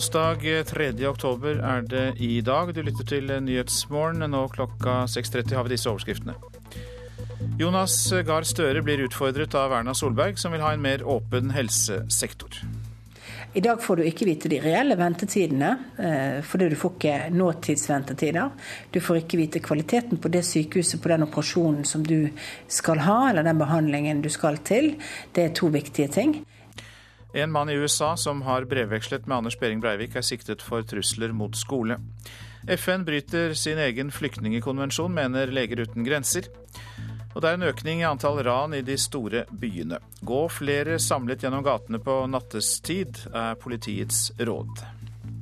[0.00, 0.86] Onsdag 3.
[1.04, 2.70] oktober er det i dag.
[2.72, 4.24] Du lytter til Nyhetsmorgen.
[4.32, 6.38] Nå klokka 6.30 har vi disse overskriftene.
[7.60, 12.62] Jonas Gahr Støre blir utfordret av Erna Solberg, som vil ha en mer åpen helsesektor.
[13.52, 18.50] I dag får du ikke vite de reelle ventetidene, eh, fordi du får ikke nåtidsventetider.
[18.96, 22.30] Du får ikke vite kvaliteten på det sykehuset, på den operasjonen som du
[22.72, 24.94] skal ha, eller den behandlingen du skal til.
[25.36, 26.38] Det er to viktige ting.
[27.32, 31.30] En mann i USA som har brevvekslet med Anders Behring Breivik, er siktet for trusler
[31.32, 32.00] mot skole.
[32.66, 36.50] FN bryter sin egen flyktningekonvensjon, mener Leger uten grenser.
[37.34, 40.00] Og det er en økning i antall ran i de store byene.
[40.26, 44.82] Gå flere samlet gjennom gatene på nattestid, er politiets råd.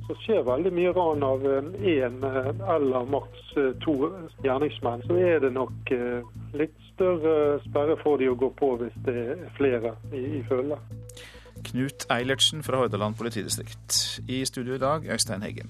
[0.05, 3.49] Så skjer veldig mye ran av én eller maks
[3.81, 3.97] to
[4.45, 5.01] gjerningsmenn.
[5.09, 5.91] Så er det nok
[6.53, 10.77] litt større sperre for de å gå på hvis det er flere i følge.
[11.67, 14.19] Knut Eilertsen fra Hordaland politidistrikt.
[14.27, 15.69] I studio i dag, Øystein Heggen.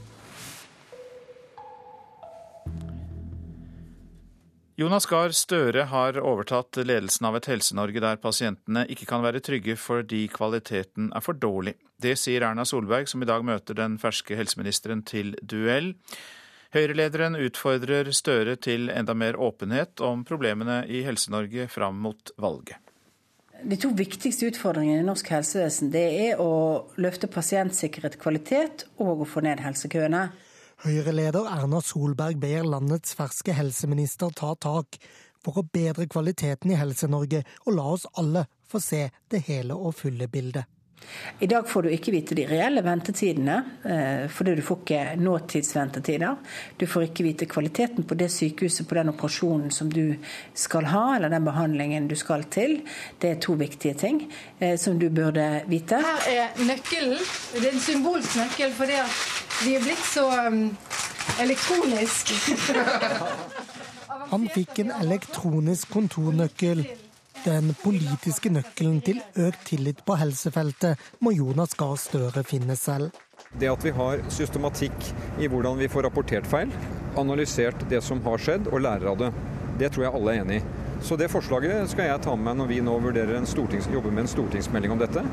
[4.79, 9.75] Jonas Gahr Støre har overtatt ledelsen av et Helse-Norge der pasientene ikke kan være trygge
[9.75, 11.73] fordi kvaliteten er for dårlig.
[11.99, 15.97] Det sier Erna Solberg, som i dag møter den ferske helseministeren til duell.
[16.71, 22.79] Høyre-lederen utfordrer Støre til enda mer åpenhet om problemene i Helse-Norge fram mot valget.
[23.63, 26.51] De to viktigste utfordringene i norsk helsevesen det er å
[27.01, 30.29] løfte pasientsikkerhet, kvalitet og å få ned helsekøene.
[30.85, 34.95] Høyre-leder Erna Solberg ber landets ferske helseminister ta tak
[35.43, 39.97] for å bedre kvaliteten i Helse-Norge, og la oss alle få se det hele og
[39.99, 40.67] fulle bildet.
[41.39, 46.35] I dag får du ikke vite de reelle ventetidene, eh, fordi du får ikke nåtidsventetider.
[46.77, 50.15] Du får ikke vite kvaliteten på det sykehuset, på den operasjonen som du
[50.53, 52.81] skal ha, eller den behandlingen du skal til.
[53.21, 54.21] Det er to viktige ting
[54.59, 56.01] eh, som du burde vite.
[56.03, 57.17] Her er nøkkelen.
[57.55, 58.99] Det er en symbolsk nøkkel fordi
[59.63, 60.63] vi er blitt så um,
[61.39, 62.31] elektronisk.
[64.29, 66.83] Han fikk en elektronisk kontornøkkel.
[67.45, 73.13] Den politiske nøkkelen til økt tillit på helsefeltet må Jonas Gahr Støre finne selv.
[73.55, 75.07] Det at vi har systematikk
[75.39, 76.73] i hvordan vi får rapportert feil,
[77.17, 79.31] analysert det som har skjedd og lærer av det,
[79.79, 80.63] det tror jeg alle er enig i.
[81.07, 84.25] Så det forslaget skal jeg ta med meg når vi nå vurderer en jobber med
[84.25, 85.23] en stortingsmelding om dette.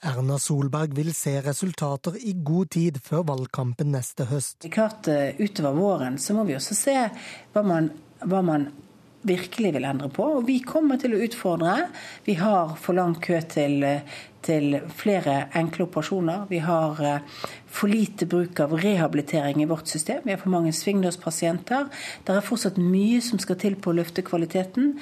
[0.00, 4.64] Erna Solberg vil se resultater i god tid før valgkampen neste høst.
[4.72, 6.96] Klart Utover våren så må vi også se
[7.52, 7.90] hva man,
[8.24, 8.70] hva man
[9.26, 10.24] virkelig vil endre på.
[10.38, 11.76] Og vi kommer til å utfordre.
[12.26, 13.84] Vi har for lang kø til,
[14.46, 16.46] til flere enkle operasjoner.
[16.50, 20.24] Vi har eh, for lite bruk av rehabilitering i vårt system.
[20.24, 21.90] Vi har for mange svingdørspasienter.
[22.24, 24.98] Det er fortsatt mye som skal til på å løfte kvaliteten.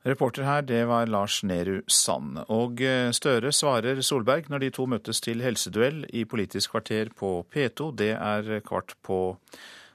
[0.00, 2.40] Reporter her, det var Lars Nehru Sand.
[2.48, 7.42] Og eh, Støre svarer Solberg når de to møtes til helseduell i Politisk kvarter på
[7.52, 7.92] P2.
[8.00, 9.20] Det er kvart på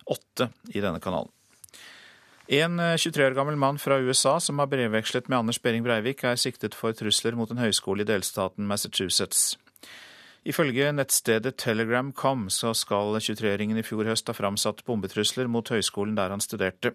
[0.06, 1.35] åtte i denne kanalen.
[2.48, 6.24] En 23 eh, år gammel mann fra USA som har brevvekslet med Anders Behring Breivik,
[6.24, 9.56] er siktet for trusler mot en høyskole i delstaten Massachusetts.
[10.46, 16.30] Ifølge nettstedet Telegram.com så skal 23-åringen i fjor høst ha framsatt bombetrusler mot høyskolen der
[16.30, 16.94] han studerte.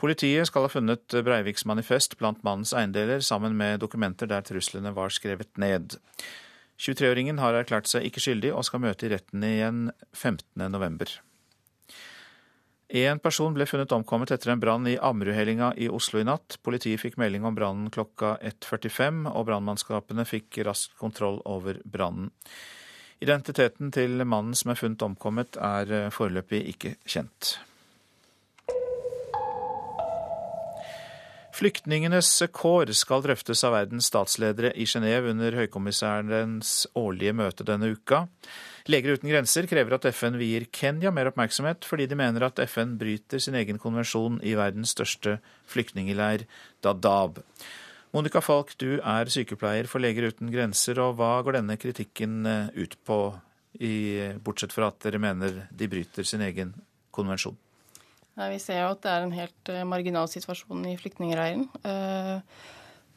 [0.00, 5.12] Politiet skal ha funnet Breiviks manifest blant mannens eiendeler, sammen med dokumenter der truslene var
[5.12, 5.98] skrevet ned.
[6.80, 11.18] 23-åringen har erklært seg ikke skyldig og skal møte i retten igjen 15.11.
[12.88, 16.56] En person ble funnet omkommet etter en brann i Ammerudhellinga i Oslo i natt.
[16.64, 22.30] Politiet fikk melding om brannen klokka 1.45, og brannmannskapene fikk raskt kontroll over brannen.
[23.20, 27.58] Identiteten til mannen som er funnet omkommet, er eh, foreløpig ikke kjent.
[31.58, 38.28] Flyktningenes kår skal drøftes av verdens statsledere i Genéve under høykommissærens årlige møte denne uka.
[38.88, 42.94] Leger uten grenser krever at FN vier Kenya mer oppmerksomhet, fordi de mener at FN
[43.00, 45.36] bryter sin egen konvensjon i verdens største
[45.68, 46.46] flyktningleir,
[46.84, 47.42] Dadaab.
[48.16, 52.70] Monica Falk, du er sykepleier for Leger uten grenser, og hva går denne kritikken eh,
[52.80, 53.18] ut på,
[53.76, 53.92] i,
[54.40, 56.72] bortsett fra at dere mener de bryter sin egen
[57.12, 57.58] konvensjon?
[58.38, 61.68] Nei, Vi ser jo at det er en helt uh, marginal situasjon i flyktningleiren.
[61.84, 62.40] Uh,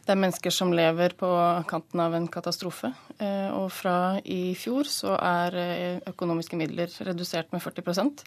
[0.01, 1.29] det er mennesker som lever på
[1.69, 2.91] kanten av en katastrofe.
[3.21, 3.95] Uh, og fra
[4.25, 5.57] i fjor så er
[6.09, 8.25] økonomiske midler redusert med 40%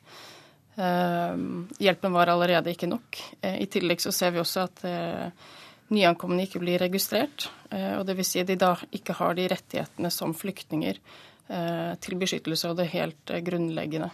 [0.75, 3.21] Hjelpen var allerede ikke nok.
[3.47, 4.81] I tillegg så ser vi også at
[5.95, 7.47] nyankomne ikke blir registrert.
[7.71, 8.33] og Dvs.
[8.33, 10.99] Si at de da ikke har de rettighetene som flyktninger
[12.03, 14.11] til beskyttelse og det helt grunnleggende.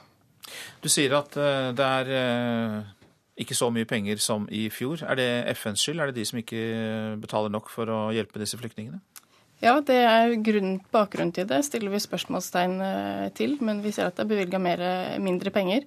[0.81, 2.79] Du sier at eh, det er eh,
[3.41, 5.03] ikke så mye penger som i fjor.
[5.07, 6.01] Er det FNs skyld?
[6.01, 6.61] Er det de som ikke
[7.23, 9.01] betaler nok for å hjelpe disse flyktningene?
[9.61, 11.61] Ja, det er grunn, bakgrunnen til det.
[11.67, 13.59] Stiller vi spørsmålstegn eh, til.
[13.65, 15.85] Men vi ser at det er bevilga mindre penger.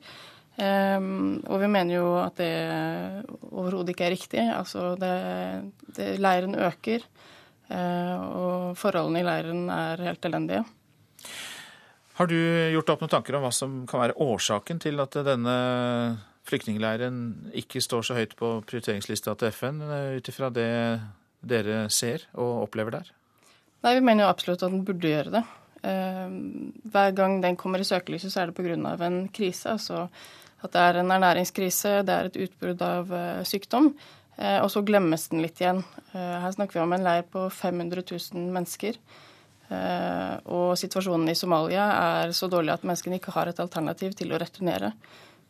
[0.53, 2.51] Um, og vi mener jo at det
[3.50, 4.44] overhodet ikke er riktig.
[4.53, 5.13] Altså det,
[5.97, 7.07] det, leiren øker,
[7.71, 10.61] uh, og forholdene i leiren er helt elendige.
[12.19, 15.57] Har du gjort opp noen tanker om hva som kan være årsaken til at denne
[16.48, 17.18] flyktningleiren
[17.56, 20.69] ikke står så høyt på prioriteringslista til FN, eh, ut ifra det
[21.44, 23.12] dere ser og opplever der?
[23.84, 25.44] Nei, Vi mener jo absolutt at den burde gjøre det.
[25.84, 26.30] Eh,
[26.88, 29.06] hver gang den kommer i søkelyset, så er det pga.
[29.06, 29.66] en krise.
[29.69, 30.10] Altså
[30.63, 33.95] at det er en ernæringskrise, det er et utbrudd av eh, sykdom.
[34.36, 35.84] Og så glemmes den litt igjen.
[36.12, 38.01] Her snakker vi om en leir på 500
[38.34, 38.95] 000 mennesker.
[40.50, 41.86] Og situasjonen i Somalia
[42.24, 44.90] er så dårlig at menneskene ikke har et alternativ til å returnere.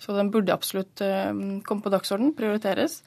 [0.03, 1.31] Så den burde absolutt eh,
[1.63, 3.00] komme på dagsorden, prioriteres.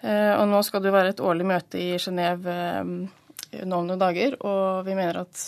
[0.00, 3.88] Eh, og nå skal det jo være et årlig møte i Genéve eh, nå om
[3.88, 5.46] noen dager, og vi mener at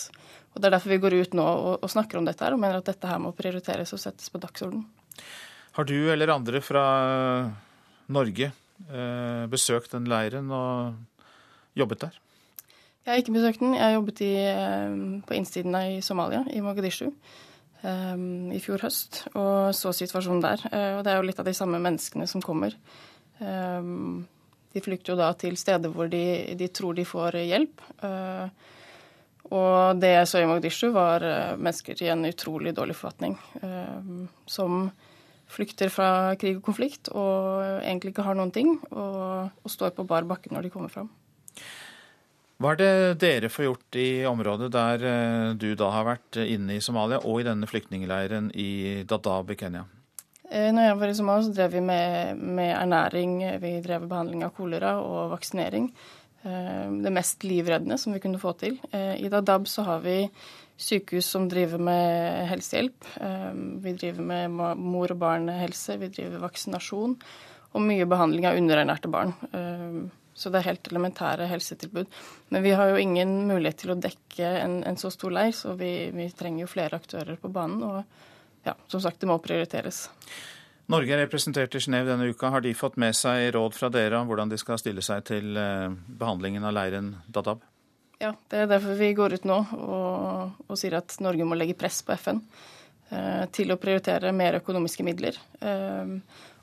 [0.48, 2.58] og Det er derfor vi går ut nå og, og snakker om dette her, og
[2.58, 4.80] mener at dette her må prioriteres og settes på dagsorden.
[5.76, 6.82] Har du eller andre fra
[8.10, 10.96] Norge eh, besøkt den leiren og
[11.78, 12.16] jobbet der?
[13.04, 13.76] Jeg har ikke besøkt den.
[13.76, 14.32] Jeg har jobbet i,
[15.28, 17.12] på innsiden i Somalia, i Mogadishu.
[17.78, 20.64] Um, i fjor høst, og så situasjonen der.
[20.72, 22.74] Uh, og det er jo litt av de samme menneskene som kommer.
[23.38, 24.24] Um,
[24.74, 27.84] de flykter jo da til steder hvor de, de tror de får hjelp.
[28.02, 28.50] Uh,
[29.54, 33.38] og det jeg så i Mogadishu, var uh, mennesker i en utrolig dårlig forfatning.
[34.46, 34.90] som
[35.48, 40.04] flykter fra krig og konflikt og egentlig ikke har noen ting, og, og står på
[40.04, 41.08] bar bakke når de kommer fram.
[42.58, 46.74] Hva er det dere får gjort i området der eh, du da har vært inne
[46.74, 49.84] i Somalia, og i denne flyktningleiren i Dadaab i Kenya?
[50.50, 54.42] Eh, når jeg var i Somalia, så drev vi med, med ernæring, vi drev behandling
[54.42, 55.86] av kolera og vaksinering.
[56.42, 58.80] Eh, det mest livreddende som vi kunne få til.
[58.90, 60.24] I Dadaab så har vi
[60.74, 63.06] sykehus som driver med helsehjelp.
[63.86, 67.14] Vi driver med mor- og barnehelse, vi driver vaksinasjon
[67.68, 69.34] og mye behandling av underernærte barn.
[70.38, 72.18] Så det er helt elementære helsetilbud.
[72.54, 75.74] Men vi har jo ingen mulighet til å dekke en, en så stor leir, så
[75.78, 77.82] vi, vi, trenger jo flere aktører på banen.
[77.82, 80.04] Og ja, som sagt, det må prioriteres.
[80.88, 82.52] Norge er representert i Genéve denne uka.
[82.54, 85.58] Har de fått med seg råd fra dere om hvordan de skal stille seg til
[85.58, 87.66] eh, behandlingen av leiren Dadaab?
[88.22, 91.76] Ja, det er derfor vi går ut nå og, og sier at Norge må legge
[91.78, 92.40] press på FN
[93.10, 95.38] eh, til å prioritere mer økonomiske midler.
[95.60, 96.16] Eh,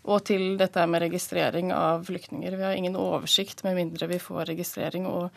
[0.06, 2.56] og til dette med registrering av flyktninger.
[2.58, 5.30] Vi har ingen oversikt med mindre vi får registrering, og,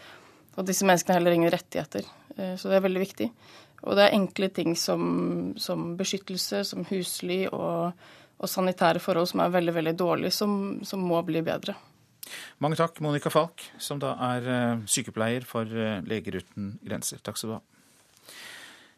[0.56, 2.08] og disse menneskene har heller ingen rettigheter.
[2.36, 3.30] Eh, så det er veldig viktig.
[3.86, 5.02] Og det er enkle ting som,
[5.60, 7.94] som beskyttelse, som husly og,
[8.36, 10.52] og, sanitære forhold som er veldig veldig dårlige, som,
[10.84, 11.76] som må bli bedre.
[12.60, 17.22] Mange takk, Monica Falk, som da er eh, sykepleier for eh, Leger uten grenser.
[17.24, 17.62] Takk skal du ha.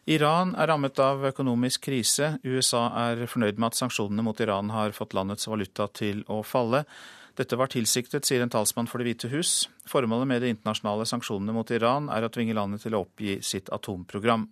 [0.09, 2.35] Iran er rammet av økonomisk krise.
[2.41, 6.87] USA er fornøyd med at sanksjonene mot Iran har fått landets valuta til å falle.
[7.37, 9.69] Dette var tilsiktet, sier en talsmann for Det hvite hus.
[9.87, 13.69] Formålet med de internasjonale sanksjonene mot Iran er å tvinge landet til å oppgi sitt
[13.69, 14.49] atomprogram.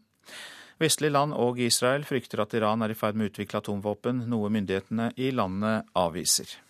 [0.80, 4.54] Vestlige land og Israel frykter at Iran er i ferd med å utvikle atomvåpen, noe
[4.54, 6.69] myndighetene i landet avviser.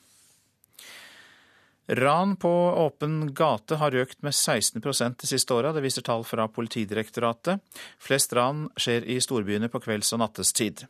[1.92, 6.46] Ran på åpen gate har økt med 16% de siste åra, det viser tall fra
[6.46, 7.64] Politidirektoratet.
[7.98, 10.84] Flest ran skjer i storbyene på kvelds- og nattestid.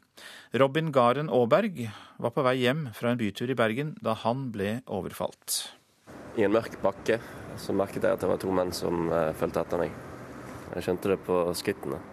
[0.59, 1.85] Robin Garen Aaberg
[2.19, 5.62] var på vei hjem fra en bytur i Bergen da han ble overfalt.
[6.35, 7.21] I en mørk bakke
[7.55, 9.95] så merket jeg at det var to menn som uh, fulgte etter meg.
[10.75, 12.03] Jeg skjønte det på skrittene.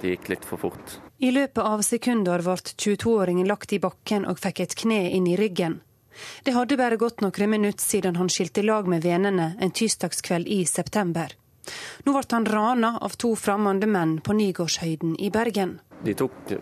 [0.00, 0.96] De gikk litt for fort.
[1.20, 5.36] I løpet av sekunder ble 22-åringen lagt i bakken og fikk et kne inn i
[5.36, 5.82] ryggen.
[6.44, 10.64] Det hadde bare gått noen minutter siden han skilte lag med vennene en tirsdagskveld i
[10.66, 11.36] september.
[12.04, 15.78] Nå ble han rana av to fremmede menn på Nygårdshøyden i Bergen.
[16.02, 16.54] De tok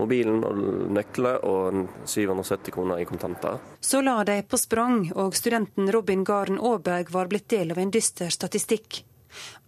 [0.00, 0.60] mobilen og
[0.96, 3.60] nøkler og 770 kroner i kontanter.
[3.80, 7.92] Så la de på sprang, og studenten Robin Garen Aaberg var blitt del av en
[7.92, 9.02] dyster statistikk.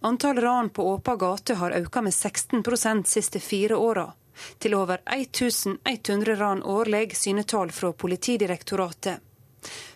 [0.03, 4.11] Antall ran på åpen gate har økt med 16 de siste fire åra
[4.59, 9.21] til over 1100 ran årlig, syner tall fra Politidirektoratet.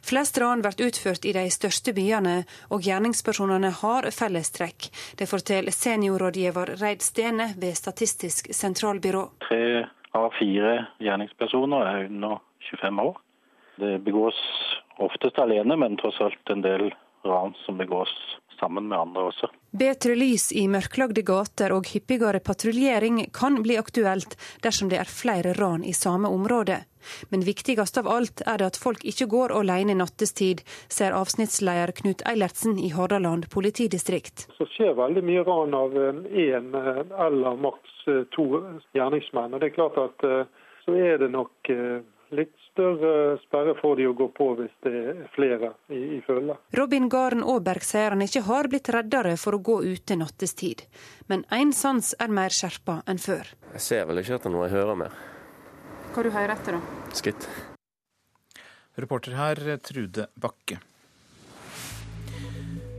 [0.07, 2.37] Flest ran blir utført i de største byene,
[2.71, 4.89] og gjerningspersonene har fellestrekk.
[5.19, 9.25] Det forteller seniorrådgiver Reid Stene ved Statistisk sentralbyrå.
[9.49, 12.39] Tre av fire gjerningspersoner er under
[12.71, 13.19] 25 år.
[13.77, 14.39] Det begås
[15.03, 16.89] oftest alene, men tross alt en del
[17.27, 18.13] ran som begås
[18.59, 19.49] sammen med andre også.
[19.77, 25.53] Bedre lys i mørklagde gater og hyppigere patruljering kan bli aktuelt dersom det er flere
[25.59, 26.81] ran i samme område.
[27.31, 32.23] Men viktigst av alt er det at folk ikke går alene nattestid, ser avsnittsleder Knut
[32.27, 34.47] Eilertsen i Hordaland politidistrikt.
[34.57, 38.03] Så skjer veldig mye ran av én eller maks
[38.35, 38.47] to
[38.97, 39.55] gjerningsmenn.
[39.55, 40.27] Og det er klart at
[40.83, 41.71] så er det nok
[42.35, 46.57] litt større sperre får de å gå på hvis det er flere i, i følge.
[46.77, 50.83] Robin Garen Aaberg sier han ikke har blitt reddere for å gå ute nattestid.
[51.31, 53.53] Men én sans er mer skjerpa enn før.
[53.77, 55.17] Jeg ser vel ikke etter noe, jeg hører mer.
[56.13, 57.09] Hva du hører etter, da?
[57.17, 57.49] Skritt.
[58.97, 60.79] Reporter her, Trude Bakke.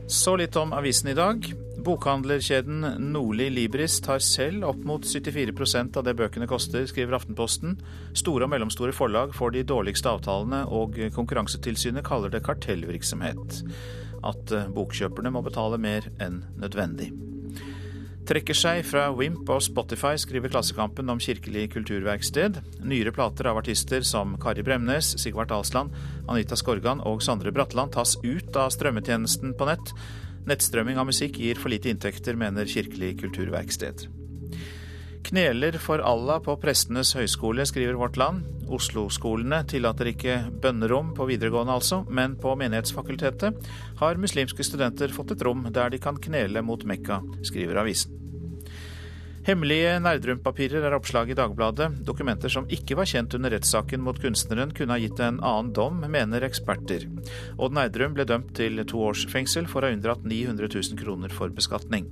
[0.09, 1.43] Så litt om avisen i dag.
[1.83, 2.81] Bokhandlerkjeden
[3.13, 7.77] Nordli Libris tar selv opp mot 74% av det bøkene koster, skriver Aftenposten.
[8.17, 13.63] Store og mellomstore forlag får de dårligste avtalene, og Konkurransetilsynet kaller det kartellvirksomhet.
[14.27, 17.13] At bokkjøperne må betale mer enn nødvendig.
[18.29, 22.59] Trekker seg fra Wimp og Spotify, skriver Klassekampen om Kirkelig kulturverksted.
[22.85, 25.95] Nyere plater av artister som Kari Bremnes, Sigvart Alsland,
[26.29, 29.95] Anita Skorgan og Sondre Bratland tas ut av strømmetjenesten på nett.
[30.49, 34.07] Nettstrømming av musikk gir for lite inntekter, mener Kirkelig kulturverksted.
[35.29, 38.45] Kneler for Allah på Prestenes høgskole, skriver Vårt Land.
[38.73, 43.69] Oslo-skolene tillater ikke bønnerom på videregående, altså, men på Menighetsfakultetet
[44.01, 48.18] har muslimske studenter fått et rom der de kan knele mot Mekka, skriver avisen.
[49.49, 51.87] Hemmelige Nerdrum-papirer er oppslag i Dagbladet.
[52.05, 56.03] Dokumenter som ikke var kjent under rettssaken mot kunstneren, kunne ha gitt en annen dom,
[56.05, 57.07] mener eksperter.
[57.57, 61.33] Odd Nerdrum ble dømt til to års fengsel for å ha unndratt 900 000 kroner
[61.33, 62.05] for beskatning.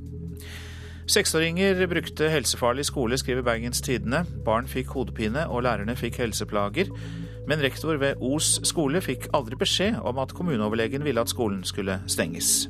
[1.05, 4.23] Seksåringer brukte helsefarlig skole, skriver Bergens Tidende.
[4.47, 6.89] Barn fikk hodepine, og lærerne fikk helseplager.
[7.45, 12.01] Men rektor ved Os skole fikk aldri beskjed om at kommuneoverlegen ville at skolen skulle
[12.09, 12.65] stenges.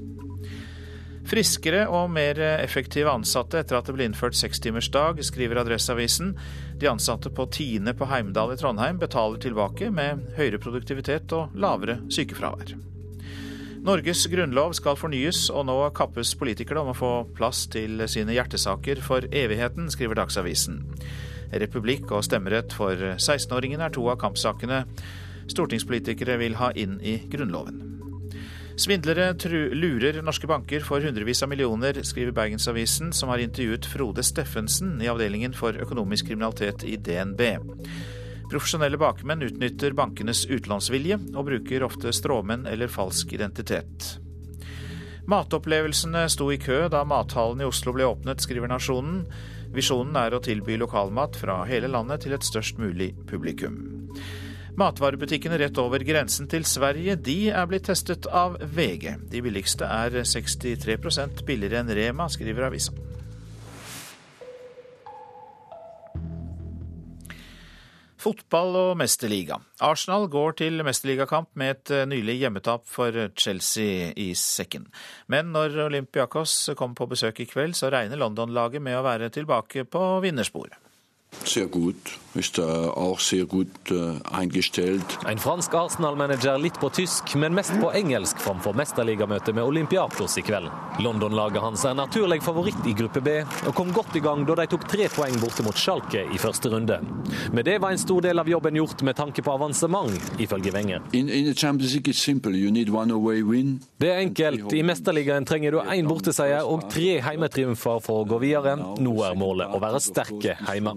[1.27, 6.31] Friskere og mer effektive ansatte etter at det ble innført sekstimersdag, skriver Adresseavisen.
[6.79, 11.99] De ansatte på Tine på Heimdal i Trondheim betaler tilbake med høyere produktivitet og lavere
[12.07, 12.77] sykefravær.
[13.83, 19.03] Norges grunnlov skal fornyes, og nå kappes politikere om å få plass til sine hjertesaker
[19.03, 20.79] for evigheten, skriver Dagsavisen.
[21.51, 24.85] Republikk og stemmerett for 16-åringene er to av kampsakene
[25.51, 27.96] stortingspolitikere vil ha inn i Grunnloven.
[28.77, 29.33] Svindlere
[29.73, 35.09] lurer norske banker for hundrevis av millioner, skriver Bergensavisen, som har intervjuet Frode Steffensen i
[35.09, 37.41] avdelingen for økonomisk kriminalitet i DNB.
[38.51, 44.13] Profesjonelle bakmenn utnytter bankenes utlånsvilje, og bruker ofte stråmenn eller falsk identitet.
[45.27, 49.23] Matopplevelsene sto i kø da mathallen i Oslo ble åpnet, skriver Nasjonen.
[49.73, 53.81] Visjonen er å tilby lokalmat fra hele landet til et størst mulig publikum.
[54.77, 59.15] Matvarebutikkene rett over grensen til Sverige de er blitt testet av VG.
[59.31, 62.93] De billigste er 63% billigere enn Rema, skriver avisa.
[68.21, 69.57] Fotball og mesterliga.
[69.81, 74.85] Arsenal går til mesterligakamp med et eh, nylig hjemmetap for Chelsea i sekken.
[75.25, 79.87] Men når Olympiakos kommer på besøk i kveld, så regner London-laget med å være tilbake
[79.89, 80.86] på vinnersporet.
[81.47, 81.95] Sehr gut,
[82.35, 85.05] ist auch sehr gut äh, eingestellt.
[85.25, 90.43] En fransk Arsenal-manager litt på tysk, men mest på engelsk framfor mesterligamøtet med Olympiakos i
[90.45, 90.69] kveld.
[90.99, 94.67] London-laget hans er naturlig favoritt i gruppe B, og kom godt i gang da de
[94.71, 96.99] tok tre poeng borte mot Schalke i første runde.
[97.53, 101.01] Med det var en stor del av jobben gjort med tanke på avansement, ifølge Wenger.
[101.13, 101.47] In, in
[103.97, 104.73] det er enkelt.
[104.73, 108.77] I mesterligaen trenger du én borteseier og tre heimetriumfer for å gå videre.
[108.77, 110.93] Nå er målet å være sterke heime.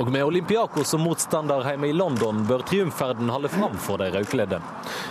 [0.00, 4.60] Og med Olympiakos som motstander hjemme i London bør triumfferden holde fram for de rødkledde.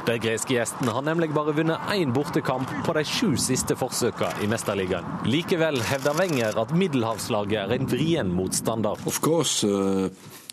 [0.07, 4.49] De greske gjestene har nemlig bare vunnet én bortekamp på de sju siste forsøkene i
[4.51, 5.07] Mesterligaen.
[5.29, 8.99] Likevel hevder Wenger at middelhavslaget er en vrien motstander.
[9.05, 10.09] Of course, uh...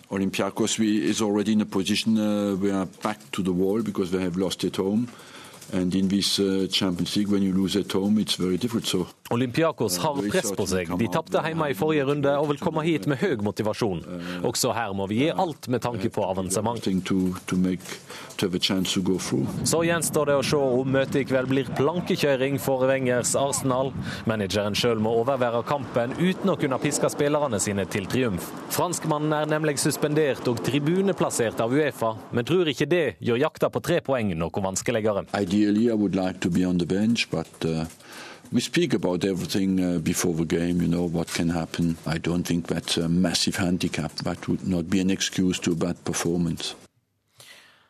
[0.09, 4.13] Olympiacos we, is already in a position uh, we are back to the wall because
[4.13, 5.09] they have lost at home.
[5.73, 8.59] And in this uh, Champions League, when you lose at home, it's very.
[8.85, 10.91] So Olympiakos har press på seg.
[10.99, 14.05] De tapte hjemme i forrige runde og vil komme hit med høy motivasjon.
[14.47, 16.79] Også her må vi gi alt med tanke på avansement.
[19.67, 23.91] Så gjenstår det å se om møtet i kveld blir plankekjøring for Wengers Arsenal.
[24.31, 28.47] Manageren sjøl må overvære kampen uten å kunne piske spillerne sine til triumf.
[28.77, 33.83] Franskmannen er nemlig suspendert og tribuneplassert av Uefa, men tror ikke det gjør jakta på
[33.83, 35.27] tre poeng noe vanskeligere.
[35.57, 37.87] Ideally, I would like to be on the bench, but uh...
[38.53, 41.97] We speak about everything uh, before the game, you know, what can happen.
[42.07, 44.13] I don't think that's a massive handicap.
[44.23, 46.77] That would not be an excuse to a bad performance.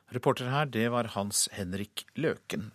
[0.09, 2.71] Reporter her, det var Hans Henrik Løken.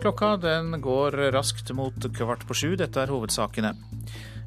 [0.00, 2.76] Klokka den går raskt mot kvart på sju.
[2.76, 3.74] Dette er hovedsakene.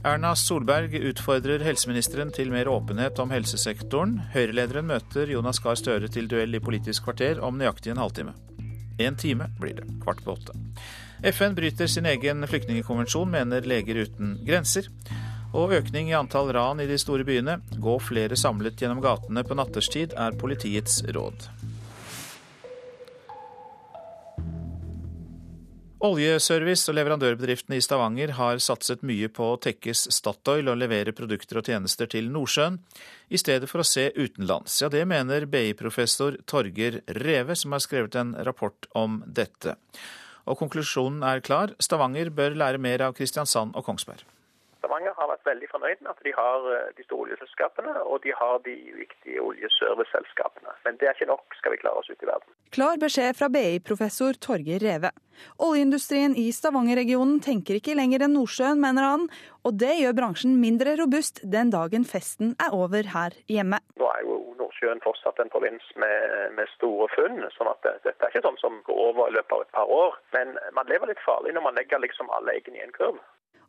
[0.03, 4.13] Erna Solberg utfordrer helseministeren til mer åpenhet om helsesektoren.
[4.31, 8.31] Høyre-lederen møter Jonas Gahr Støre til duell i Politisk kvarter om nøyaktig en halvtime.
[9.03, 10.55] En time blir det, kvart på åtte.
[11.33, 14.87] FN bryter sin egen flyktningkonvensjon, mener Leger uten grenser.
[15.51, 17.57] Og økning i antall ran i de store byene.
[17.75, 21.49] Gå flere samlet gjennom gatene på natterstid, er politiets råd.
[25.99, 31.59] Oljeservice- og leverandørbedriftene i Stavanger har satset mye på å tekkes Statoil og levere produkter
[31.59, 32.77] og tjenester til Nordsjøen,
[33.27, 34.77] i stedet for å se utenlands.
[34.79, 39.75] Ja, det mener BI-professor Torger Reve, som har skrevet en rapport om dette.
[40.47, 44.23] Og konklusjonen er klar, Stavanger bør lære mer av Kristiansand og Kongsberg.
[44.79, 48.31] Stavanger har vært veldig fornøyd med at de har eh, de store oljeselskapene og de
[48.35, 50.75] har de viktige oljeserviceselskapene.
[50.85, 52.53] Men det er ikke nok, skal vi klare oss ut i verden.
[52.75, 55.11] Klar beskjed fra BI-professor Torgeir Reve.
[55.67, 59.25] Oljeindustrien i Stavanger-regionen tenker ikke lenger enn Nordsjøen, mener han.
[59.67, 63.81] Og det gjør bransjen mindre robust den dagen festen er over her hjemme.
[63.99, 68.23] Nå er jo Nordsjøen fortsatt en provins med, med, store funn, sånn at det, dette
[68.23, 70.15] er ikke sånn som går over i løpet av et par år.
[70.37, 73.19] Men man lever litt farlig når man legger liksom alle eggene i en kurv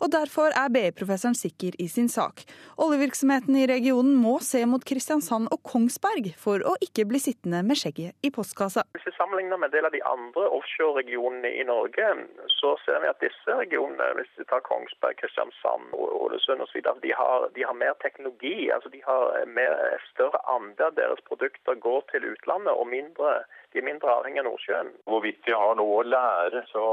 [0.00, 2.44] og derfor er BI-professoren sikker i sin sak.
[2.80, 7.78] Oljevirksomheten i regionen må se mot Kristiansand og Kongsberg for å ikke bli sittende med
[7.80, 8.86] skjegget i postkassa.
[8.96, 12.10] Hvis vi sammenligner med en del av de andre offshore-regionene i Norge,
[12.56, 17.14] så ser vi at disse regionene, hvis vi tar Kongsberg, Kristiansand, Ålesund osv., de,
[17.56, 18.70] de har mer teknologi.
[18.74, 19.76] altså De har mer,
[20.10, 24.48] større andel av deres produkter går til utlandet og mindre de er mindre avhengig av
[24.48, 24.88] Nordsjøen.
[25.06, 26.86] Hvorvidt vi har noe å lære, så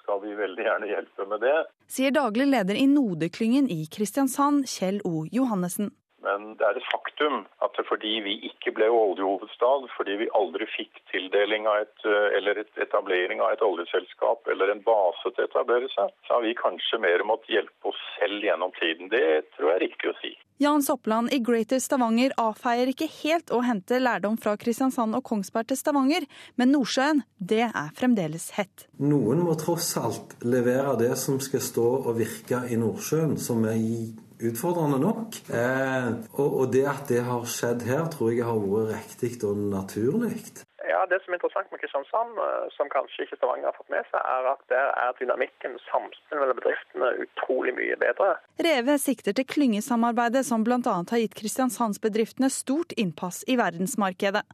[0.00, 1.58] skal vi veldig gjerne hjelpe med det.
[1.86, 5.22] Sier daglig leder i Node-klyngen i Kristiansand, Kjell O.
[5.30, 5.92] Johannessen.
[6.24, 11.02] Men det er et faktum at fordi vi ikke ble oljehovedstad, fordi vi aldri fikk
[11.12, 12.06] tildeling av et,
[12.38, 16.46] eller et etablering av et oljeselskap eller en base til å etablere seg, så har
[16.46, 19.12] vi kanskje mer måttet hjelpe oss selv gjennom tiden.
[19.12, 20.34] Det tror jeg er riktig å si.
[20.62, 25.66] Jan Soppland i Greater Stavanger avfeier ikke helt å hente lærdom fra Kristiansand og Kongsberg
[25.72, 28.86] til Stavanger, men Nordsjøen, det er fremdeles hett.
[29.02, 33.74] Noen må tross alt levere det som skal stå og virke i Nordsjøen, som er
[34.50, 35.40] utfordrende nok.
[35.48, 39.66] Eh, og, og det at det har skjedd her, tror jeg har vært riktig og
[39.72, 40.36] naturlig.
[40.94, 44.06] Ja, Det som er interessant med Kristiansand, eh, som kanskje ikke Stavanger har fått med
[44.12, 48.28] seg, er at der er dynamikken, samspillet mellom bedriftene, utrolig mye bedre.
[48.68, 50.78] Reve sikter til klyngesamarbeidet som bl.a.
[50.94, 54.44] har gitt Kristiansandsbedriftene stort innpass i verdensmarkedet.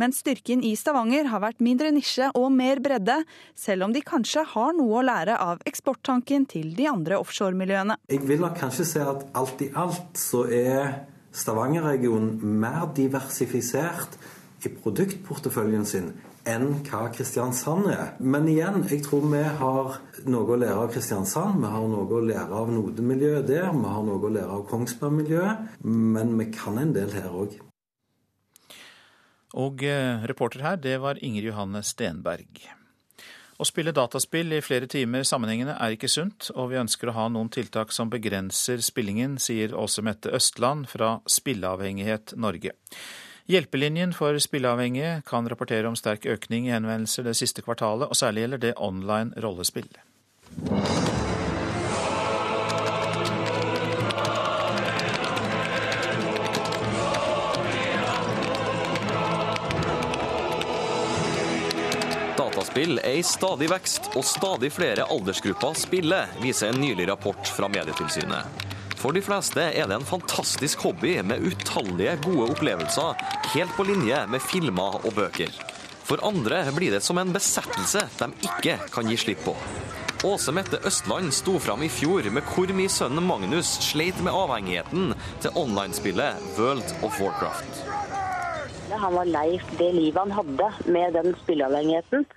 [0.00, 3.20] Men styrken i Stavanger har vært mindre nisje og mer bredde,
[3.54, 8.00] selv om de kanskje har noe å lære av eksporttanken til de andre offshoremiljøene.
[8.08, 11.02] Jeg vil nok kanskje si at alt i alt så er
[11.32, 14.16] Stavanger-regionen mer diversifisert
[14.66, 16.12] i produktporteføljen sin
[16.48, 18.14] enn hva Kristiansand er.
[18.18, 21.60] Men igjen, jeg tror vi har noe å lære av Kristiansand.
[21.62, 23.70] Vi har noe å lære av Node-miljøet der.
[23.70, 25.78] Vi har noe å lære av Kongsberg-miljøet.
[25.86, 27.58] Men vi kan en del her òg.
[29.62, 32.62] Og eh, reporter her, det var Inger Johanne Stenberg.
[33.60, 37.26] Å spille dataspill i flere timer sammenhengende er ikke sunt, og vi ønsker å ha
[37.30, 42.72] noen tiltak som begrenser spillingen, sier Åse Mette Østland fra Spilleavhengighet Norge.
[43.50, 48.44] Hjelpelinjen for spilleavhengige kan rapportere om sterk økning i henvendelser det siste kvartalet, og særlig
[48.44, 49.88] gjelder det online rollespill.
[62.38, 67.66] Dataspill er i stadig vekst, og stadig flere aldersgrupper spiller, viser en nylig rapport fra
[67.66, 68.71] Medietilsynet.
[69.02, 73.18] For de fleste er det en fantastisk hobby med utallige gode opplevelser,
[73.56, 75.50] helt på linje med filmer og bøker.
[76.06, 79.56] For andre blir det som en besettelse de ikke kan gi slipp på.
[80.22, 85.16] Åse Mette Østland sto fram i fjor med hvor mye sønnen Magnus sleit med avhengigheten
[85.42, 87.82] til online-spillet World of Warcraft.
[88.92, 92.28] Han var lei det livet han hadde med den spilleavhengigheten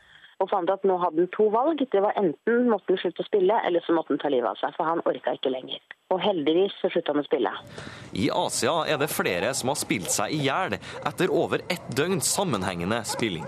[0.44, 1.82] og fant at nå hadde han to valg.
[1.92, 4.60] Det var Enten måtte han slutte å spille, eller så måtte han ta livet av
[4.60, 4.76] seg.
[4.78, 5.82] For han orka ikke lenger.
[6.14, 7.54] Og heldigvis så slutta han å spille.
[8.14, 12.22] I Asia er det flere som har spilt seg i hjel etter over ett døgn
[12.24, 13.48] sammenhengende spilling.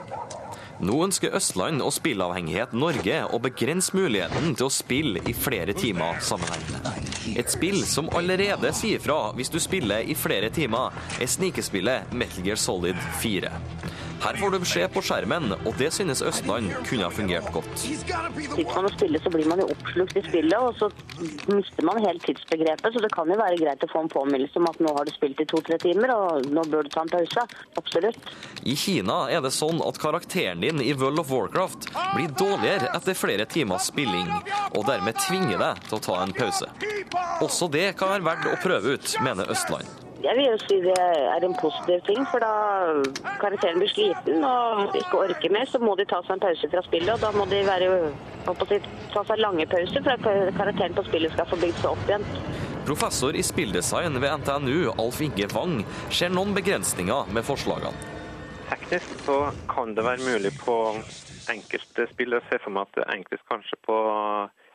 [0.78, 6.20] Nå ønsker Østland og Spilleavhengighet Norge å begrense muligheten til å spille i flere timer
[6.22, 6.94] sammenhengende.
[7.34, 12.46] Et spill som allerede sier fra hvis du spiller i flere timer, er snikespillet Metal
[12.46, 13.50] Gear Solid 4.
[14.18, 17.70] Her får du beskjed på skjermen, og det synes Østland kunne ha fungert godt.
[17.78, 20.90] Sitter man og spiller, så blir man jo oppslukt i spillet, og så
[21.54, 22.94] mister man helt tidsbegrepet.
[22.96, 25.14] Så det kan jo være greit å få en påminnelse om at nå har du
[25.14, 27.46] spilt i to-tre timer, og nå bør du ta en pause.
[27.82, 28.32] Absolutt.
[28.66, 33.18] I Kina er det sånn at karakteren din i World of Warcraft blir dårligere etter
[33.18, 34.34] flere timers spilling,
[34.74, 36.70] og dermed tvinger deg til å ta en pause.
[37.46, 39.97] Også det kan være verdt å prøve ut, mener Østland.
[40.24, 42.54] Jeg vil jo si det er en positiv ting, for da
[43.38, 46.82] karakteren blir sliten og ikke orker mer, så må de ta seg en pause fra
[46.88, 47.92] spillet, og da må de være,
[48.72, 48.80] si,
[49.14, 52.26] ta seg lange pauser for at karakteren på spillet skal få bygd seg opp igjen.
[52.88, 58.16] Professor i spilldesign ved NTNU, Alf Inge Wang, ser noen begrensninger med forslagene.
[58.68, 59.38] Teknisk så
[59.70, 60.76] kan det være mulig på
[61.52, 62.34] enkelte spill.
[62.36, 63.98] Jeg ser for meg at det er enklest kanskje på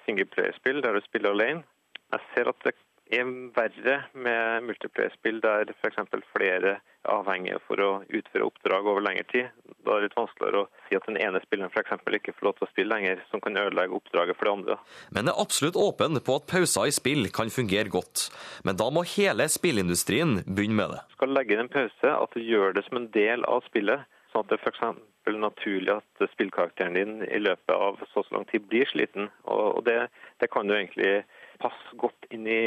[0.06, 1.66] singleplayerspill der du spiller alene.
[2.12, 2.76] Jeg ser at det
[3.12, 6.00] er verre med multiplayer-spill der f.eks.
[6.32, 9.50] flere er avhengige for å utføre oppdrag over lengre tid.
[9.82, 11.92] Da er det litt vanskeligere å si at den ene spilleren f.eks.
[12.18, 14.78] ikke får lov til å spille lenger, som kan ødelegge oppdraget for de andre.
[15.14, 18.28] Men er absolutt åpen på at pauser i spill kan fungere godt.
[18.64, 21.04] Men da må hele spillindustrien begynne med det.
[21.16, 24.06] Skal legge inn en pause, at du gjør det som en del av spillet.
[24.32, 24.82] Sånn at det f.eks.
[25.28, 29.28] er naturlig at spillkarakteren din i løpet av så, så lang tid blir sliten.
[29.44, 30.06] Og det,
[30.40, 31.24] det kan du egentlig
[31.62, 32.62] passe godt inn i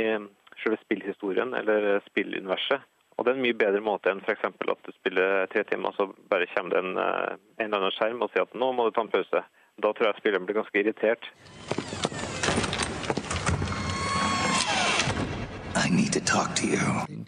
[0.63, 2.83] selve spillhistorien eller spilluniverset.
[3.15, 4.43] Og det er en mye bedre måte enn f.eks.
[4.43, 8.25] at du spiller tre timer, så bare kommer det en, eh, en eller annen skjerm
[8.25, 9.43] og sier at nå må du ta en pause.
[9.79, 11.31] Da tror jeg spilleren blir ganske irritert.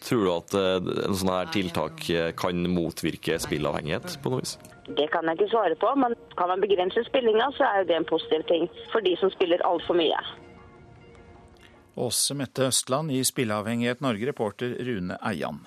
[0.08, 4.58] Tror du at eh, en sånn her tiltak eh, kan motvirke spillavhengighet på noe vis?
[4.88, 7.98] Det kan jeg ikke svare på, men kan man begrense spillinga, så er jo det
[8.02, 10.20] en positiv ting for de som spiller altfor mye.
[11.98, 15.64] Åse Mette Østland i Spilleavhengighet Norge, reporter Rune Eian.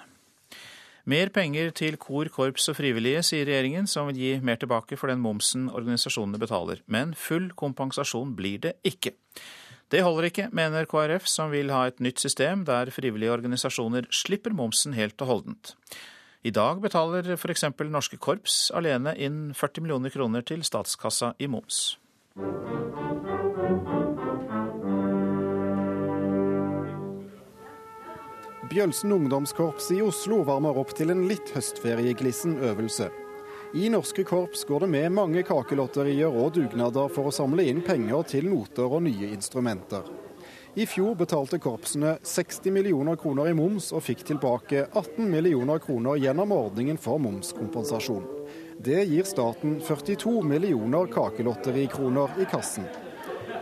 [1.10, 5.10] Mer penger til kor, korps og frivillige, sier regjeringen, som vil gi mer tilbake for
[5.10, 6.84] den momsen organisasjonene betaler.
[6.86, 9.16] Men full kompensasjon blir det ikke.
[9.90, 14.54] Det holder ikke, mener KrF, som vil ha et nytt system der frivillige organisasjoner slipper
[14.54, 15.74] momsen helt og holdent.
[16.46, 17.66] I dag betaler f.eks.
[17.90, 21.98] norske korps alene inn 40 millioner kroner til statskassa i moms.
[28.70, 33.08] Bjølsen ungdomskorps i Oslo varmer opp til en litt høstferieglissen øvelse.
[33.74, 38.22] I norske korps går det med mange kakelotterier og dugnader for å samle inn penger
[38.30, 40.06] til noter og nye instrumenter.
[40.78, 46.22] I fjor betalte korpsene 60 millioner kroner i moms og fikk tilbake 18 millioner kroner
[46.22, 48.22] gjennom ordningen for momskompensasjon.
[48.78, 52.86] Det gir staten 42 millioner kakelotterikroner i kassen.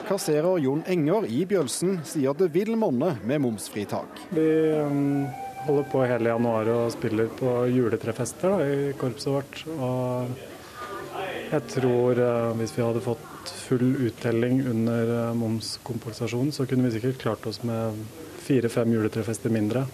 [0.08, 4.22] Kasserer Jon Enger i Bjølsen sier det vil monne med momsfritak.
[4.32, 4.46] Vi
[4.80, 5.26] um,
[5.66, 9.60] holder på hele januar og spiller på juletrefester da, i korpset vårt.
[9.76, 11.20] Og
[11.52, 16.96] jeg tror uh, hvis vi hadde fått full uttelling under uh, momskompensasjon, så kunne vi
[16.96, 18.00] sikkert klart oss med
[18.48, 19.84] fire-fem juletrefester mindre.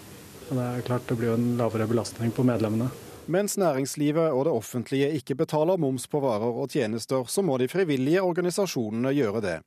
[0.46, 2.92] Men det er klart det blir jo en lavere belastning på medlemmene.
[3.27, 7.72] Mens næringslivet og det offentlige ikke betaler moms på varer og tjenester, så må de
[7.72, 9.61] frivillige organisasjonene gjøre det.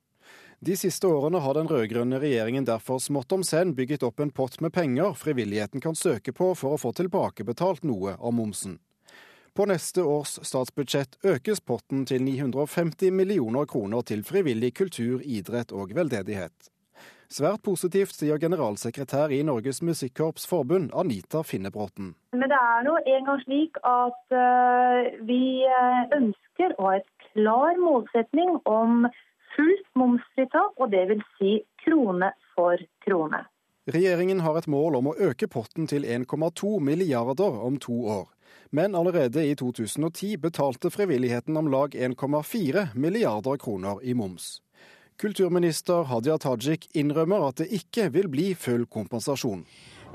[0.60, 4.56] De siste årene har den rød-grønne regjeringen derfor smått om senn bygget opp en pott
[4.60, 8.80] med penger frivilligheten kan søke på for å få tilbakebetalt noe av momsen.
[9.54, 15.94] På neste års statsbudsjett økes potten til 950 millioner kroner til frivillig kultur, idrett og
[15.94, 16.72] veldedighet.
[17.30, 22.14] Svært positivt, sier generalsekretær i Norges Musikkorps Forbund, Anita Finnebråten.
[22.34, 27.10] Men det er nå en gang slik at uh, vi eh, ønsker å ha et
[27.28, 29.04] klar målsetning om
[29.58, 33.42] fullt momsfritak, og det vil si krone for krone.
[33.88, 38.26] Regjeringen har et mål om å øke potten til 1,2 milliarder om to år.
[38.70, 44.58] Men allerede i 2010 betalte frivilligheten om lag 1,4 milliarder kroner i moms.
[45.18, 49.64] Kulturminister Hadia Tajik innrømmer at det ikke vil bli full kompensasjon.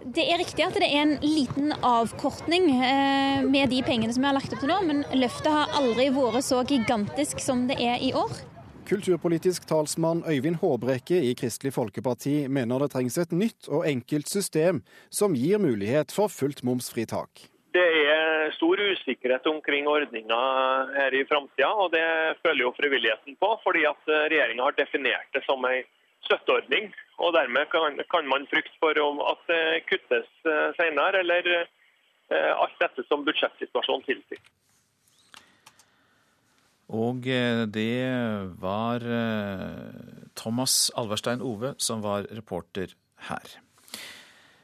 [0.03, 4.29] Det er riktig at det er en liten avkortning eh, med de pengene som vi
[4.29, 8.03] har lagt opp til nå, men løftet har aldri vært så gigantisk som det er
[8.03, 8.52] i år.
[8.93, 14.83] Kulturpolitisk talsmann Øyvind Håbrekke i Kristelig Folkeparti mener det trengs et nytt og enkelt system
[15.09, 17.47] som gir mulighet for fullt momsfritak.
[17.73, 20.41] Det er stor usikkerhet omkring ordninga
[20.99, 22.05] her i framtida, og det
[22.45, 23.49] føler jo frivilligheten på.
[23.65, 25.81] Fordi at regjeringa har definert det som ei
[26.27, 26.91] støtteordning.
[27.17, 28.93] Og dermed kan, man frykte for
[29.33, 34.43] at det kuttes eh, senere, eller eh, alt dette som budsjettsituasjonen tilsier.
[36.93, 38.05] Og eh, det
[38.61, 42.93] var eh, Thomas Alverstein Ove som var reporter
[43.29, 43.55] her.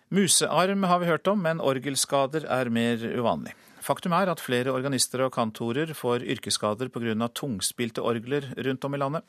[0.09, 3.53] Musearm har vi hørt om, men orgelskader er mer uvanlig.
[3.79, 7.29] Faktum er at flere organister og kantorer får yrkesskader pga.
[7.33, 9.23] tungspilte orgler rundt om i landet.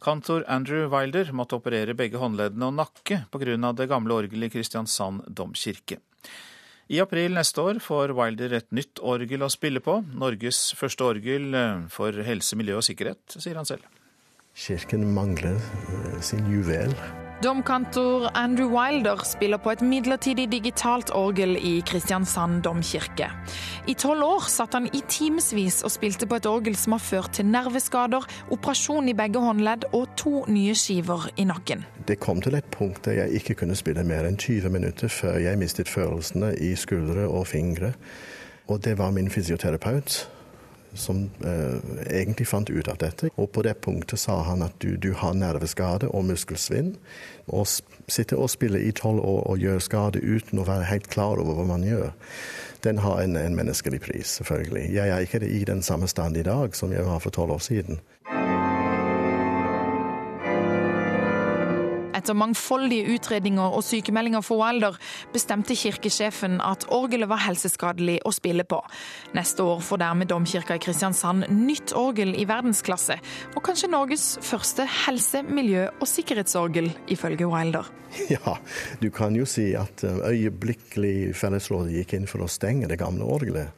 [0.00, 3.72] Kantor Andrew Wilder måtte operere begge håndleddene og nakke pga.
[3.72, 5.98] det gamle orgelet i Kristiansand domkirke.
[6.86, 9.98] I april neste år får Wilder et nytt orgel å spille på.
[10.14, 13.88] Norges første orgel eh, for helse, miljø og sikkerhet, sier han selv.
[14.54, 16.94] Kirken mangler eh, sin juvel.
[17.44, 23.28] Domkantor Andrew Wilder spiller på et midlertidig digitalt orgel i Kristiansand domkirke.
[23.86, 27.34] I tolv år satt han i timevis og spilte på et orgel som har ført
[27.36, 28.24] til nerveskader,
[28.56, 31.84] operasjon i begge håndledd og to nye skiver i nakken.
[32.08, 35.36] Det kom til et punkt der jeg ikke kunne spille mer enn 20 minutter før
[35.44, 37.92] jeg mistet følelsene i skuldre og fingre.
[38.72, 40.24] Og det var min fysioterapeut
[41.00, 43.30] som eh, egentlig fant ut av dette.
[43.36, 46.94] Og på det punktet sa han at du, du har nerveskade og muskelsvinn.
[47.46, 51.42] Å sitte og spille i tolv år og gjøre skade uten å være helt klar
[51.42, 52.12] over hva man gjør,
[52.86, 54.88] den har en, en menneskelig pris, selvfølgelig.
[54.94, 57.64] Jeg er ikke i den samme stand i dag som jeg var for tolv år
[57.64, 58.02] siden.
[62.26, 64.96] Etter mangfoldige utredninger og sykemeldinger for Wilder
[65.30, 68.80] bestemte kirkesjefen at orgelet var helseskadelig å spille på.
[69.38, 73.14] Neste år får dermed domkirka i Kristiansand nytt orgel i verdensklasse,
[73.54, 77.86] og kanskje Norges første helse-, miljø- og sikkerhetsorgel, ifølge Wilder.
[78.32, 78.56] Ja,
[78.98, 83.26] du kan jo si at eh, øyeblikkelig Fellesrådet gikk inn for å stenge det gamle
[83.28, 83.70] orgelet.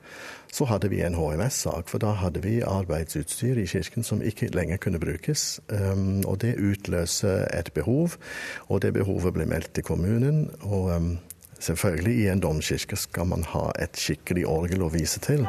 [0.53, 4.81] Så hadde vi en HMS-sak, for da hadde vi arbeidsutstyr i kirken som ikke lenger
[4.83, 5.61] kunne brukes.
[5.69, 8.17] Um, og det utløser et behov,
[8.69, 10.49] og det behovet ble meldt til kommunen.
[10.61, 11.19] Og um,
[11.61, 15.47] selvfølgelig, i en domkirke skal man ha et skikkelig orgel å vise til.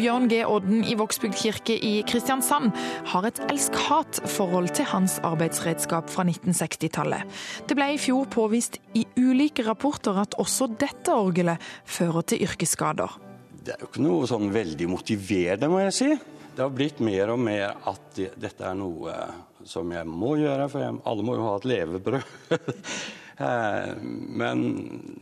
[0.00, 0.38] Bjørn G.
[0.48, 2.70] Odden i Vågsbygd kirke i Kristiansand
[3.10, 7.28] har et elsk-hat-forhold til hans arbeidsredskap fra 1960-tallet.
[7.68, 13.18] Det ble i fjor påvist i ulike rapporter at også dette orgelet fører til yrkesskader.
[13.60, 16.10] Det er jo ikke noe sånn veldig motiverende, må jeg si.
[16.56, 19.20] Det har blitt mer og mer at dette er noe
[19.68, 22.54] som jeg må gjøre, for alle må jo ha et levebrød.
[23.40, 23.94] Eh,
[24.28, 24.58] men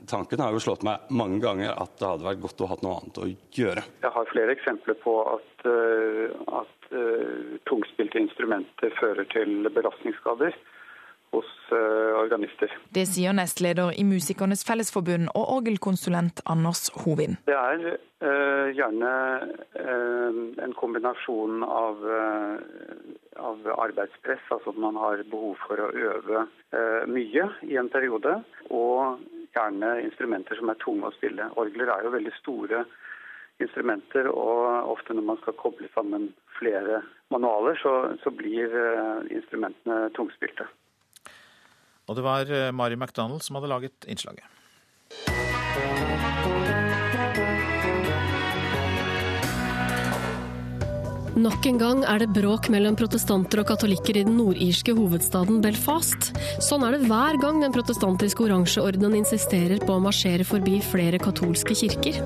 [0.07, 2.97] tanken har jo slått meg mange ganger at det hadde vært godt å ha noe
[2.99, 3.85] annet å gjøre.
[4.03, 6.25] Jeg har flere eksempler på at, eh,
[6.63, 10.57] at uh, tungspilte instrumenter fører til belastningsskader
[11.37, 11.49] hos
[12.17, 12.73] organister.
[12.97, 17.37] Det sier nestleder i Musikernes Fellesforbund og orgelkonsulent Anders Hovin.
[17.45, 17.85] Det er
[18.25, 19.13] uh, gjerne
[19.77, 22.01] uh, en kombinasjon av
[23.39, 28.39] av arbeidspress, altså at man har behov for å øve eh, mye i en periode.
[28.71, 29.23] Og
[29.57, 31.51] gjerne instrumenter som er tunge å spille.
[31.61, 32.85] Orgler er jo veldig store
[33.63, 37.03] instrumenter, og ofte når man skal koble sammen flere
[37.35, 40.69] manualer, så, så blir eh, instrumentene tungspilte.
[42.09, 44.47] Og det var eh, Mari McDonald som hadde laget innslaget.
[51.37, 56.31] Nok en gang er det bråk mellom protestanter og katolikker i den nordirske hovedstaden Belfast.
[56.65, 61.77] Sånn er det hver gang den protestantiske oransjeordenen insisterer på å marsjere forbi flere katolske
[61.77, 62.17] kirker.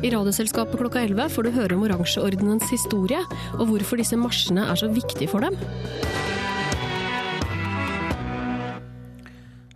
[0.00, 3.20] I Radioselskapet klokka 11 får du høre om oransjeordenens historie,
[3.58, 5.58] og hvorfor disse marsjene er så viktige for dem.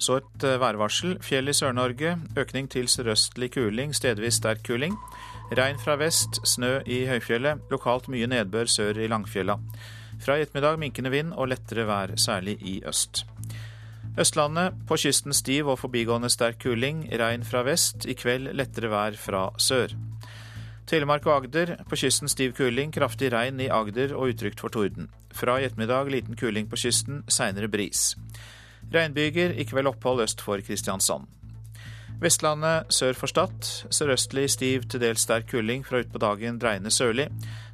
[0.01, 1.19] Så et eh, værvarsel.
[1.21, 2.17] Fjell i Sør-Norge.
[2.41, 4.97] Økning til sørøstlig kuling, stedvis sterk kuling.
[5.51, 7.65] Regn fra vest, snø i høyfjellet.
[7.73, 9.57] Lokalt mye nedbør sør i Langfjella.
[10.23, 13.25] Fra i ettermiddag minkende vind og lettere vær, særlig i øst.
[14.21, 17.03] Østlandet på kysten stiv og forbigående sterk kuling.
[17.11, 18.07] Regn fra vest.
[18.07, 19.97] I kveld lettere vær fra sør.
[20.87, 22.95] Telemark og Agder på kysten stiv kuling.
[22.95, 25.11] Kraftig regn i Agder og utrygt for torden.
[25.35, 28.15] Fra i ettermiddag liten kuling på kysten, seinere bris.
[28.95, 31.27] Regnbyger, i kveld opphold øst for Kristiansand.
[32.21, 33.65] Vestlandet sør for Stad.
[33.89, 37.31] Sørøstlig stiv til dels sterk kuling, fra utpå dagen dreiende sørlig.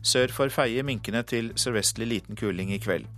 [0.07, 3.09] Sør for Feie minkende til sørvestlig liten kuling i kveld.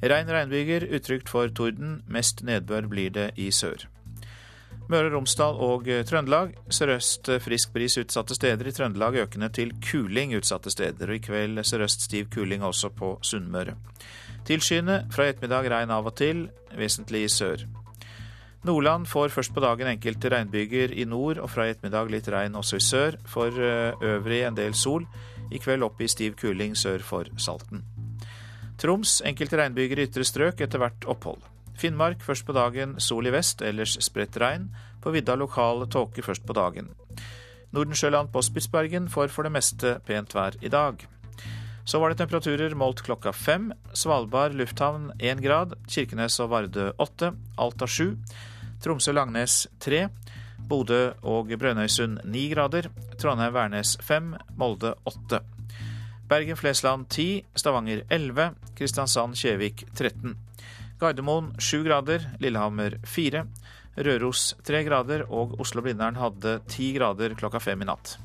[0.00, 2.04] Regn regnbyger, utrygt for torden.
[2.06, 3.88] Mest nedbør blir det i sør.
[4.90, 6.54] Møre og Romsdal og Trøndelag.
[6.70, 8.66] Sørøst frisk bris utsatte steder.
[8.66, 11.10] I Trøndelag økende til kuling utsatte steder.
[11.10, 13.74] Og i kveld sørøst stiv kuling også på Sunnmøre.
[14.46, 16.46] Tilskyende, fra ettermiddag regn av og til,
[16.78, 17.66] vesentlig i sør.
[18.60, 22.58] Nordland får først på dagen enkelte regnbyger i nord, og fra i ettermiddag litt regn
[22.60, 23.16] også i sør.
[23.24, 25.06] For eh, øvrig en del sol.
[25.50, 27.80] I kveld opp i stiv kuling sør for Salten.
[28.80, 31.40] Troms enkelte regnbyger i ytre strøk, etter hvert opphold.
[31.80, 34.68] Finnmark først på dagen sol i vest, ellers spredt regn.
[35.00, 36.92] På vidda lokal tåke først på dagen.
[37.72, 41.00] Nordensjøland på Spitsbergen får for det meste pent vær i dag.
[41.88, 43.70] Så var det temperaturer målt klokka fem.
[43.96, 45.72] Svalbard lufthavn én grad.
[45.88, 47.32] Kirkenes og Vardø åtte.
[47.56, 48.18] Alta sju.
[48.80, 50.06] Tromsø-Langnes 3.
[50.68, 52.90] Bodø og Brønnøysund 9 grader.
[53.20, 55.40] Trondheim-Værnes 5, Molde 8.
[56.30, 60.36] Bergen-Flesland 10, Stavanger 11, Kristiansand-Kjevik 13.
[61.00, 63.44] Gardermoen 7 grader, Lillehammer 4,
[63.96, 68.18] Røros 3 grader og Oslo-Blindern hadde 10 grader klokka fem i natt.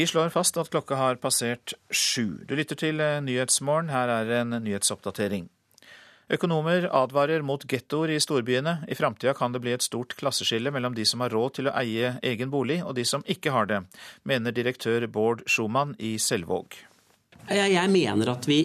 [0.00, 2.38] Vi slår fast at klokka har passert sju.
[2.48, 3.90] Du lytter til eh, Nyhetsmorgen.
[3.92, 5.50] Her er en nyhetsoppdatering.
[6.32, 8.78] Økonomer advarer mot gettoer i storbyene.
[8.88, 11.76] I framtida kan det bli et stort klasseskille mellom de som har råd til å
[11.82, 13.82] eie egen bolig, og de som ikke har det,
[14.24, 16.80] mener direktør Bård Schumann i Selvåg.
[17.52, 18.62] Jeg mener at vi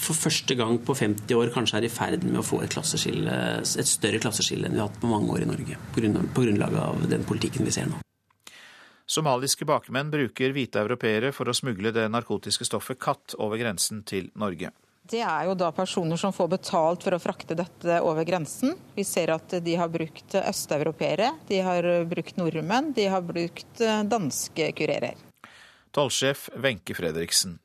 [0.00, 3.92] for første gang på 50 år kanskje er i ferd med å få et, et
[3.92, 7.28] større klasseskille enn vi har hatt på mange år i Norge, på grunnlag av den
[7.28, 8.00] politikken vi ser nå.
[9.08, 14.28] Somaliske bakmenn bruker hvite europeere for å smugle det narkotiske stoffet katt over grensen til
[14.36, 14.68] Norge.
[15.08, 18.74] Det er jo da personer som får betalt for å frakte dette over grensen.
[18.92, 24.04] Vi ser at de har brukt østeuropeere, de har brukt nordmenn, de har brukt eh,
[24.04, 25.16] danske kurerer.
[25.96, 27.56] Tollsjef Wenche Fredriksen.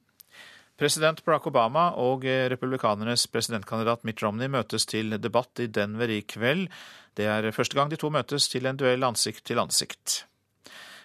[0.80, 6.72] President Barack Obama og republikanernes presidentkandidat Mitt Romney møtes til debatt i Denver i kveld.
[7.20, 10.24] Det er første gang de to møtes til en duell ansikt til ansikt.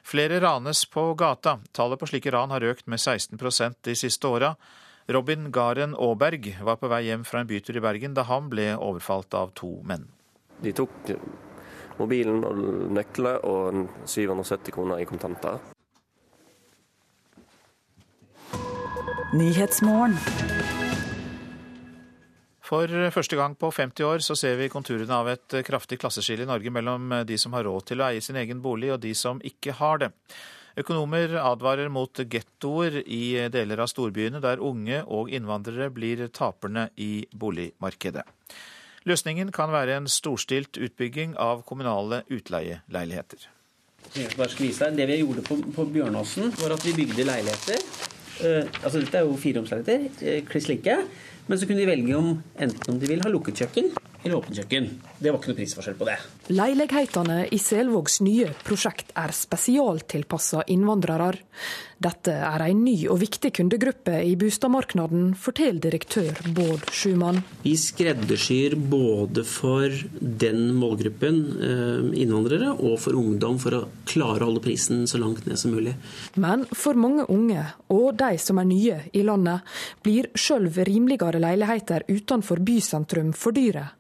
[0.07, 1.59] Flere ranes på gata.
[1.73, 4.55] Tallet på slike ran har økt med 16 de siste åra.
[5.09, 8.75] Robin Garen Aaberg var på vei hjem fra en bytur i Bergen da han ble
[8.77, 10.05] overfalt av to menn.
[10.61, 11.13] De tok
[11.99, 12.61] mobilen og
[12.93, 15.59] nøkler og 770 kroner i kontanter.
[22.69, 26.51] For første gang på 50 år så ser vi konturene av et kraftig klasseskille i
[26.51, 29.41] Norge mellom de som har råd til å eie sin egen bolig, og de som
[29.41, 30.11] ikke har det.
[30.79, 37.25] Økonomer advarer mot gettoer i deler av storbyene, der unge og innvandrere blir taperne i
[37.33, 38.23] boligmarkedet.
[39.09, 43.49] Løsningen kan være en storstilt utbygging av kommunale utleieleiligheter.
[44.15, 47.83] Det vi gjorde på, Bjørnåsen, var at vi bygde leiligheter.
[48.39, 51.01] Uh, altså Dette er jo fireromsleiligheter, uh, kliss like.
[51.49, 52.31] Men så kunne de velge om
[52.61, 53.91] enten om de vil ha lukket kjøkken
[54.29, 54.89] eller åpent kjøkken.
[55.19, 56.17] Det var ikke noe prisforskjell på det.
[56.53, 61.33] Leilighetene i Selvågs nye prosjekt er spesialtilpassa innvandrere.
[61.99, 67.41] Dette er en ny og viktig kundegruppe i boligmarkedet, forteller direktør Bård Schumann.
[67.65, 74.51] Vi skreddersyr både for den målgruppen, eh, innvandrere, og for ungdom, for å klare å
[74.53, 75.97] holde prisen så langt ned som mulig.
[76.37, 79.61] Men for mange unge, og de som er nye i landet,
[80.03, 83.91] blir sjøl rimeligere leiligheter utenfor bysentrum for dyre.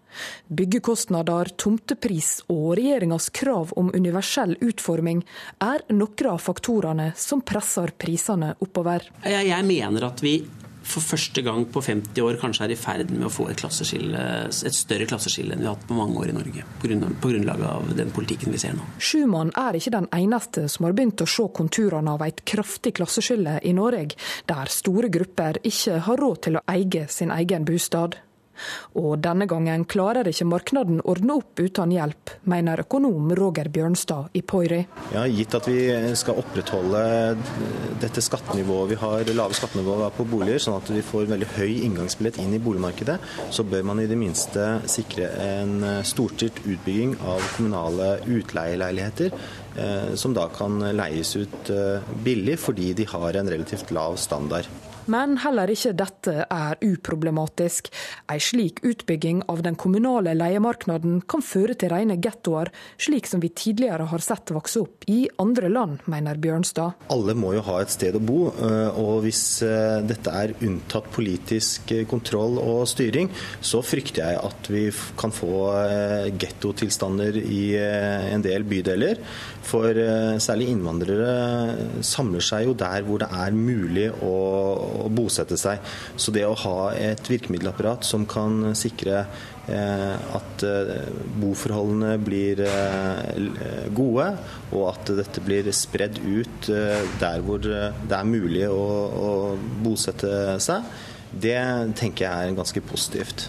[0.48, 5.24] Byggekostnader, tomtepris og regjeringas krav om universell utforming
[5.64, 9.04] er noen av faktorene som presser prisene oppover.
[9.28, 10.40] Jeg mener at vi
[10.88, 14.76] for første gang på 50 år kanskje er i ferd med å få et, et
[14.76, 16.90] større klasseskille enn vi har hatt på mange år i Norge, på
[17.32, 18.86] grunnlag av den politikken vi ser nå.
[19.02, 23.58] Schumann er ikke den eneste som har begynt å se konturene av et kraftig klasseskille
[23.68, 24.16] i Norge,
[24.48, 28.16] der store grupper ikke har råd til å eie sin egen bostad.
[29.00, 34.42] Og denne gangen klarer ikke markedet ordne opp uten hjelp, mener økonom Roger Bjørnstad i
[34.42, 34.80] Poiri.
[35.14, 35.78] Ja, gitt at vi
[36.18, 37.02] skal opprettholde
[38.02, 42.40] dette skattenivået vi har, lave skattenivået på boliger, sånn at vi får veldig høy inngangsbillett
[42.42, 43.18] inn i boligmarkedet,
[43.54, 50.34] så bør man i det minste sikre en storstilt utbygging av kommunale utleieleiligheter eh, som
[50.36, 54.68] da kan leies ut eh, billig fordi de har en relativt lav standard.
[55.08, 57.88] Men heller ikke dette er uproblematisk.
[58.28, 62.68] En slik utbygging av den kommunale leiemarkedet kan føre til rene gettoer,
[63.00, 67.08] slik som vi tidligere har sett vokse opp i andre land, mener Bjørnstad.
[67.14, 71.08] Alle må jo ha et sted å bo, eh, og hvis eh, dette er unntatt
[71.14, 73.30] politisk eh, kontroll og styring,
[73.64, 74.84] så frykter jeg at vi
[75.18, 75.54] kan få
[76.38, 79.20] gettotilstander i en del bydeler.
[79.68, 79.96] For
[80.40, 84.34] særlig innvandrere samler seg jo der hvor det er mulig å
[85.04, 85.82] å bosette seg.
[86.16, 93.90] Så det å ha et virkemiddelapparat som kan sikre eh, at eh, boforholdene blir eh,
[93.94, 94.30] gode,
[94.72, 99.30] og at dette blir spredd ut der hvor det er mulig å, å
[99.84, 100.90] bosette seg,
[101.32, 101.60] det
[101.98, 103.48] tenker jeg er ganske positivt.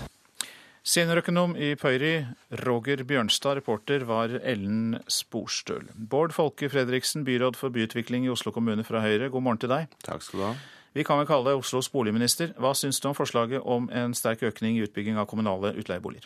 [0.90, 2.24] Seniorøkonom i Pøyri,
[2.64, 3.60] Roger Bjørnstad.
[3.60, 5.90] Reporter var Ellen Sporstøl.
[5.94, 9.92] Bård Folke Fredriksen, byråd for byutvikling i Oslo kommune fra Høyre, god morgen til deg.
[10.08, 10.54] Takk skal du ha.
[10.98, 12.56] Vi kan vel kalle deg Oslos boligminister.
[12.58, 16.26] Hva syns du om forslaget om en sterk økning i utbygging av kommunale utleieboliger?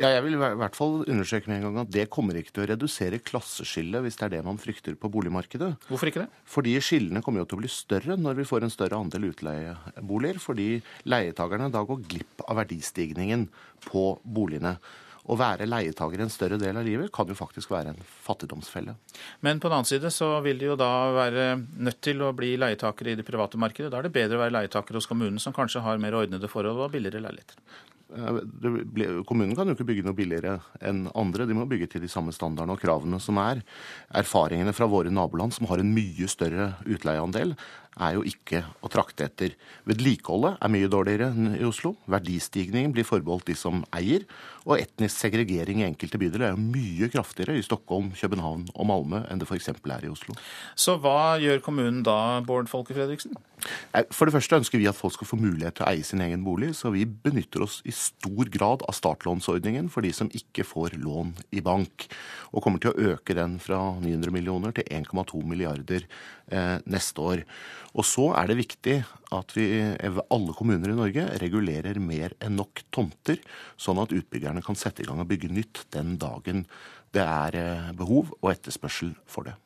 [0.00, 2.62] Ja, jeg vil i hvert fall understreke med en gang at det kommer ikke til
[2.62, 5.74] å redusere klasseskillet hvis det er det man frykter på boligmarkedet.
[5.90, 6.30] Hvorfor ikke det?
[6.48, 10.40] Fordi skillene kommer jo til å bli større når vi får en større andel utleieboliger.
[10.40, 10.70] Fordi
[11.04, 13.44] leietakerne da går glipp av verdistigningen
[13.90, 14.78] på boligene.
[15.28, 18.96] Å være leietaker en større del av livet kan jo faktisk være en fattigdomsfelle.
[19.44, 22.54] Men på den annen side så vil de jo da være nødt til å bli
[22.60, 23.92] leietakere i det private markedet.
[23.92, 26.86] Da er det bedre å være leietaker hos kommunen, som kanskje har mer ordnede forhold
[26.86, 27.60] og billigere leiligheter.
[28.10, 31.46] Kommunen kan jo ikke bygge noe billigere enn andre.
[31.46, 33.62] De må bygge til de samme standardene og kravene som er.
[34.18, 37.54] Erfaringene fra våre naboland, som har en mye større utleieandel,
[38.00, 39.54] er jo ikke å trakte etter.
[39.88, 41.94] Vedlikeholdet er mye dårligere enn i Oslo.
[42.10, 44.26] Verdistigningen blir forbeholdt de som eier.
[44.66, 49.22] Og etnisk segregering i enkelte bydeler er jo mye kraftigere i Stockholm, København og Malmö
[49.30, 49.70] enn det f.eks.
[49.72, 50.36] er i Oslo.
[50.76, 53.38] Så hva gjør kommunen da, Bård Folke Fredriksen?
[54.14, 56.44] For det første ønsker vi at folk skal få mulighet til å eie sin egen
[56.44, 60.96] bolig, så vi benytter oss i stor grad av startlånsordningen for de som ikke får
[61.00, 62.06] lån i bank,
[62.52, 66.06] og kommer til å øke den fra 900 millioner til 1,2 milliarder
[66.84, 67.42] neste år.
[67.98, 68.96] Og så er det viktig
[69.34, 69.66] at vi,
[70.02, 73.40] alle kommuner i Norge regulerer mer enn nok tomter,
[73.80, 76.66] sånn at utbyggerne kan sette i gang og bygge nytt den dagen
[77.14, 79.56] det er eh, behov og etterspørsel for det.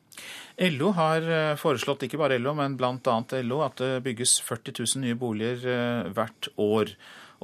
[0.71, 3.19] LO har eh, foreslått, ikke bare LO, men bl.a.
[3.43, 6.95] LO, at det bygges 40 000 nye boliger eh, hvert år.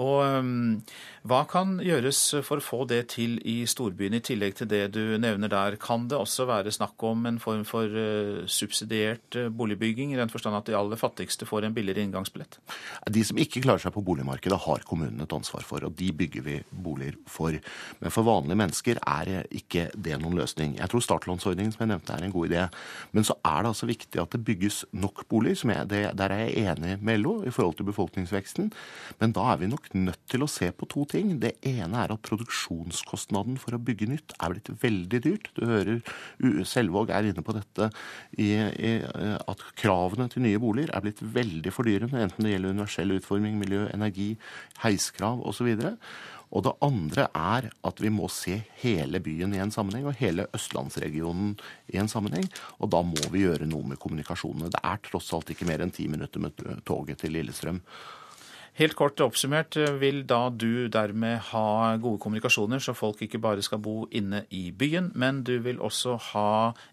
[0.01, 0.81] Og um,
[1.21, 5.19] hva kan gjøres for å få det til i storbyen, i tillegg til det du
[5.21, 5.75] nevner der?
[5.81, 10.31] Kan det også være snakk om en form for uh, subsidiert uh, boligbygging, i den
[10.33, 12.57] forstand at de aller fattigste får en billigere inngangsbillett?
[13.13, 16.47] De som ikke klarer seg på boligmarkedet, har kommunen et ansvar for, og de bygger
[16.47, 17.59] vi boliger for.
[18.01, 20.73] Men for vanlige mennesker er ikke det noen løsning.
[20.81, 22.65] Jeg tror startlånsordningen som jeg nevnte er en god idé.
[23.13, 25.69] Men så er det altså viktig at det bygges nok boliger.
[25.69, 28.73] Jeg, der er jeg enig med LO i forhold til befolkningsveksten.
[29.21, 31.35] Men da er vi nok nødt til å se på to ting.
[31.41, 35.51] Det ene er at produksjonskostnaden for å bygge nytt er blitt veldig dyrt.
[35.57, 36.01] Du hører
[36.67, 37.91] Selvåg er inne på dette
[38.39, 43.17] i, i, at kravene til nye boliger er blitt veldig fordyrende, enten det gjelder universell
[43.17, 44.33] utforming, miljø, energi,
[44.83, 45.73] heiskrav osv.
[46.51, 50.49] Og det andre er at vi må se hele byen i en sammenheng, og hele
[50.55, 51.53] østlandsregionen
[51.93, 52.49] i en sammenheng.
[52.83, 54.71] Og da må vi gjøre noe med kommunikasjonene.
[54.73, 57.79] Det er tross alt ikke mer enn ti minutter med toget til Lillestrøm.
[58.79, 63.81] Helt kort oppsummert, vil da du dermed ha gode kommunikasjoner, så folk ikke bare skal
[63.83, 66.45] bo inne i byen, men du vil også ha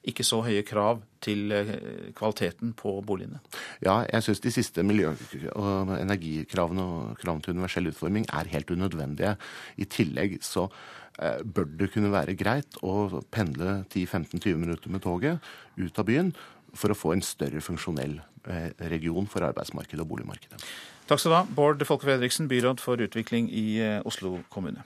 [0.03, 1.71] ikke så høye krav til eh,
[2.19, 3.39] kvaliteten på boligene?
[3.85, 5.15] Ja, jeg syns de siste miljø-
[5.55, 9.37] og energikravene og kravene til universell utforming er helt unødvendige.
[9.79, 15.39] I tillegg så eh, bør det kunne være greit å pendle 10-15-20 minutter med toget
[15.79, 16.35] ut av byen
[16.75, 18.19] for å få en større funksjonell
[18.51, 20.65] eh, region for arbeidsmarkedet og boligmarkedet.
[21.09, 24.83] Takk skal du ha, Bård Folke Fredriksen, byråd for utvikling i eh, Oslo kommune.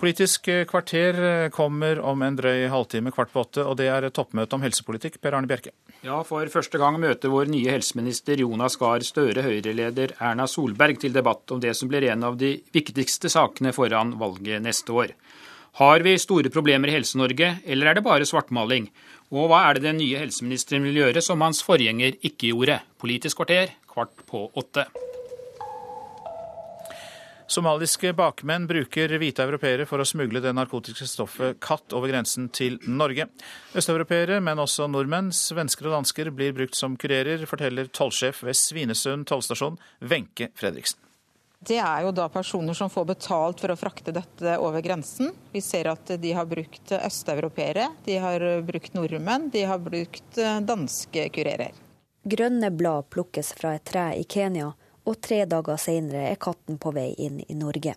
[0.00, 4.08] Politisk eh, kvarter eh, kommer om en drøy halvtime, kvart på åtte, og det er
[4.10, 5.20] toppmøte om helsepolitikk.
[5.22, 5.70] Per Arne Bjerke.
[6.02, 11.14] Ja, for første gang møter vår nye helseminister Jonas Gahr Støre Høyre-leder Erna Solberg til
[11.14, 15.14] debatt om det som blir en av de viktigste sakene foran valget neste år.
[15.76, 18.86] Har vi store problemer i Helse-Norge, eller er det bare svartmaling?
[19.34, 22.78] Og hva er det den nye helseministeren vil gjøre som hans forgjenger ikke gjorde?
[23.02, 24.86] Politisk kvarter, kvart på åtte.
[27.46, 32.80] Somaliske bakmenn bruker hvite europeere for å smugle det narkotiske stoffet katt over grensen til
[32.90, 33.28] Norge.
[33.78, 39.30] Østeuropeere, men også nordmenn, svensker og dansker blir brukt som kurerer, forteller tollsjef ved Svinesund
[39.30, 41.05] tollstasjon, Wenche Fredriksen.
[41.58, 45.32] Det er jo da personer som får betalt for å frakte dette over grensen.
[45.52, 50.60] Vi ser at de har brukt østeuropeere, de har brukt nordmenn, de har brukt eh,
[50.60, 51.74] danske kurerer.
[52.26, 54.72] Grønne blad plukkes fra et tre i Kenya,
[55.06, 57.94] og tre dager senere er katten på vei inn i Norge.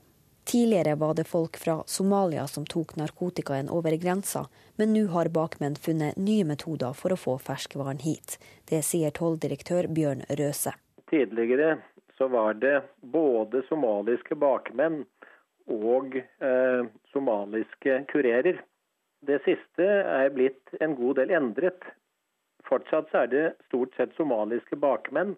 [0.50, 4.48] Tidligere var det folk fra Somalia som tok narkotikaen over grensa,
[4.82, 8.40] men nå har bakmenn funnet nye metoder for å få ferskvaren hit.
[8.66, 10.74] Det sier tolldirektør Bjørn Røse.
[11.10, 11.76] Tidligere
[12.20, 15.06] så var det både somaliske bakmenn
[15.72, 16.82] og eh,
[17.14, 18.60] somaliske kurerer.
[19.24, 21.88] Det siste er blitt en god del endret.
[22.68, 25.38] Fortsatt er det stort sett somaliske bakmenn,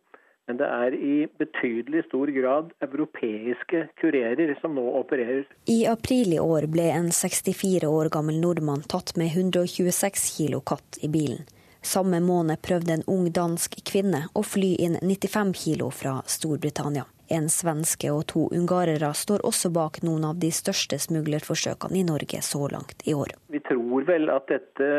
[0.50, 5.46] men det er i betydelig stor grad europeiske kurerer som nå opererer.
[5.70, 10.98] I april i år ble en 64 år gammel nordmann tatt med 126 kilo katt
[11.06, 11.46] i bilen.
[11.82, 17.08] Samme måned prøvde en ung dansk kvinne å fly inn 95 kilo fra Storbritannia.
[17.32, 22.42] En svenske og to ungarere står også bak noen av de største smuglerforsøkene i Norge
[22.46, 23.34] så langt i år.
[23.48, 24.90] Vi tror vel at dette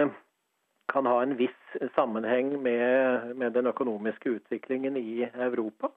[0.92, 5.92] kan ha en viss sammenheng med, med den økonomiske utviklingen i Europa.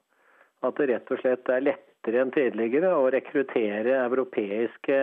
[0.64, 5.00] At det rett og slett er lettere enn tidligere å rekruttere europeiske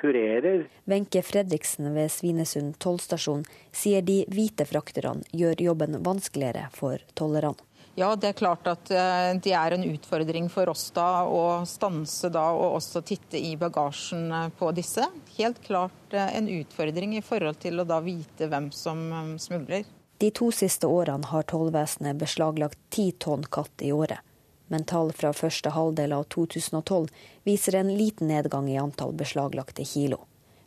[0.00, 0.66] kurerer.
[0.84, 7.56] Wenche Fredriksen ved Svinesund tollstasjon sier de hvite frakterne gjør jobben vanskeligere for tollerne.
[7.96, 12.28] Ja, det er klart at eh, det er en utfordring for oss da å stanse
[12.28, 15.06] da og også titte i bagasjen eh, på disse.
[15.38, 19.00] Helt klart eh, en utfordring i forhold til å da vite hvem som
[19.40, 19.88] smugler.
[20.20, 24.20] De to siste årene har tollvesenet beslaglagt ti tonn katt i året.
[24.68, 27.10] Men tall fra første halvdel av 2012
[27.44, 30.24] viser en liten nedgang i antall beslaglagte kilo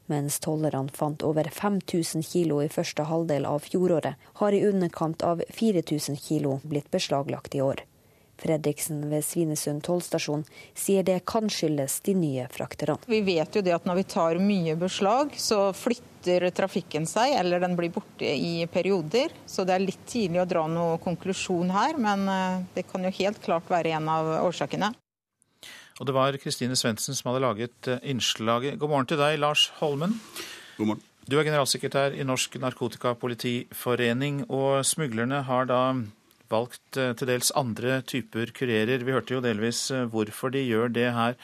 [0.09, 5.43] mens tollerne fant over 5000 kilo i første halvdel av fjoråret, har i underkant av
[5.53, 7.83] 4000 kilo blitt beslaglagt i år.
[8.39, 10.45] Fredriksen ved Svinesund tollstasjon
[10.77, 12.97] sier det kan skyldes de nye frakterne.
[13.09, 17.61] Vi vet jo det at når vi tar mye beslag, så flytter trafikken seg, eller
[17.63, 19.33] den blir borte i perioder.
[19.49, 23.13] Så det er litt tidlig å dra noen konklusjon her, men eh, det kan jo
[23.19, 24.93] helt klart være en av årsakene.
[25.99, 28.79] Og det var Kristine Svendsen som hadde laget eh, innslaget.
[28.79, 30.15] God morgen til deg, Lars Holmen.
[30.77, 31.05] God morgen.
[31.29, 35.81] Du er generalsekretær i Norsk Narkotikapolitiforening, og smuglerne har da
[36.51, 39.05] valgt eh, til dels andre typer kurerer.
[39.05, 41.37] Vi hørte jo delvis eh, hvorfor de gjør det her.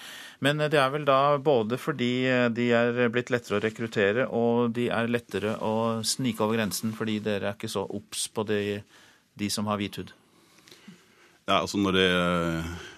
[0.45, 2.11] Men det er vel da både fordi
[2.53, 7.19] de er blitt lettere å rekruttere, og de er lettere å snike over grensen fordi
[7.23, 8.81] dere er ikke så obs på de,
[9.39, 10.13] de som har hvit hud?
[11.45, 12.09] Ja, altså når det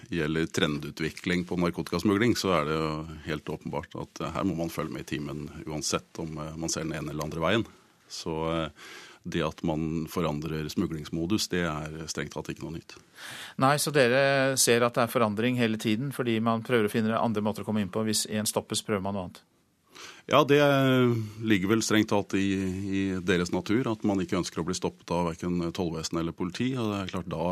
[0.08, 2.92] gjelder trendutvikling på narkotikasmugling, så er det jo
[3.26, 6.86] helt åpenbart at her må man følge med i timen uansett om eh, man ser
[6.86, 7.66] den ene eller andre veien.
[8.08, 8.88] Så eh,
[9.30, 12.96] det at man forandrer smuglingsmodus, det er strengt tatt ikke noe nytt.
[13.62, 17.20] Nei, så dere ser at det er forandring hele tiden fordi man prøver å finne
[17.20, 18.04] andre måter å komme inn på.
[18.08, 19.44] Hvis én stoppes, prøver man noe annet?
[20.28, 20.60] Ja, det
[21.40, 25.08] ligger vel strengt tatt i, i, deres natur at man ikke ønsker å bli stoppet
[25.14, 26.74] av verken tollvesen eller politi.
[26.76, 27.46] Og det er klart da,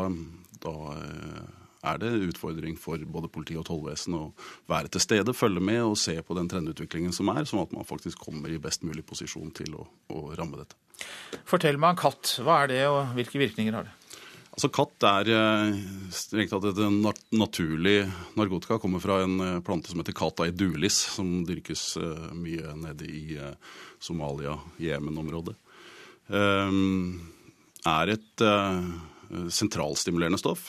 [0.61, 1.47] da eh,
[1.91, 4.23] er det utfordring for både politi og tollvesen å
[4.69, 7.87] være til stede, følge med og se på den trendutviklingen som er, sånn at man
[7.87, 10.77] faktisk kommer i best mulig posisjon til å, å ramme dette.
[11.47, 12.37] Fortell meg om katt.
[12.43, 13.97] Hva er det, og hvilke virkninger har det?
[14.57, 15.75] Altså Katt er eh,
[16.17, 16.79] strengt tatt et
[17.37, 17.99] naturlig
[18.39, 18.79] narkotika.
[18.81, 23.37] Kommer fra en eh, plante som heter Cata edulis, som dyrkes eh, mye nede i
[24.01, 25.53] Somalia, Jemen-området.
[27.87, 28.41] Er et
[29.53, 30.65] sentralstimulerende stoff.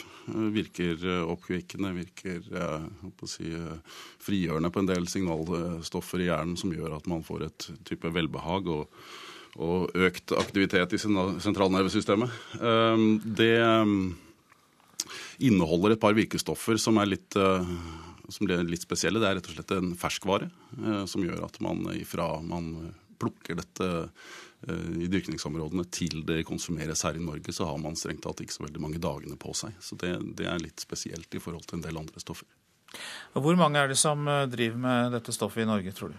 [0.54, 1.02] Virker
[1.32, 2.44] oppkvikkende, virker
[3.26, 3.48] si,
[4.22, 8.70] frigjørende på en del signalstoffer i hjernen som gjør at man får et type velbehag
[8.70, 8.86] og,
[9.56, 12.34] og økt aktivitet i sentralnervesystemet.
[13.24, 13.54] Det
[15.48, 19.22] inneholder et par virkestoffer som er litt som blir litt spesielle.
[19.22, 20.50] Det er rett og slett en ferskvare
[21.08, 23.88] som gjør at man ifra man plukker dette
[24.66, 28.56] Eh, i dyrkningsområdene til det konsumeres her i Norge, så har man strengt tatt ikke
[28.56, 29.76] så veldig mange dagene på seg.
[29.78, 32.48] Så det, det, er litt spesielt i forhold til en del andre stoffer.
[33.36, 36.18] Hvor mange er det som eh, driver med dette stoffet i Norge, tror du?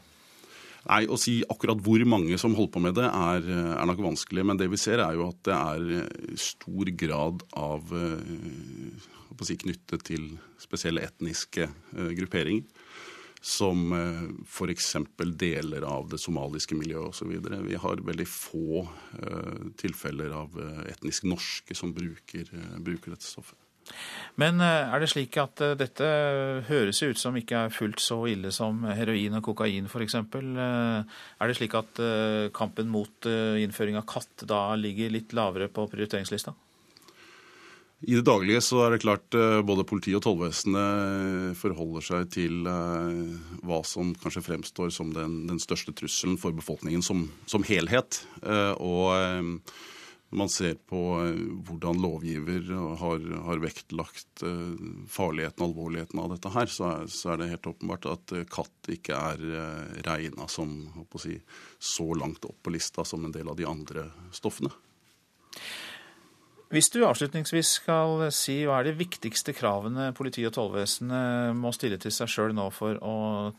[0.88, 4.02] Nei, Å si akkurat hvor mange som holder på med det, er, eh, er, nok
[4.06, 4.46] vanskelig.
[4.48, 7.94] Men det vi ser, er jo at det er stor grad av
[9.44, 11.70] si, knyttet til spesielle etniske
[12.18, 12.68] grupperinger
[13.40, 14.90] som eh, f.eks.
[15.40, 17.32] deler av det somaliske miljøet osv.
[17.68, 18.84] Vi har veldig få
[19.80, 20.60] tilfeller av
[20.92, 22.52] etnisk norske som bruker,
[22.84, 23.60] bruker, dette stoffet.
[24.40, 26.08] Men er det slik at dette
[26.70, 30.16] høres ut som ikke er fullt så ille som heroin og kokain f.eks.?
[30.16, 32.00] Er det slik at
[32.56, 36.56] kampen mot innføring av katt da ligger litt lavere på prioriteringslista?
[38.00, 42.68] I det daglige så er det klart eh, både politi og tollvesenet forholder seg til
[42.72, 43.34] eh,
[43.68, 48.22] hva som kanskje fremstår som den, den største trusselen for befolkningen som, som helhet.
[48.40, 48.72] Eh,
[50.30, 51.00] og man ser på
[51.66, 52.70] hvordan lovgiver
[53.02, 54.44] har, har vektlagt
[55.10, 58.92] farligheten og alvorligheten av dette her, så er, så er det helt åpenbart at katt
[58.94, 59.42] ikke er
[60.06, 60.76] regna som
[61.18, 61.40] si,
[61.82, 64.06] så langt opp på lista som en del av de andre
[64.36, 64.70] stoffene.
[66.70, 71.98] Hvis du avslutningsvis skal si hva er de viktigste kravene politiet og tollvesenet må stille
[71.98, 73.16] til seg sjøl nå for å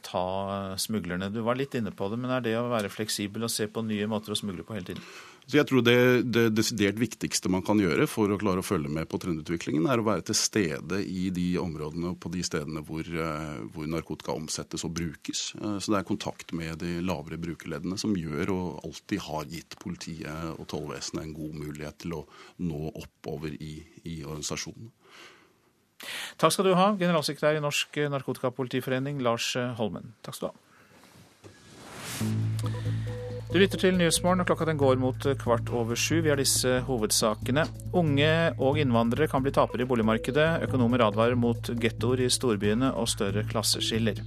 [0.06, 1.26] ta smuglerne?
[1.34, 3.82] Du var litt inne på det, men er det å være fleksibel og se på
[3.82, 5.02] nye måter å smugle på hele tiden?
[5.50, 8.86] Så jeg tror det, det desidert viktigste man kan gjøre for å klare å følge
[8.92, 12.84] med på trendutviklingen, er å være til stede i de områdene og på de stedene
[12.86, 15.40] hvor, eh, hvor, narkotika omsettes og brukes.
[15.58, 19.74] Eh, så det er kontakt med de lavere brukerleddene som gjør og alltid har gitt
[19.82, 22.22] politiet og tollvesenet en god mulighet til å
[22.62, 24.94] nå oppover i, i organisasjonen.
[26.38, 29.50] Takk skal du ha, generalsekretær i Norsk Narkotikapolitiforening, Lars
[29.82, 30.14] Holmen.
[30.22, 30.58] Takk skal du ha.
[33.50, 36.20] Du lytter til Nyhetsmorgen, og klokka den går mot kvart over sju.
[36.22, 37.64] Vi har disse hovedsakene.
[37.98, 38.28] Unge
[38.62, 40.62] og innvandrere kan bli tapere i boligmarkedet.
[40.68, 44.22] Økonomer advarer mot gettoer i storbyene og større klasseskiller.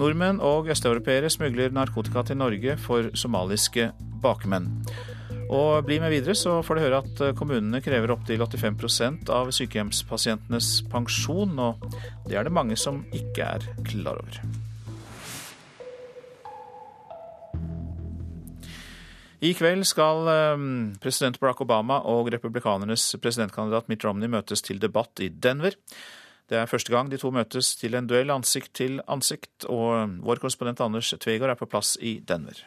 [0.00, 3.92] Nordmenn og østeuropeere smugler narkotika til Norge for somaliske
[4.26, 4.66] bakmenn.
[5.44, 10.74] Og bli med videre, så får du høre at kommunene krever opptil 85% av sykehjemspasientenes
[10.90, 11.86] pensjon, og
[12.26, 14.63] det er det mange som ikke er klar over.
[19.44, 20.66] I kveld skal ehm,
[21.02, 25.76] president Barack Obama og republikanernes presidentkandidat Mitt Romney møtes til debatt i Denver.
[26.48, 30.40] Det er første gang de to møtes til en duell ansikt til ansikt, og vår
[30.40, 32.62] korrespondent Anders Tvegård er på plass i Denver.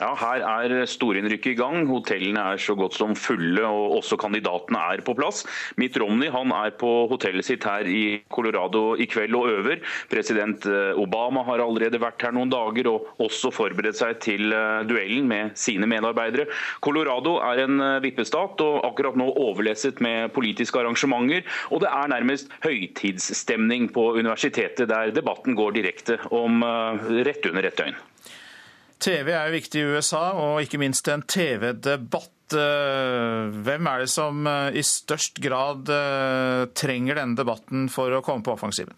[0.00, 1.82] Ja, Her er storinnrykket i gang.
[1.90, 5.42] Hotellene er så godt som fulle, og også kandidatene er på plass.
[5.76, 9.82] Mitt Romney han er på hotellet sitt her i Colorado i kveld og øver.
[10.08, 14.80] President eh, Obama har allerede vært her noen dager og også forberedt seg til eh,
[14.88, 16.48] duellen med sine medarbeidere.
[16.80, 21.44] Colorado er en eh, vippestat og akkurat nå overleset med politiske arrangementer.
[21.68, 27.76] Og det er nærmest høytidsstemning på universitetet, der debatten går direkte om rett under et
[27.76, 28.00] døgn.
[29.00, 32.36] TV er jo viktig i USA, og ikke minst en TV-debatt.
[32.50, 38.24] Eh, hvem er det som eh, i størst grad eh, trenger denne debatten for å
[38.26, 38.96] komme på offensiven?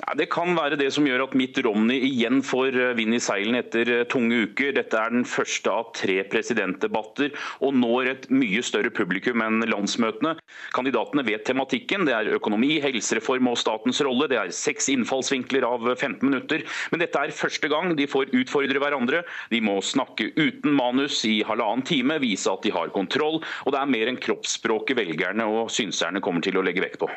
[0.00, 3.18] Ja, det kan være det som gjør at Mitt Romney igjen får eh, vind i
[3.20, 4.70] seilene etter eh, tunge uker.
[4.78, 10.32] Dette er den første av tre presidentdebatter og når et mye større publikum enn landsmøtene.
[10.72, 12.06] Kandidatene vet tematikken.
[12.08, 14.30] Det er økonomi, helsereform og statens rolle.
[14.32, 16.64] Det er seks innfallsvinkler av 15 minutter.
[16.88, 19.20] Men dette er første gang de får utfordre hverandre.
[19.52, 23.42] De må snakke uten manus i halvannen time, vise at de har kontroll.
[23.66, 27.12] Og det er mer enn kroppsspråket velgerne og synserne kommer til å legge vekt på.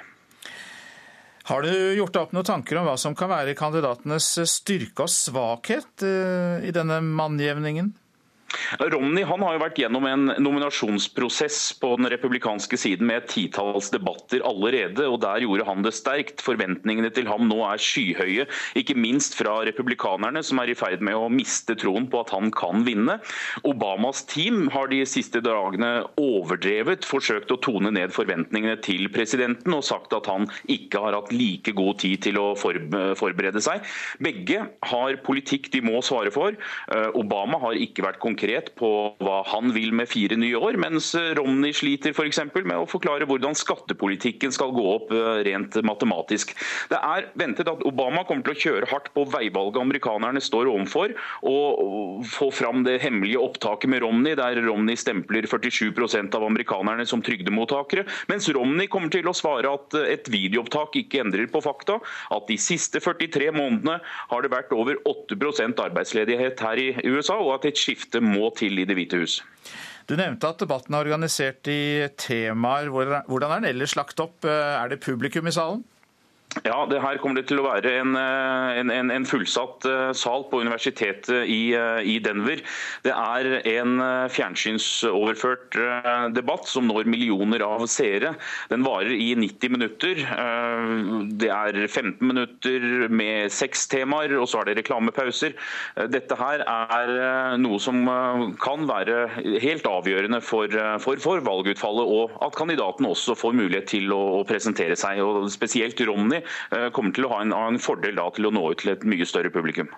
[1.46, 5.12] Har du gjort deg opp noen tanker om hva som kan være kandidatenes styrke og
[5.14, 7.92] svakhet eh, i denne mannjevningen?
[8.80, 14.44] Romney han har jo vært gjennom en nominasjonsprosess på den republikanske siden med titalls debatter
[14.48, 16.44] allerede, og der gjorde han det sterkt.
[16.46, 18.48] Forventningene til ham nå er skyhøye,
[18.80, 22.52] ikke minst fra republikanerne, som er i ferd med å miste troen på at han
[22.56, 23.18] kan vinne.
[23.68, 29.86] Obamas team har de siste dagene overdrevet forsøkt å tone ned forventningene til presidenten, og
[29.86, 33.84] sagt at han ikke har hatt like god tid til å forberede seg.
[34.24, 36.56] Begge har politikk de må svare for.
[36.94, 38.90] Eh, Obama har ikke vært konkret konkret på
[39.24, 42.42] hva han vil med fire nye år, mens Romney sliter f.eks.
[42.58, 46.52] med å forklare hvordan skattepolitikken skal gå opp eh, rent matematisk.
[46.92, 51.14] Det er ventet at Obama kommer til å kjøre hardt på veivalget amerikanerne står overfor,
[51.48, 57.24] og få fram det hemmelige opptaket med Romney, der Romney stempler 47% av amerikanerne som
[57.24, 62.02] trygdemottakere, mens Romney kommer til å svare at et videoopptak ikke endrer på fakta,
[62.36, 67.56] at de siste 43 månedene har det vært over 8% arbeidsledighet her i USA, og
[67.60, 69.40] at et skifte må til i Det hvite hus.
[70.06, 72.92] Du nevnte at debatten er organisert i temaer.
[72.94, 74.46] Hvordan er den ellers lagt opp?
[74.46, 75.82] Er det publikum i salen?
[76.64, 80.46] Ja, det Her kommer det til å være en, eh, en, en fullsatt eh, sal
[80.48, 82.62] på universitetet i, eh, i, Denver.
[83.04, 83.98] Det er en
[84.32, 85.76] fjernsynsoverført
[86.34, 88.34] debatt som når millioner av seere.
[88.72, 90.22] Den varer i 90 minutter.
[91.36, 95.56] Det er 15 minutter med seks temaer, og så er det reklamepauser.
[96.12, 98.02] Dette her er noe som
[98.62, 99.28] kan være
[99.64, 100.72] helt avgjørende for,
[101.04, 105.22] for, for valgutfallet, og at kandidaten også får mulighet til å, å presentere seg.
[105.26, 106.45] og Spesielt Romney Eh,
[106.96, 109.28] kommer til å ha en, en fordel da, til å nå ut til et mye
[109.30, 109.92] større publikum.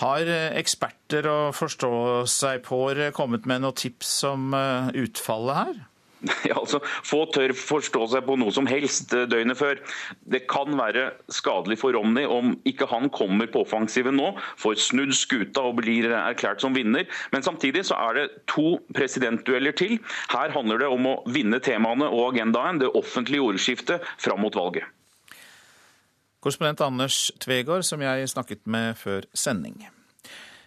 [0.00, 5.80] Har eh, eksperter og forstå-seg-på-ere kommet med noen tips om eh, utfallet her?
[6.46, 9.82] Ja, altså, Få tør forstå seg på noe som helst eh, døgnet før.
[10.32, 14.32] Det kan være skadelig for Romney om ikke han kommer på offensiven nå,
[14.62, 17.04] får snudd skuta og blir erklært som vinner.
[17.34, 19.98] Men samtidig så er det to presidentdueller til.
[20.32, 24.88] Her handler det om å vinne temaene og agendaen, det offentlige ordskiftet, fram mot valget.
[26.42, 29.84] Korrespondent Anders Tvegård, som jeg snakket med før sending.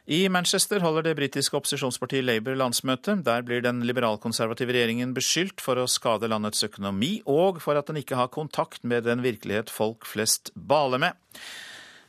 [0.06, 3.18] I Manchester holder det britiske opposisjonspartiet Labour landsmøte.
[3.26, 8.00] Der blir den liberalkonservative regjeringen beskyldt for å skade landets økonomi, og for at den
[8.00, 11.18] ikke har kontakt med den virkelighet folk flest baler med.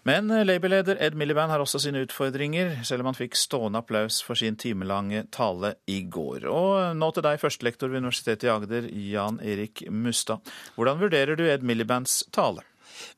[0.06, 4.38] Men Labour-leder Ed Miliband har også sine utfordringer, selv om han fikk stående applaus for
[4.38, 6.46] sin timelange tale i går.
[6.46, 10.44] Og nå til deg, førstelektor ved Universitetet i Agder, Jan Erik Mustad.
[10.76, 12.62] Hvordan vurderer du Ed Milibands tale?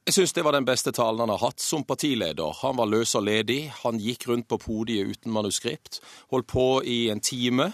[0.09, 2.55] Jeg syns det var den beste talen han har hatt som partileder.
[2.63, 3.69] Han var løs og ledig.
[3.85, 6.01] Han gikk rundt på podiet uten manuskript.
[6.33, 7.73] Holdt på i en time.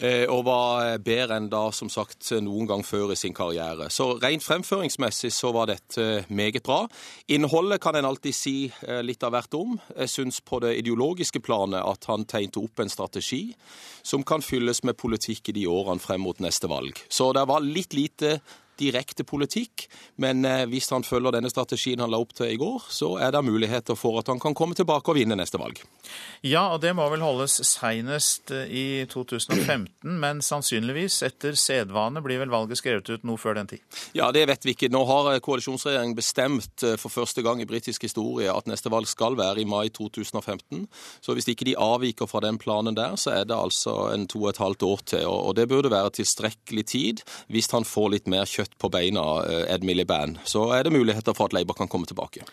[0.00, 3.90] eh, og var bedre enn da som sagt noen gang før i sin karriere.
[3.92, 6.86] Så rent fremføringsmessig så var dette meget bra.
[7.28, 8.54] Innholdet kan en alltid si
[9.04, 9.76] litt av hvert om.
[9.96, 13.42] Jeg syns på det ideologiske planet at han tegnte opp en strategi
[14.02, 16.96] som kan fylles med politikk i de årene frem mot neste valg.
[17.12, 18.38] Så det var litt lite
[18.80, 19.86] direkte politikk.
[20.20, 23.34] Men eh, hvis han følger denne strategien han la opp til i går, så er
[23.34, 25.80] det muligheter for at han kan komme tilbake og vinne neste valg.
[26.46, 29.88] Ja, og det må vel holdes seinest eh, i 2015,
[30.22, 33.84] men sannsynligvis etter sedvane blir vel valget skrevet ut noe før den tid?
[34.16, 34.90] Ja, det vet vi ikke.
[34.92, 39.36] Nå har eh, koalisjonsregjeringen bestemt for første gang i britisk historie at neste valg skal
[39.38, 40.86] være i mai 2015.
[41.20, 44.42] Så hvis ikke de avviker fra den planen der, så er det altså en to
[44.44, 45.26] og et halvt år til.
[45.28, 49.74] Og det burde være tilstrekkelig tid hvis han får litt mer kjøtt på beina, eh,
[49.74, 52.44] Ed Miliband, så er det muligheter for at Labour kan komme tilbake.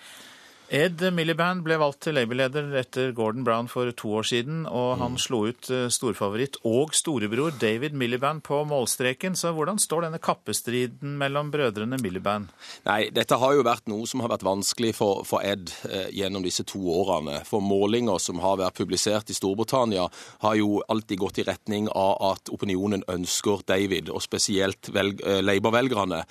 [0.67, 5.13] Ed Miliband ble valgt til Labour-leder etter Gordon Brown for to år siden, og han
[5.13, 5.19] mm.
[5.23, 9.37] slo ut eh, storfavoritt og storebror David Miliband på målstreken.
[9.39, 12.49] Så hvordan står denne kappestriden mellom brødrene Miliband?
[12.83, 16.43] Nei, dette har jo vært noe som har vært vanskelig for, for Ed eh, gjennom
[16.43, 17.39] disse to årene.
[17.47, 20.09] For målinger som har vært publisert i Storbritannia,
[20.43, 26.25] har jo alltid gått i retning av at opinionen ønsker David, og spesielt eh, Labour-velgerne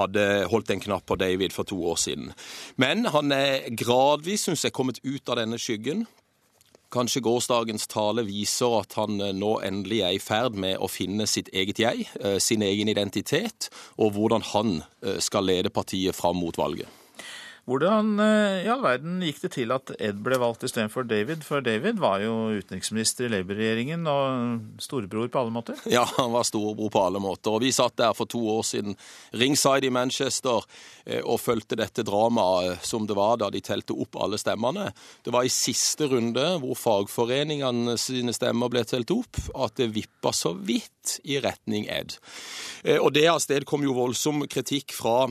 [0.00, 2.32] hadde holdt en knapp på David for to år siden.
[2.80, 6.06] Men han er gradvis, syns jeg, kommet ut av denne skyggen.
[6.92, 11.24] Kanskje gårsdagens tale viser at han eh, nå endelig er i ferd med å finne
[11.30, 16.36] sitt eget jeg, eh, sin egen identitet, og hvordan han eh, skal lede partiet fram
[16.42, 17.01] mot valget.
[17.62, 21.44] Hvordan eh, i all verden gikk det til at Ed ble valgt istedenfor David?
[21.46, 25.78] For David var jo utenriksminister i Labour-regjeringen og storebror på alle måter?
[25.86, 27.54] Ja, han var storebror på alle måter.
[27.54, 28.96] Og vi satt der for to år siden,
[29.38, 30.66] ringside i Manchester,
[31.06, 34.88] eh, og fulgte dette dramaet eh, som det var da de telte opp alle stemmene.
[35.22, 40.34] Det var i siste runde, hvor fagforeningene sine stemmer ble telt opp, at det vippa
[40.34, 42.18] så vidt i retning Ed.
[42.98, 45.28] Og det avstedkom jo voldsom kritikk fra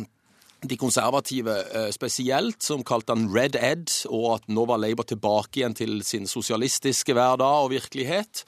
[0.61, 5.61] de konservative eh, spesielt, som kalte han Red Ed, og at nå var Labour tilbake
[5.61, 8.43] igjen til sin sosialistiske hverdag og virkelighet.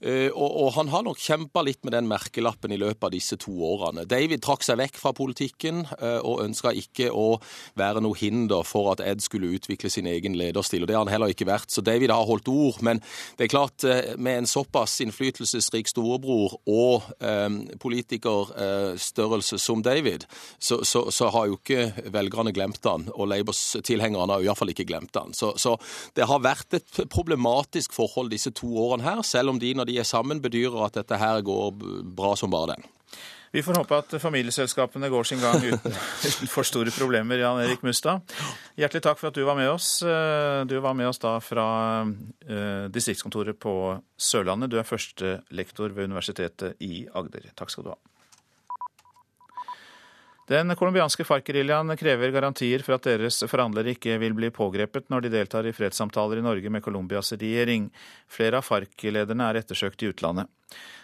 [0.00, 3.36] Eh, og, og han har nok kjempa litt med den merkelappen i løpet av disse
[3.40, 4.06] to årene.
[4.08, 7.36] David trakk seg vekk fra politikken eh, og ønska ikke å
[7.78, 11.12] være noe hinder for at Ed skulle utvikle sin egen lederstil, og det har han
[11.12, 11.68] heller ikke vært.
[11.74, 13.02] Så David har holdt ord, men
[13.36, 13.84] det er klart,
[14.16, 20.24] med en såpass innflytelsesrik storebror og eh, politikerstørrelse som David,
[20.56, 25.18] så, så, så har jo ikke velgerne glemt han, og Labours-tilhengerne har iallfall ikke glemt
[25.18, 25.34] han.
[25.36, 25.76] Så, så,
[26.16, 29.98] det har vært et problematisk forhold disse to årene her, selv om de når de
[30.00, 31.74] er sammen bedyrer at dette her går
[32.18, 32.88] bra som bare den.
[33.50, 35.94] Vi får håpe at familieselskapene går sin gang uten,
[36.28, 37.40] uten for store problemer.
[37.40, 38.20] Jan Erik Mustad,
[38.76, 39.88] hjertelig takk for at du var med oss.
[40.68, 41.68] Du var med oss da fra
[42.04, 43.72] eh, distriktskontoret på
[44.20, 44.72] Sørlandet.
[44.72, 47.48] Du er førstelektor ved Universitetet i Agder.
[47.56, 47.98] Takk skal du ha.
[50.48, 55.32] Den colombianske FARC-geriljaen krever garantier for at deres forhandlere ikke vil bli pågrepet når de
[55.34, 57.90] deltar i fredssamtaler i Norge med Colombias regjering.
[58.32, 60.48] Flere av FARC-lederne er ettersøkt i utlandet.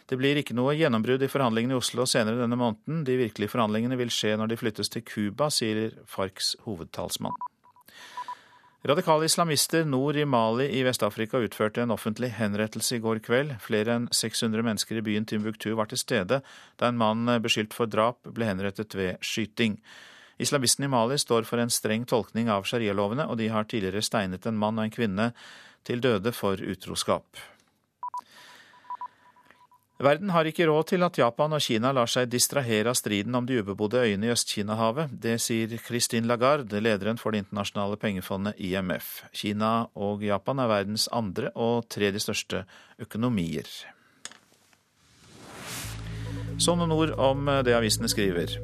[0.08, 3.04] Det blir ikke noe gjennombrudd i forhandlingene i Oslo senere denne måneden.
[3.04, 7.36] De virkelige forhandlingene vil skje når de flyttes til Cuba, sier FARCs hovedtalsmann.
[8.84, 13.54] Radikale islamister nord i Mali i Vest-Afrika utførte en offentlig henrettelse i går kveld.
[13.64, 16.42] Flere enn 600 mennesker i byen Timbuktu var til stede
[16.76, 19.78] da en mann beskyldt for drap ble henrettet ved skyting.
[20.36, 24.44] Islamistene i Mali står for en streng tolkning av sharialovene, og de har tidligere steinet
[24.44, 25.30] en mann og en kvinne
[25.88, 27.24] til døde for utroskap.
[30.02, 33.46] Verden har ikke råd til at Japan og Kina lar seg distrahere av striden om
[33.46, 35.12] de ubebodde øyene i Øst-Kina-havet.
[35.22, 39.22] Det sier Christine Lagarde, lederen for Det internasjonale pengefondet IMF.
[39.32, 42.64] Kina og Japan er verdens andre og tredje største
[42.98, 43.70] økonomier.
[46.58, 48.58] Så noen ord om det avisene skriver.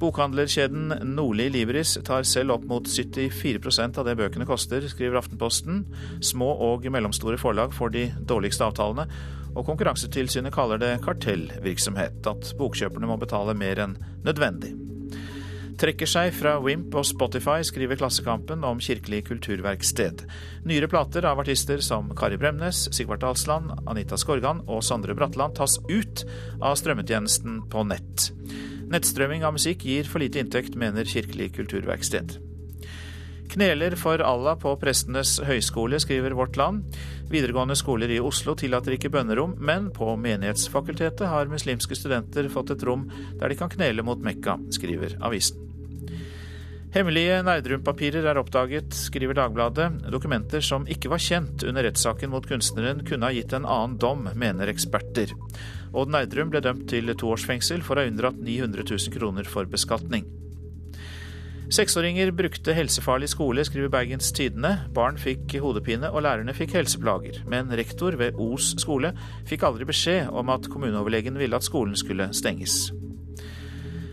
[0.00, 5.84] Bokhandlerkjeden Nordli Libris tar selv opp mot 74% av det bøkene koster, skriver Aftenposten.
[6.24, 9.06] Små og mellomstore forlag får de dårligste avtalene
[9.52, 14.72] og Konkurransetilsynet kaller det kartellvirksomhet, at bokkjøperne må betale mer enn nødvendig.
[15.82, 20.22] Trekker seg fra Wimp og Spotify, skriver Klassekampen om Kirkelig kulturverksted.
[20.68, 25.80] Nyere plater av artister som Kari Bremnes, Sigvart Alsland, Anita Skorgan og Sondre Bratland tas
[25.88, 26.22] ut
[26.60, 28.28] av strømmetjenesten på nett.
[28.92, 32.36] Nettstrømming av musikk gir for lite inntekt, mener Kirkelig kulturverksted.
[33.52, 36.86] Kneler for Allah på Prestenes høgskole, skriver Vårt Land.
[37.30, 42.86] Videregående skoler i Oslo tillater ikke bønnerom, men på Menighetsfakultetet har muslimske studenter fått et
[42.88, 43.06] rom
[43.40, 45.62] der de kan knele mot Mekka, skriver avisen.
[46.92, 50.10] Hemmelige Nerdrum-papirer er oppdaget, skriver Dagbladet.
[50.12, 54.26] Dokumenter som ikke var kjent under rettssaken mot kunstneren, kunne ha gitt en annen dom,
[54.36, 55.32] mener eksperter.
[55.96, 59.48] Odd Nerdrum ble dømt til to års fengsel for å ha unndratt 900 000 kroner
[59.48, 60.28] for beskatning.
[61.72, 64.74] Seksåringer brukte helsefarlig skole, skriver Bergens Tidende.
[64.92, 67.38] Barn fikk hodepine og lærerne fikk helseplager.
[67.48, 69.14] Men rektor ved Os skole
[69.48, 72.90] fikk aldri beskjed om at kommuneoverlegen ville at skolen skulle stenges.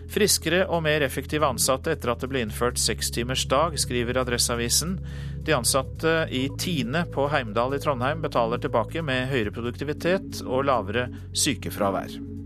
[0.09, 4.95] Friskere og mer effektive ansatte etter at det ble innført sekstimersdag, skriver Adresseavisen.
[5.43, 11.09] De ansatte i Tine på Heimdal i Trondheim betaler tilbake med høyere produktivitet og lavere
[11.35, 12.38] sykefravær.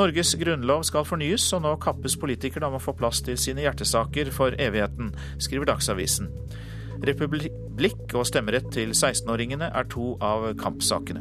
[0.00, 4.30] Norges grunnlov skal fornyes, og nå kappes politikerne om å få plass til sine hjertesaker
[4.32, 5.10] for evigheten,
[5.42, 6.30] skriver Dagsavisen.
[7.04, 11.20] Republikk og stemmerett til 16-åringene er to av kampsakene.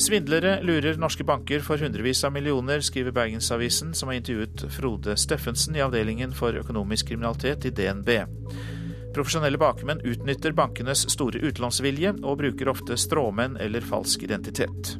[0.00, 5.78] Svindlere lurer norske banker for hundrevis av millioner, skriver Bergensavisen, som har intervjuet Frode Steffensen
[5.78, 8.10] i avdelingen for økonomisk kriminalitet i DNB.
[9.14, 14.96] Profesjonelle bakmenn utnytter bankenes store utlånsvilje og bruker ofte stråmenn eller falsk identitet.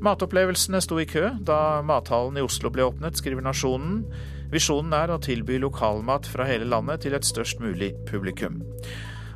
[0.00, 4.06] Matopplevelsene sto i kø da mathallen i Oslo ble åpnet, skriver Nasjonen.
[4.50, 8.62] Visjonen er å tilby lokalmat fra hele landet til et størst mulig publikum.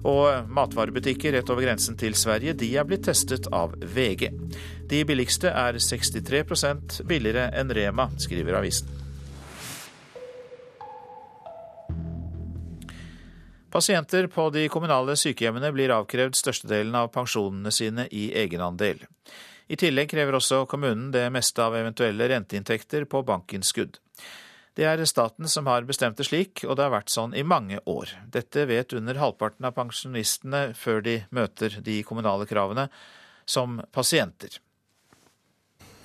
[0.09, 4.31] Og matvarebutikker rett over grensen til Sverige de er blitt testet av VG.
[4.89, 8.89] De billigste er 63% billigere enn Rema, skriver avisen.
[13.75, 19.03] Pasienter på de kommunale sykehjemmene blir avkrevd størstedelen av pensjonene sine i egenandel.
[19.69, 23.97] I tillegg krever også kommunen det meste av eventuelle renteinntekter på bankinnskudd.
[24.75, 27.79] Det er staten som har bestemt det slik, og det har vært sånn i mange
[27.87, 28.11] år.
[28.35, 32.89] Dette vet under halvparten av pensjonistene før de møter de kommunale kravene
[33.47, 34.59] som pasienter.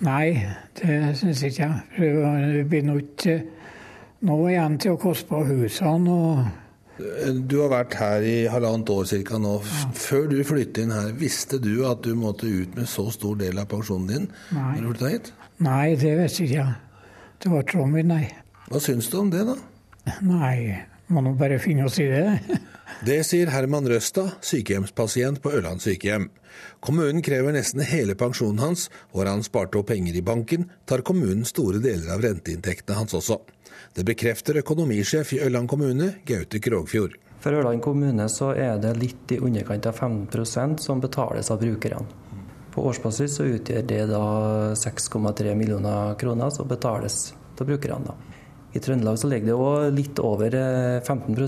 [0.05, 0.37] Nei,
[0.79, 1.71] det syns jeg ikke.
[2.69, 3.35] Det nå ikke
[4.29, 6.13] noe igjen til å koste på husene.
[6.13, 6.68] og
[6.99, 9.55] du har vært her i halvannet år cirka nå.
[9.95, 13.61] Før du flyttet inn her, visste du at du måtte ut med så stor del
[13.61, 14.29] av pensjonen din?
[14.55, 14.75] Nei,
[15.63, 16.67] nei det visste jeg ikke.
[17.39, 18.25] Det var tråden min, nei.
[18.69, 19.55] Hva syns du om det, da?
[20.27, 20.75] Nei,
[21.13, 22.59] må nå bare finne oss i det.
[23.05, 26.29] det sier Herman Røsta, sykehjemspasient på Ørland sykehjem.
[26.83, 31.05] Kommunen krever nesten hele pensjonen hans, og har han spart opp penger i banken, tar
[31.07, 33.39] kommunen store deler av renteinntektene hans også.
[33.95, 37.15] Det bekrefter økonomisjef i Ørland kommune, Gaute Krogfjord.
[37.39, 42.03] For Ørland kommune så er det litt i underkant av 15% som betales av brukerne.
[42.73, 44.23] På årsbasis så utgjør det da
[44.77, 47.29] 6,3 millioner kroner som betales
[47.59, 48.13] av brukerne.
[48.75, 50.53] I Trøndelag så ligger det òg litt over
[51.01, 51.39] 15 eh,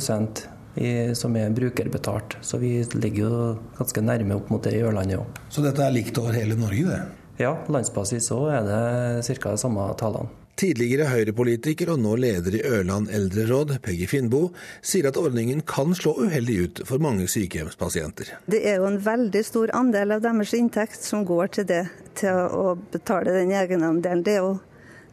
[0.76, 2.38] i, som er brukerbetalt.
[2.42, 3.40] Så vi ligger jo
[3.80, 5.42] ganske nærme opp mot det i Ørlandet òg.
[5.52, 7.02] Så dette er likt over hele Norge, det?
[7.42, 9.56] Ja, landsbasis òg er det ca.
[9.56, 10.38] de samme tallene.
[10.62, 14.52] Tidligere Høyre-politiker og nå leder i Ørland eldreråd, Peggy Finnbo,
[14.86, 18.30] sier at ordningen kan slå uheldig ut for mange sykehjemspasienter.
[18.52, 21.82] Det er jo en veldig stor andel av deres inntekt som går til det,
[22.20, 24.22] til å betale den egenandelen.
[24.28, 24.54] Det er jo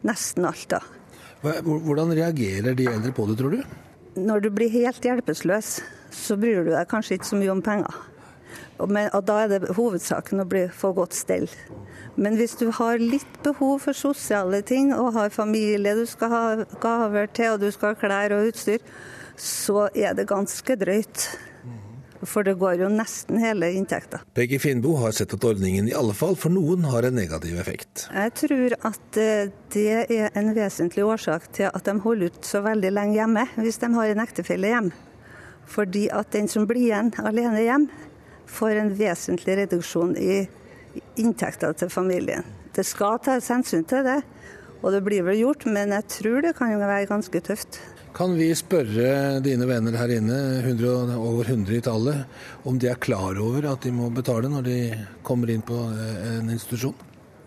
[0.05, 0.83] nesten alt, da.
[1.41, 3.63] Hvordan reagerer de eldre på det, tror du?
[4.19, 5.79] Når du blir helt hjelpeløs,
[6.11, 7.99] så bryr du deg kanskje ikke så mye om penger.
[8.87, 11.47] Men, og da er det hovedsaken å bli, få godt stell.
[12.19, 16.43] Men hvis du har litt behov for sosiale ting, og har familie du skal ha
[16.83, 18.83] gaver til, og du skal ha klær og utstyr,
[19.39, 21.27] så er det ganske drøyt.
[22.27, 24.19] For det går jo nesten hele inntekta.
[24.35, 28.07] Peggy Finnbo har sett at ordningen i alle fall for noen har en negativ effekt.
[28.11, 32.63] Jeg tror at eh, det er en vesentlig årsak til at de holder ut så
[32.65, 34.91] veldig lenge hjemme, hvis de har en ektefelle hjem.
[35.69, 37.87] Fordi at den som blir igjen alene hjem,
[38.49, 40.41] får en vesentlig reduksjon i
[41.21, 42.43] inntekta til familien.
[42.75, 44.19] Det skal tas hensyn til det,
[44.81, 47.79] og det blir vel gjort, men jeg tror det kan være ganske tøft.
[48.19, 52.25] Kan vi spørre dine venner her inne, 100, over 100 i tallet,
[52.67, 54.79] om de er klar over at de må betale når de
[55.23, 56.97] kommer inn på eh, en institusjon?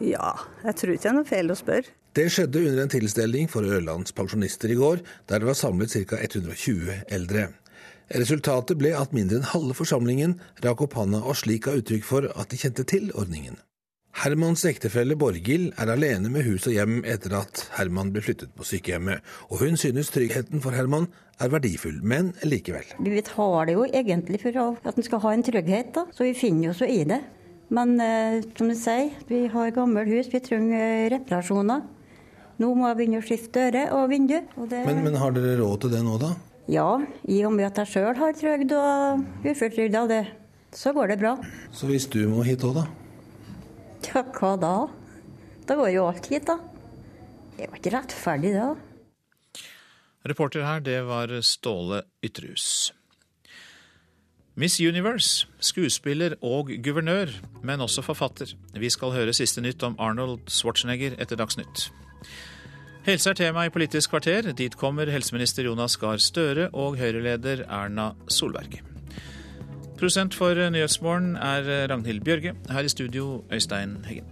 [0.00, 0.30] Ja,
[0.64, 1.92] jeg tror ikke det er noe feil å spørre.
[2.16, 6.22] Det skjedde under en tilstelning for Ørlands pensjonister i går, der det var samlet ca.
[6.24, 7.50] 120 eldre.
[8.22, 12.32] Resultatet ble at mindre enn halve forsamlingen rakk opp handa og slik ga uttrykk for
[12.32, 13.60] at de kjente til ordningen.
[14.12, 18.66] Hermans ektefelle Borghild er alene med hus og hjem etter at Herman ble flyttet på
[18.68, 21.08] sykehjemmet, og hun synes tryggheten for Herman
[21.40, 22.84] er verdifull, men likevel.
[23.00, 26.36] Vi betaler det jo egentlig for at en skal ha en trygghet, da, så vi
[26.36, 27.22] finner jo så i det.
[27.72, 31.82] Men eh, som du sier, vi har gammelt hus, vi trenger reparasjoner.
[32.60, 34.36] Nå må jeg begynne å skifte dører og vindu.
[34.68, 34.84] Det...
[34.86, 36.34] Men, men, har dere råd til det nå, da?
[36.70, 36.90] Ja,
[37.32, 40.24] i og med at jeg sjøl har trygd og uføretrygd av det,
[40.76, 41.38] så går det bra.
[41.72, 42.90] Så hvis du må hit òg, da?
[44.11, 44.74] Ja, hva da?
[45.68, 46.59] Da går jo alt hit, da.
[47.57, 49.62] Det var ikke rettferdig, det.
[50.28, 52.92] Reporter her, det var Ståle Ytterhus.
[54.55, 57.32] Miss Universe, skuespiller og guvernør,
[57.64, 58.53] men også forfatter.
[58.76, 61.88] Vi skal høre siste nytt om Arnold Schwarzenegger etter Dagsnytt.
[63.09, 64.53] Helse er tema i Politisk kvarter.
[64.53, 68.91] Dit kommer helseminister Jonas Gahr Støre og Høyre-leder Erna Solberg.
[70.03, 72.53] Prosent for Nyhetsmorgen er Ragnhild Bjørge.
[72.70, 74.24] Her i studio, Øystein Heggen.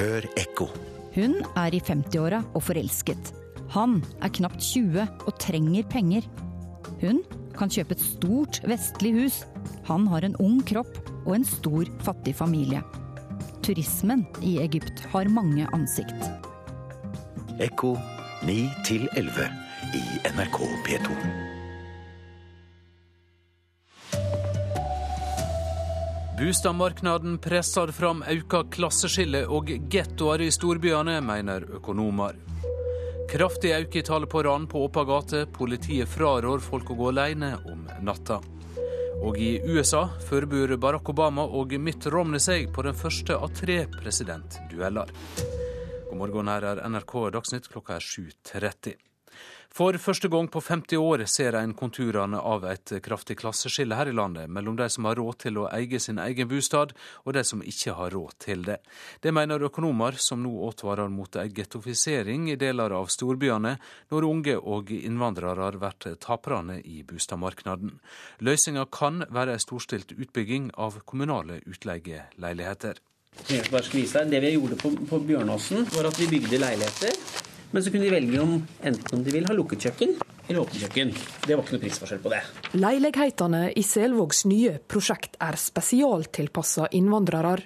[0.00, 0.66] Hør ekko.
[1.14, 3.32] Hun er i 50-åra og forelsket.
[3.70, 6.26] Han er knapt 20 og trenger penger.
[7.00, 7.22] Hun
[7.58, 9.40] kan kjøpe et stort vestlig hus.
[9.88, 12.82] Han har en ung kropp og en stor, fattig familie.
[13.64, 16.28] Turismen i Egypt har mange ansikt.
[17.62, 17.94] Ekko
[18.44, 18.58] 9
[19.16, 19.50] 11
[19.94, 21.18] i NRK P2.
[26.34, 32.34] Boligmarkedet presser fram økt klasseskille og gettoer i storbyene, mener økonomer.
[33.34, 35.40] Kraftig økning i tallet på ran på åpen gate.
[35.50, 38.36] Politiet frarår folk å gå alene om natta.
[39.26, 43.80] Og i USA forbereder Barack Obama og Mitt Romney seg på den første av tre
[43.90, 45.10] presidentdueller.
[46.12, 49.03] God morgen, her er NRK Dagsnytt, klokka er 7.30.
[49.74, 54.14] For første gang på 50 år ser en konturene av et kraftig klasseskille her i
[54.14, 56.92] landet mellom de som har råd til å eie sin egen bostad,
[57.26, 58.76] og de som ikke har råd til det.
[59.18, 63.72] Det mener økonomer, som nå advarer mot ei gettofisering i deler av storbyene,
[64.14, 67.90] når unge og innvandrere vært taperne i boligmarkedet.
[68.46, 73.02] Løsninga kan være ei storstilt utbygging av kommunale utleieleiligheter.
[73.42, 78.14] Det vi gjorde på, på Bjørnåsen, var at vi bygde leiligheter men så kunne de
[78.14, 78.54] velge om
[78.86, 80.14] enten om de vil ha lukket kjøkken
[80.46, 81.12] eller åpent kjøkken.
[81.46, 82.40] Det var ikke noe prisforskjell på det.
[82.76, 87.56] Leilighetene i Selvågs nye prosjekt er spesialtilpassa innvandrere.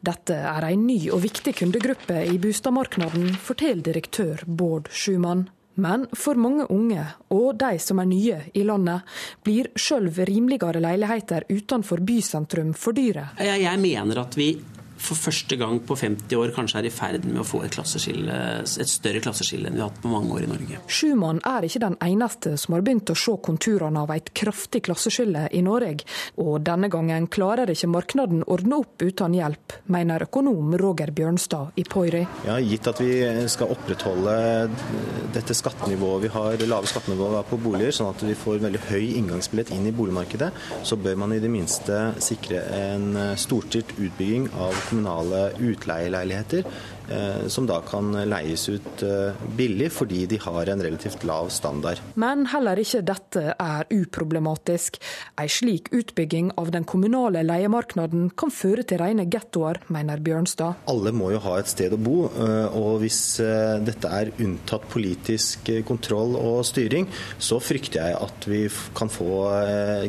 [0.00, 5.48] Dette er en ny og viktig kundegruppe i boligmarkedet, forteller direktør Bård Schumann.
[5.74, 9.08] Men for mange unge, og de som er nye i landet,
[9.44, 13.30] blir sjøl rimeligere leiligheter utenfor bysentrum for dyre.
[13.40, 14.52] Jeg mener at vi
[15.02, 18.90] for første gang på 50 år kanskje er i ferd med å få et, et
[18.90, 20.80] større klasseskille enn vi har hatt på mange år i Norge.
[20.86, 25.48] Schumann er ikke den eneste som har begynt å se konturene av et kraftig klasseskille
[25.50, 26.06] i Norge.
[26.42, 31.84] Og denne gangen klarer ikke markedet ordne opp uten hjelp, mener økonom Roger Bjørnstad i
[31.88, 32.22] Poiri.
[32.46, 33.12] Ja, gitt at vi
[33.50, 34.34] skal opprettholde
[35.32, 39.72] dette skattenivået vi har, lave skattenivået på boliger, sånn at vi får veldig høy inngangsbillett
[39.74, 40.52] inn i boligmarkedet,
[40.86, 46.64] så bør man i det minste sikre en storstilt utbygging av kommunale utleieleiligheter,
[47.08, 52.00] eh, som da kan leies ut eh, billig fordi de har en relativt lav standard.
[52.20, 55.00] Men heller ikke dette er uproblematisk.
[55.40, 60.84] En slik utbygging av den kommunale leiemarkedet kan føre til rene gettoer, mener Bjørnstad.
[60.92, 63.22] Alle må jo ha et sted å bo, eh, og hvis
[63.86, 67.08] dette er unntatt politisk kontroll og styring,
[67.42, 68.64] så frykter jeg at vi
[68.96, 69.30] kan få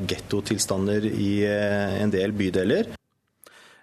[0.10, 2.92] gettotilstander i en del bydeler.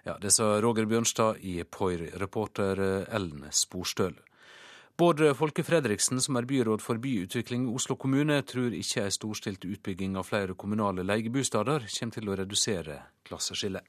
[0.03, 4.15] Ja, Det sa Roger Bjørnstad i Poiri, reporter eh, Ellen Sporstøl.
[4.97, 9.63] Bård Folke Fredriksen, som er byråd for byutvikling i Oslo kommune, tror ikke ei storstilt
[9.65, 13.87] utbygging av flere kommunale leiebostader kommer til å redusere klasseskillet.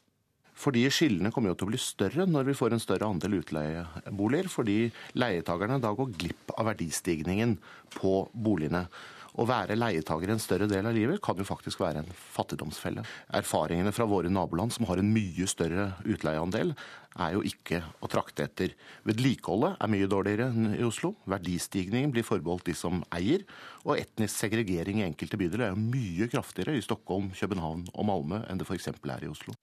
[0.63, 4.51] Fordi skillene kommer jo til å bli større når vi får en større andel utleieboliger.
[4.53, 4.77] Fordi
[5.19, 7.57] leietakerne da går glipp av verdistigningen
[7.97, 8.85] på boligene.
[9.33, 13.05] Å være leietager en større del av livet kan jo faktisk være en fattigdomsfelle.
[13.33, 16.75] Erfaringene fra våre naboland, som har en mye større utleieandel,
[17.17, 18.77] er jo ikke å trakte etter.
[19.09, 21.15] Vedlikeholdet er mye dårligere enn i Oslo.
[21.25, 23.47] Verdistigningen blir forbeholdt de som eier.
[23.87, 28.45] Og etnisk segregering i enkelte bydeler er jo mye kraftigere i Stockholm, København og Malmö
[28.53, 28.93] enn det f.eks.
[28.93, 29.57] er i Oslo.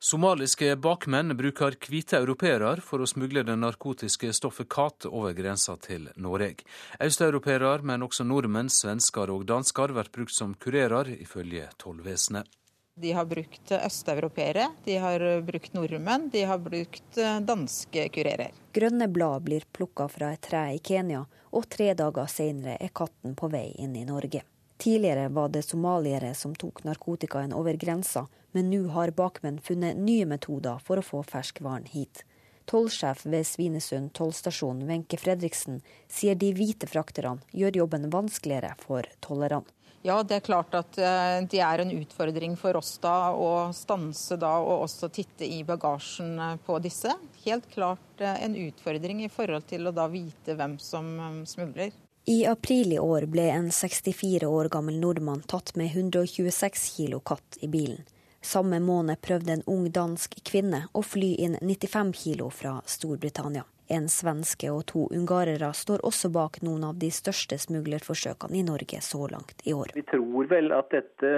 [0.00, 6.04] Somaliske bakmenn bruker hvite europeere for å smugle det narkotiske stoffet kat over grensa til
[6.14, 6.62] Norge.
[7.02, 12.46] Østeuropeere, men også nordmenn, svensker og dansker blir brukt som kurerer, ifølge tollvesenet.
[12.94, 17.18] De har brukt østeuropeere, de har brukt nordmenn, de har brukt
[17.50, 18.54] danske kurerer.
[18.70, 23.34] Grønne blad blir plukka fra et tre i Kenya, og tre dager senere er katten
[23.34, 24.46] på vei inn i Norge.
[24.78, 30.26] Tidligere var det somaliere som tok narkotikaen over grensa, men nå har bakmenn funnet nye
[30.26, 32.24] metoder for å få ferskvaren hit.
[32.68, 39.64] Tollsjef ved Svinesund tollstasjon, Wenche Fredriksen, sier de hvite frakterne gjør jobben vanskeligere for tollerne.
[40.06, 44.36] Ja, det er klart at eh, det er en utfordring for oss da å stanse
[44.38, 47.16] da og også titte i bagasjen eh, på disse.
[47.42, 51.90] Helt klart eh, en utfordring i forhold til å da vite hvem som smugler.
[52.30, 57.58] I april i år ble en 64 år gammel nordmann tatt med 126 kilo katt
[57.64, 58.04] i bilen.
[58.48, 63.66] Samme måned prøvde en ung dansk kvinne å fly inn 95 kilo fra Storbritannia.
[63.92, 69.02] En svenske og to ungarere står også bak noen av de største smuglerforsøkene i Norge
[69.04, 69.92] så langt i år.
[69.98, 71.34] Vi tror vel at dette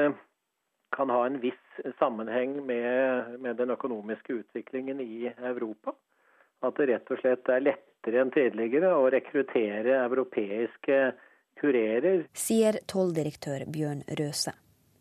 [0.95, 5.99] kan ha en viss sammenheng med, med den økonomiske utviklingen i Europa.
[6.63, 11.05] At det rett og slett er lettere enn tidligere å rekruttere europeiske
[11.59, 12.29] kurerer.
[12.39, 14.55] Sier tolldirektør Bjørn Røse.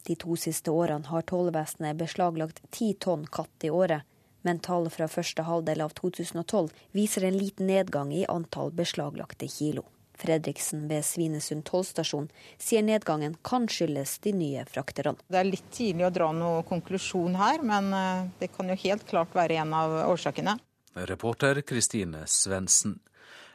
[0.09, 4.01] De to siste årene har tollvesenet beslaglagt ti tonn katt i året,
[4.41, 9.83] men tall fra første halvdel av 2012 viser en liten nedgang i antall beslaglagte kilo.
[10.17, 12.25] Fredriksen ved Svinesund tollstasjon
[12.57, 15.21] sier nedgangen kan skyldes de nye frakterne.
[15.29, 19.05] Det er litt tidlig å dra noen konklusjon her, men eh, det kan jo helt
[19.13, 20.57] klart være en av årsakene.
[21.05, 22.97] Reporter Kristine Svendsen.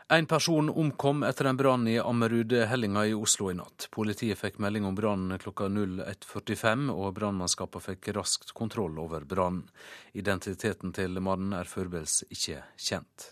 [0.08, 3.86] En person omkom etter en brann i Ammerudhellinga i Oslo i natt.
[3.90, 9.64] Politiet fikk melding om brannen klokka 01.45, og brannmannskapene fikk raskt kontroll over brannen.
[10.12, 13.30] Identiteten til mannen er foreløpig ikke kjent.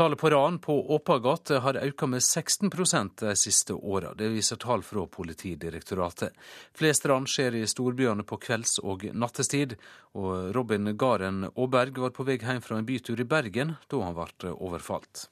[0.00, 4.14] Tallet på ran på åpen gate har økt med 16% de siste åra.
[4.16, 6.32] Det viser tall fra Politidirektoratet.
[6.72, 9.74] Flest ran skjer i storbyene på kvelds- og nattestid.
[10.16, 14.16] Og Robin Garen Aaberg var på vei hjem fra en bytur i Bergen da han
[14.16, 15.26] ble overfalt.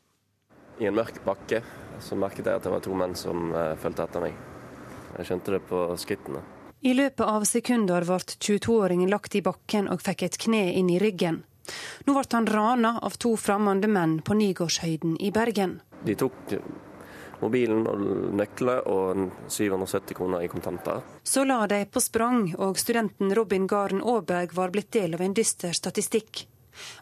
[0.76, 1.64] I en mørk bakke
[2.04, 4.36] så merket jeg at det var to menn som uh, fulgte etter meg.
[5.16, 6.44] Jeg skjønte det på skrittene.
[6.84, 11.00] I løpet av sekunder ble 22-åringen lagt i bakken og fikk et kne inn i
[11.00, 11.46] ryggen.
[12.06, 15.80] Nå ble han rana av to fremmede menn på Nygårdshøyden i Bergen.
[16.04, 16.54] De tok
[17.40, 18.04] mobilen og
[18.38, 21.02] nøkler og 770 kroner i kontanter.
[21.22, 25.36] Så la de på sprang, og studenten Robin Garen Aaberg var blitt del av en
[25.36, 26.46] dyster statistikk.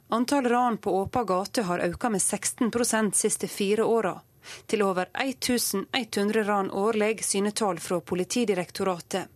[0.08, 4.20] Antall ran på åpen gate har økt med 16 de siste fire åra.
[4.66, 9.35] Til over 1100 ran årlig, syner tall fra Politidirektoratet.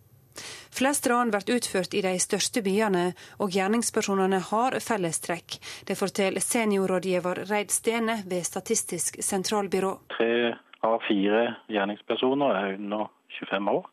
[0.71, 5.59] Flest ran blir utført i de største byene, og gjerningspersonene har fellestrekk.
[5.87, 9.95] Det forteller seniorrådgiver Reid Stene ved Statistisk sentralbyrå.
[10.17, 10.55] Tre
[10.87, 13.07] av fire gjerningspersoner er under
[13.39, 13.85] 25 år.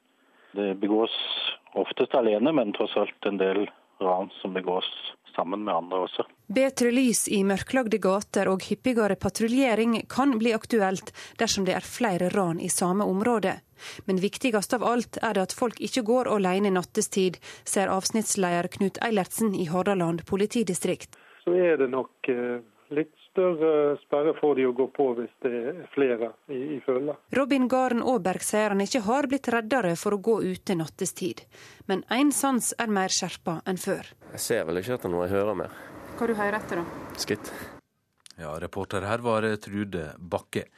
[0.57, 1.15] Det begås
[1.77, 3.67] oftest alene, men tross alt en del
[4.01, 4.89] ran som begås
[5.37, 6.25] sammen med andre også.
[6.47, 12.31] Bedre lys i mørklagde gater og hyppigere patruljering kan bli aktuelt dersom det er flere
[12.35, 13.59] ran i samme område.
[14.07, 19.01] Men viktigst av alt er det at folk ikke går alene nattestid, ser avsnittsleder Knut
[19.05, 21.17] Eilertsen i Hordaland politidistrikt.
[21.45, 22.59] Så er det nok eh,
[22.95, 27.15] litt større sperre for de å gå på hvis det er flere i, i følge.
[27.37, 31.45] Robin Garen Aaberg sier han ikke har blitt reddere for å gå ute nattestid.
[31.87, 34.13] Men én sans er mer skjerpa enn før.
[34.35, 35.77] Jeg ser vel ikke etter noe, jeg hører mer.
[36.19, 37.13] Hva du hører etter, da?
[37.21, 37.53] Skritt.
[38.39, 40.69] Ja, reporter her var Trude Bakke.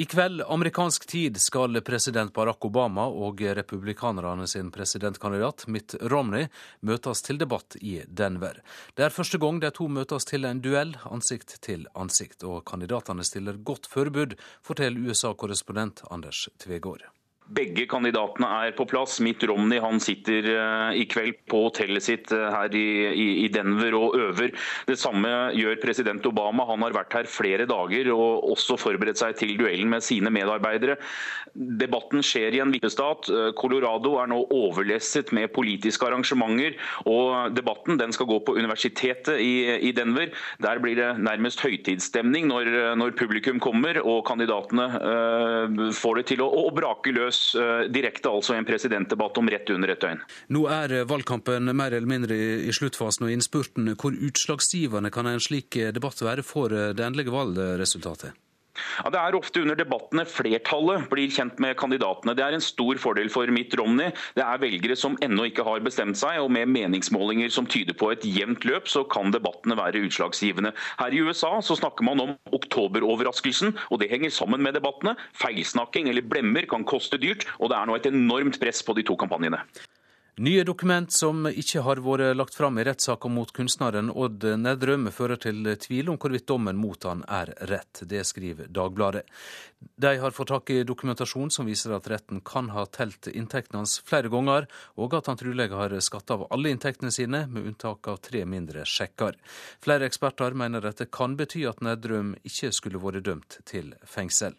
[0.00, 6.46] I kveld, amerikansk tid, skal president Barack Obama og republikanerne sin presidentkandidat Mitt Romney
[6.80, 8.62] møtes til debatt i Denver.
[8.96, 13.28] Det er første gang de to møtes til en duell, ansikt til ansikt, og kandidatene
[13.28, 17.04] stiller godt forbud, forteller USA-korrespondent Anders Tvegård.
[17.50, 19.16] Begge kandidatene er på plass.
[19.24, 24.14] Mitt Romney han sitter uh, i kveld på hotellet sitt uh, her i, Denver og
[24.20, 24.52] øver.
[24.86, 26.68] Det samme gjør president Obama.
[26.68, 31.00] Han har vært her flere dager og også forberedt seg til duellen med sine medarbeidere.
[31.54, 33.26] Debatten skjer i en vippestat.
[33.34, 36.78] Uh, Colorado er nå overlesset med politiske arrangementer.
[37.10, 40.30] og Debatten den skal gå på universitetet i, Denver.
[40.62, 44.86] Der blir det nærmest høytidsstemning når, publikum kommer og kandidatene
[45.96, 49.92] får det til å brake løs Eh, direkte altså i en presidentdebatt om rett under
[49.92, 50.20] et døgn.
[50.54, 52.36] Nå er eh, valgkampen mer eller mindre
[52.66, 53.94] i sluttfasen og innspurten.
[54.00, 58.36] Hvor utslagsgivende kan en slik eh, debatt være for det endelige valgresultatet?
[59.04, 62.34] Ja, Det er ofte under debattene flertallet blir kjent med kandidatene.
[62.36, 64.12] Det er en stor fordel for Mitt Romney.
[64.36, 68.12] Det er velgere som ennå ikke har bestemt seg, og med meningsmålinger som tyder på
[68.14, 70.74] et jevnt løp, så kan debattene være utslagsgivende.
[71.00, 75.16] Her i USA så snakker man om oktoberoverraskelsen, og det henger sammen med debattene.
[75.40, 79.06] Feilsnakking eller blemmer kan koste dyrt, og det er nå et enormt press på de
[79.06, 79.62] to kampanjene.
[80.40, 85.36] Nye dokument som ikke har vært lagt fram i rettssaka mot kunstneren Odd Nedrøm, fører
[85.36, 88.00] til tvil om hvorvidt dommen mot han er rett.
[88.08, 89.26] Det skriver Dagbladet.
[90.00, 93.98] De har fått tak i dokumentasjon som viser at retten kan ha telt inntektene hans
[94.00, 94.64] flere ganger,
[94.96, 98.88] og at han trolig har skatta av alle inntektene sine, med unntak av tre mindre
[98.88, 99.36] sjekker.
[99.84, 104.56] Flere eksperter mener dette kan bety at Nedrøm ikke skulle vært dømt til fengsel.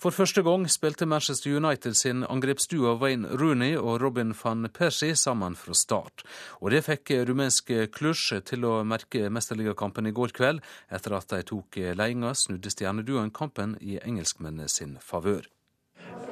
[0.00, 5.52] For første gang spilte Manchester United sin angrepsduo Wayne Rooney og Robin van Persie sammen
[5.60, 6.24] fra start.
[6.64, 10.62] Og det fikk rumenske Cluj til å merke mesterligakampen i går kveld.
[10.88, 15.44] Etter at de tok ledelsen, snudde stjerneduoen kampen i engelskmennene sin favør.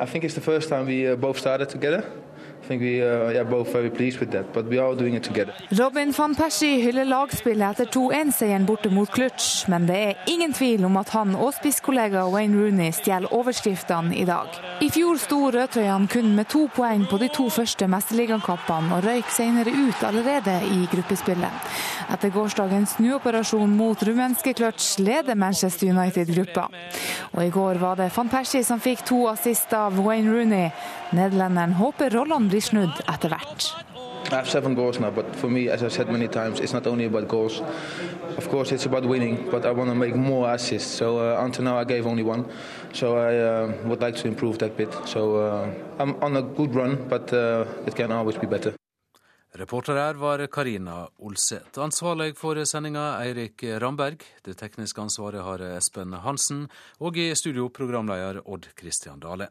[0.00, 2.08] I think it's the first time we uh, both started together.
[2.68, 3.32] Uh.
[5.78, 10.84] Robin van Persie hyller lagspillet etter 2-1-seieren borte mot Klutsch, men det er ingen tvil
[10.88, 14.58] om at han og spisskollega Wayne Rooney stjeler overskriftene i dag.
[14.84, 19.30] I fjor sto rødtrøyene kun med to poeng på de to første mesterligakampene, og røyk
[19.32, 21.72] senere ut allerede i gruppespillet.
[22.12, 26.68] Etter gårsdagens snuoperasjon mot rumenske Klutsch leder Manchester United gruppa.
[27.36, 30.70] Og i går var det van Persie som fikk to assist av Wayne Rooney.
[31.12, 33.68] Nederlenderen håper rollene blir snudd etter hvert.
[34.30, 36.86] I have seven goals now, but for me, as I said many times, it's not
[36.86, 37.62] only about goals.
[38.36, 40.90] Of course, it's about winning, but I want to make more assists.
[40.90, 42.44] So uh, until now, I gave only one.
[42.92, 44.92] So I uh, would like to improve that bit.
[45.06, 48.74] So uh, I'm on a good run, but uh, it can always be better.
[49.54, 51.78] Reporter her var Karina Olseth.
[51.78, 54.24] Ansvarlig for sendinga Eirik Ramberg.
[54.44, 56.68] Det tekniske ansvaret har Espen Hansen.
[57.00, 59.48] Og i studio programleder Odd Christian Dale.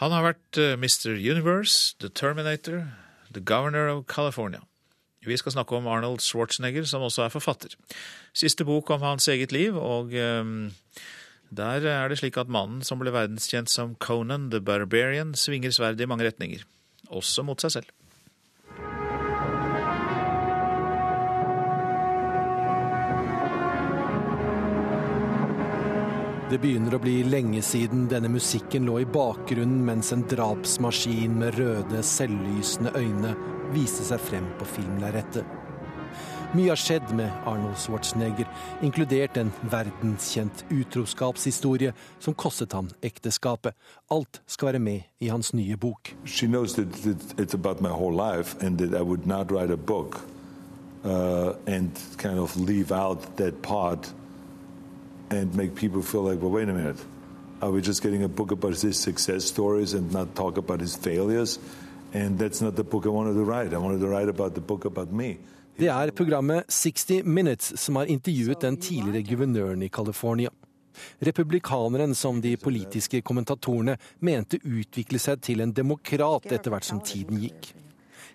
[0.00, 1.12] Han har vært eh, Mr.
[1.12, 2.86] Universe, The Terminator,
[3.34, 4.62] The Governor of California.
[5.26, 7.76] Vi skal snakke om Arnold Schwarzenegger, som også er forfatter.
[8.32, 10.70] Siste bok om hans eget liv, og um,
[11.52, 16.00] der er det slik at mannen som ble verdenskjent som Conan the Barbarian, svinger sverdet
[16.00, 16.64] i mange retninger,
[17.12, 17.92] også mot seg selv.
[26.50, 31.54] Det begynner å bli lenge siden denne musikken lå i bakgrunnen mens en drapsmaskin med
[31.54, 33.36] røde, selvlysende øyne
[33.70, 35.46] viste seg frem på filmlerretet.
[36.58, 38.50] Mye har skjedd med Arnold Schwarzenegger,
[38.82, 43.78] inkludert en verdenskjent utroskapshistorie som kostet ham ekteskapet.
[44.10, 46.16] Alt skal være med i hans nye bok.
[46.24, 46.98] She knows that
[47.38, 50.18] it's about my whole life and that I would not write a book
[51.04, 54.10] uh, and kind of leave out that part
[55.30, 56.96] and make people feel like, well, wait a minute,
[57.62, 60.96] are we just getting a book about his success stories and not talk about his
[60.96, 61.58] failures?
[62.12, 63.72] And that's not the book I wanted to write.
[63.72, 65.36] I wanted to write about the book about me.
[65.76, 70.50] Det er programmet 60 Minutes som har intervjuet den tidligere guvernøren i California.
[71.18, 77.40] Republikaneren som de politiske kommentatorene mente utviklet seg til en demokrat etter hvert som tiden
[77.40, 77.70] gikk.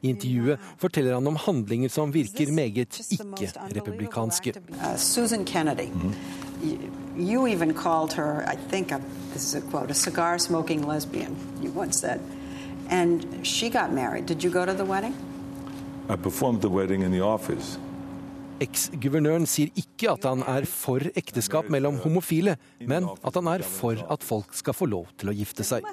[0.05, 4.53] I intervjuet forteller han om handlinger som virker meget ikke-republikanske.
[4.69, 5.89] Uh, Susan Kennedy.
[5.93, 7.05] Mm -hmm.
[7.17, 8.99] you even called her, I think, a,
[9.33, 12.19] this is a quote, a cigar smoking lesbian, you once said.
[12.89, 14.25] And she got married.
[14.25, 15.13] Did you go to the wedding?
[16.09, 17.77] I performed the wedding in the office.
[18.63, 22.55] Eks-guvernøren sier ikke at han er for ekteskap mellom homofile,
[22.87, 25.83] men at han er for at folk skal få lov til å gifte seg.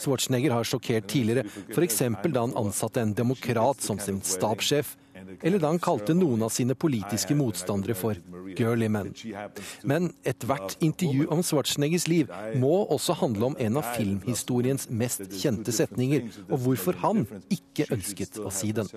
[0.00, 1.44] Schwarzenegger har sjokkert tidligere,
[1.74, 2.00] f.eks.
[2.00, 4.94] da han ansatte en demokrat som sin stabssjef,
[5.42, 8.18] eller da han kalte noen av sine politiske motstandere for
[8.56, 9.12] girly men.
[9.82, 15.74] Men ethvert intervju om Schwarzeneggers liv må også handle om en av filmhistoriens mest kjente
[15.74, 18.88] setninger, og hvorfor han ikke ønsket å si den.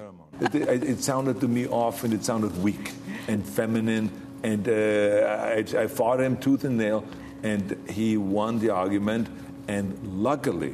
[4.42, 4.72] And uh,
[5.58, 7.04] I, I fought him tooth and nail,
[7.44, 9.28] and he won the argument.
[9.68, 10.74] And luckily,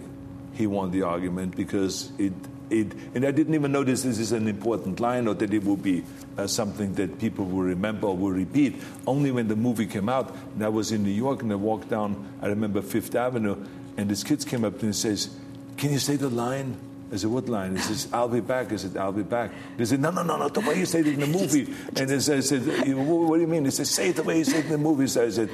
[0.53, 2.33] he won the argument because it
[2.69, 5.83] it, and I didn't even notice this is an important line or that it would
[5.83, 6.03] be
[6.37, 8.75] uh, something that people will remember or will repeat.
[9.07, 11.89] Only when the movie came out, and I was in New York and I walked
[11.89, 13.55] down, I remember Fifth Avenue,
[13.97, 15.35] and this kid came up to me and says,
[15.77, 16.77] Can you say the line?
[17.11, 17.75] I said, What line?
[17.75, 18.71] He says, I'll be back.
[18.73, 19.51] I said, I'll be back.
[19.77, 21.73] They said, No, no, no, no, the way you say it in the movie.
[21.95, 22.61] and I said,
[22.97, 23.65] What do you mean?
[23.65, 25.07] He said, Say it the way you say it in the movie.
[25.07, 25.49] So I said,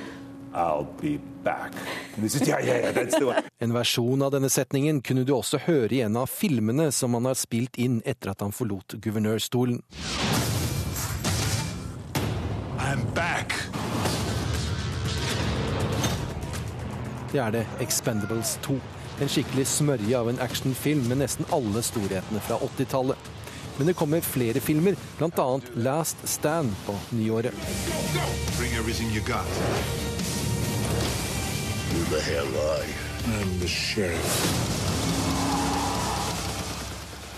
[0.54, 1.72] I'll be back.
[2.28, 6.18] Said, yeah, yeah, yeah, en versjon av denne setningen kunne du også høre i en
[6.20, 9.82] av filmene som han har spilt inn etter at han forlot guvernørstolen.
[12.80, 13.54] I'm back.
[17.32, 18.76] Det er det Expendables 2.
[19.24, 23.32] En skikkelig smørje av en actionfilm med nesten alle storhetene fra 80-tallet.
[23.78, 25.50] Men det kommer flere filmer, bl.a.
[25.80, 27.56] Last Stand på nyåret.
[27.88, 28.32] Go, go!
[28.60, 30.11] Bring
[32.10, 32.48] the hell
[32.80, 32.86] I?
[33.38, 34.72] I'm the sheriff.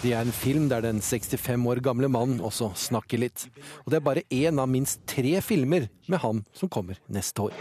[0.03, 3.45] Det er en film der den 65 år gamle mannen også snakker litt.
[3.85, 7.55] Og det er bare én av minst tre filmer med ham som kommer neste år.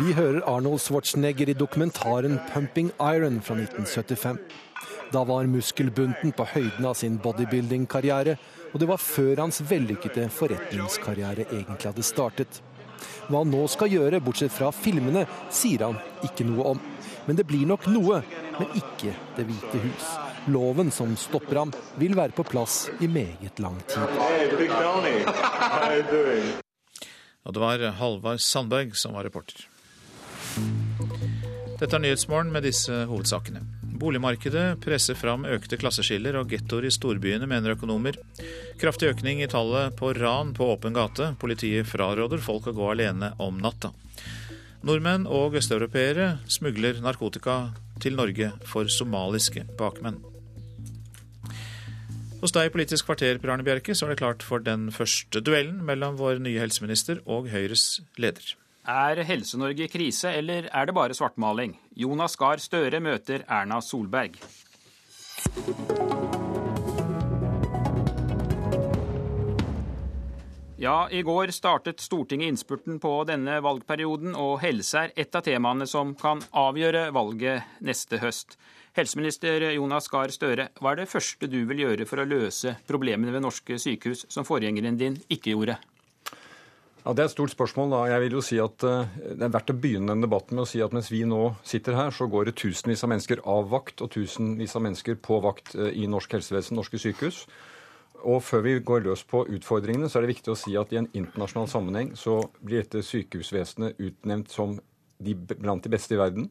[0.00, 4.38] Vi hører Arnold Schwarzenegger i dokumentaren 'Pumping Iron' fra 1975.
[5.12, 8.38] Da var muskelbunten på høyden av sin bodybuilding-karriere,
[8.72, 12.62] og det var før hans vellykkede forretningskarriere egentlig hadde startet.
[13.28, 16.80] Hva han nå skal gjøre, bortsett fra filmene, sier han ikke noe om.
[17.26, 18.22] Men det blir nok noe,
[18.58, 20.06] men ikke Det hvite hus.
[20.50, 24.02] Loven som stopper ham, vil være på plass i meget lang tid.
[27.42, 29.66] Og det var Halvard Sandberg som var reporter.
[31.80, 33.81] Dette er Nyhetsmorgen med disse hovedsakene.
[34.02, 38.16] Boligmarkedet presser fram økte klasseskiller og gettoer i storbyene, mener økonomer.
[38.80, 41.28] Kraftig økning i tallet på ran på åpen gate.
[41.38, 43.92] Politiet fraråder folk å gå alene om natta.
[44.82, 47.56] Nordmenn og østeuropeere smugler narkotika
[48.02, 50.18] til Norge for somaliske bakmenn.
[52.42, 55.44] Hos deg i Politisk kvarter, Per Arne Bjerke, så er det klart for den første
[55.46, 58.56] duellen mellom vår nye helseminister og Høyres leder.
[58.82, 61.76] Er Helse-Norge i krise, eller er det bare svartmaling?
[61.94, 64.34] Jonas Gahr Støre møter Erna Solberg.
[70.82, 75.86] Ja, i går startet Stortinget innspurten på denne valgperioden, og helse er et av temaene
[75.86, 78.58] som kan avgjøre valget neste høst.
[78.98, 83.30] Helseminister Jonas Gahr Støre, hva er det første du vil gjøre for å løse problemene
[83.30, 85.78] ved norske sykehus, som forgjengeren din ikke gjorde?
[87.02, 87.90] Ja, Det er et stort spørsmål.
[87.90, 88.04] da.
[88.12, 90.70] Jeg vil jo si at uh, Det er verdt å begynne den debatten med å
[90.70, 94.02] si at mens vi nå sitter her, så går det tusenvis av mennesker av vakt
[94.02, 97.46] og tusenvis av mennesker på vakt uh, i norsk helsevesen, norske sykehus.
[98.22, 101.00] Og før vi går løs på utfordringene, så er det viktig å si at i
[101.00, 104.78] en internasjonal sammenheng så blir dette sykehusvesenet utnevnt som
[105.18, 106.50] de, blant de beste i verden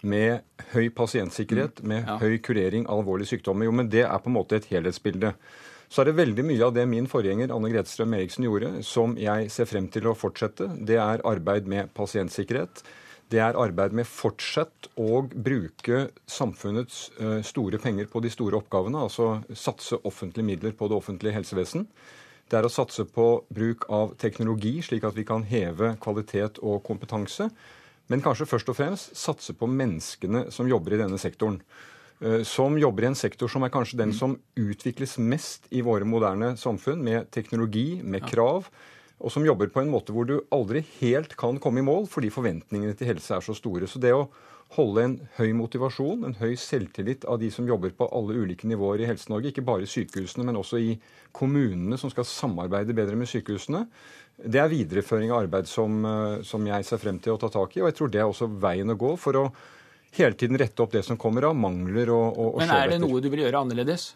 [0.00, 0.40] med
[0.72, 1.88] høy pasientsikkerhet, mm.
[1.92, 3.68] med høy kurering av alvorlige sykdommer.
[3.68, 5.34] Jo, men det er på en måte et helhetsbilde.
[5.90, 9.16] Så er det veldig mye av det min forgjenger Anne Grete Strøm Eriksen gjorde, som
[9.18, 10.68] jeg ser frem til å fortsette.
[10.86, 12.84] Det er arbeid med pasientsikkerhet.
[13.30, 19.02] Det er arbeid med fortsett å bruke samfunnets eh, store penger på de store oppgavene,
[19.02, 21.88] altså satse offentlige midler på det offentlige helsevesen.
[22.50, 26.84] Det er å satse på bruk av teknologi, slik at vi kan heve kvalitet og
[26.86, 27.46] kompetanse.
[28.10, 31.60] Men kanskje først og fremst satse på menneskene som jobber i denne sektoren.
[32.20, 36.04] Eh, som jobber i en sektor som er kanskje den som utvikles mest i våre
[36.04, 38.68] moderne samfunn, med teknologi, med krav,
[39.20, 42.30] og som jobber på en måte hvor du aldri helt kan komme i mål fordi
[42.32, 43.88] forventningene til helse er så store.
[43.88, 44.28] Så det å
[44.76, 49.02] holde en høy motivasjon, en høy selvtillit av de som jobber på alle ulike nivåer
[49.02, 50.94] i Helse-Norge, ikke bare i sykehusene, men også i
[51.36, 53.82] kommunene som skal samarbeide bedre med sykehusene,
[54.40, 57.76] det er videreføring av arbeid som, eh, som, jeg ser frem til å ta tak
[57.76, 57.82] i.
[57.82, 59.44] Og jeg tror det er også veien å gå for å
[60.18, 63.22] hele tiden rette opp det som kommer av mangler og, og, Men er det noe
[63.22, 64.12] du vil gjøre annerledes?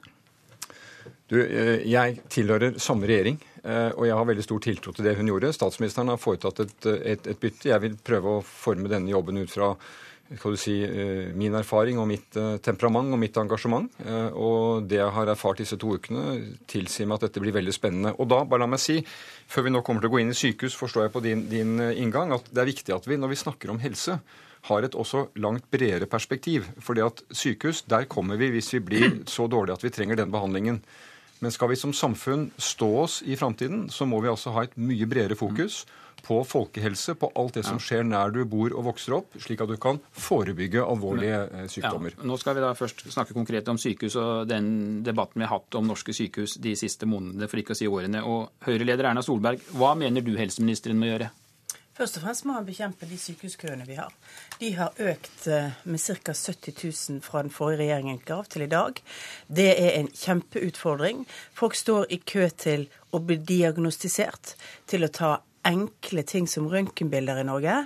[1.30, 5.14] Du, eh, jeg tilhører samme regjering, eh, og jeg har veldig stor tiltro til det
[5.18, 5.54] hun gjorde.
[5.56, 7.70] Statsministeren har foretatt et, et, et bytte.
[7.70, 9.72] Jeg vil prøve å forme denne jobben ut fra
[10.56, 10.74] si,
[11.36, 13.90] min erfaring og mitt temperament og mitt engasjement.
[14.40, 18.14] Og det jeg har erfart disse to ukene, tilsier meg at dette blir veldig spennende.
[18.18, 19.00] Og da, bare la meg si,
[19.46, 21.76] før vi nå kommer til å gå inn i sykehus, forstår jeg på din, din
[21.80, 24.18] eh, inngang at det er viktig at vi, når vi snakker om helse,
[24.68, 26.68] har et også langt bredere perspektiv.
[26.80, 30.32] Fordi at sykehus, der kommer vi hvis vi blir så dårlige at vi trenger den
[30.32, 30.80] behandlingen.
[31.44, 34.78] Men skal vi som samfunn stå oss i framtiden, så må vi altså ha et
[34.80, 35.82] mye bredere fokus
[36.24, 39.68] på folkehelse, på alt det som skjer nær du bor og vokser opp, slik at
[39.68, 42.16] du kan forebygge alvorlige eh, sykdommer.
[42.16, 45.58] Ja, nå skal vi da først snakke konkret om sykehus og den debatten vi har
[45.58, 48.24] hatt om norske sykehus de siste månedene, for ikke å si årene.
[48.24, 51.28] Og Høyre-leder Erna Solberg, hva mener du helseministeren må gjøre?
[51.94, 54.10] Først og fremst må han bekjempe de sykehuskøene vi har.
[54.58, 56.34] De har økt eh, med ca.
[56.34, 56.80] 70
[57.10, 58.98] 000 fra den forrige regjeringen gav til i dag.
[59.46, 61.22] Det er en kjempeutfordring.
[61.54, 64.56] Folk står i kø til å bli diagnostisert,
[64.90, 67.76] til å ta enkle ting som røntgenbilder i Norge.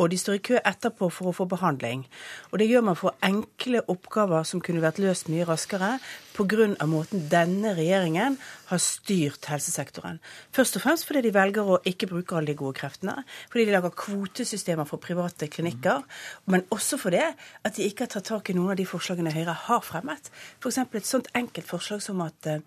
[0.00, 2.06] Og de står i kø etterpå for å få behandling.
[2.54, 5.98] Og det gjør man for enkle oppgaver som kunne vært løst mye raskere
[6.36, 6.86] pga.
[6.86, 8.38] måten denne regjeringen
[8.70, 10.20] har styrt helsesektoren.
[10.52, 13.24] Først og fremst fordi de velger å ikke bruke alle de gode kreftene.
[13.50, 16.02] Fordi de lager kvotesystemer for private klinikker.
[16.46, 19.56] Men også fordi at de ikke har tatt tak i noen av de forslagene Høyre
[19.66, 20.32] har fremmet.
[20.62, 20.78] F.eks.
[20.78, 22.64] et sånt enkelt forslag som at eh,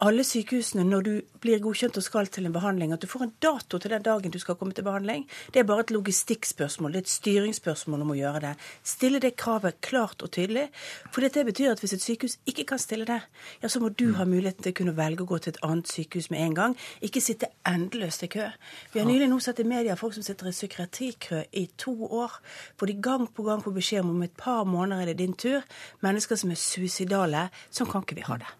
[0.00, 1.10] alle sykehusene, når du
[1.44, 4.32] blir godkjent og skal til en behandling, at du får en dato til den dagen
[4.32, 5.26] du skal komme til behandling.
[5.52, 8.52] Det er bare et logistikkspørsmål, det er et styringsspørsmål om å gjøre det.
[8.80, 10.70] Stille det kravet klart og tydelig.
[11.12, 13.20] For det betyr at hvis et sykehus ikke kan stille det,
[13.62, 15.88] ja, så må du ha muligheten til å kunne velge å gå til et annet
[15.88, 16.76] sykehus med en gang.
[17.04, 18.48] Ikke sitte endeløst i kø.
[18.92, 22.40] Vi har nylig nå sett i media folk som sitter i psykiatrikø i to år,
[22.78, 25.32] hvor de gang på gang får beskjed om om et par måneder er det din
[25.34, 25.64] tur.
[26.04, 27.48] Mennesker som er suicidale.
[27.70, 28.50] Sånn kan ikke vi ha det.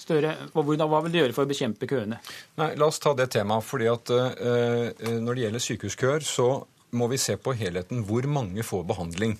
[0.00, 2.20] Støre, hva vil du gjøre for å bekjempe køene?
[2.60, 3.64] Nei, La oss ta det temaet.
[3.64, 6.48] fordi at uh, Når det gjelder sykehuskøer, så
[6.96, 8.04] må vi se på helheten.
[8.08, 9.36] Hvor mange får behandling?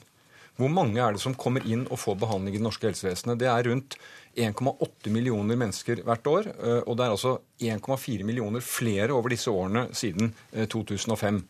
[0.61, 3.39] Hvor mange er det som kommer inn og får behandling i det norske helsevesenet?
[3.41, 3.97] Det er rundt
[4.37, 6.51] 1,8 millioner mennesker hvert år.
[6.53, 11.41] Eh, og det er altså 1,4 millioner flere over disse årene siden 2005.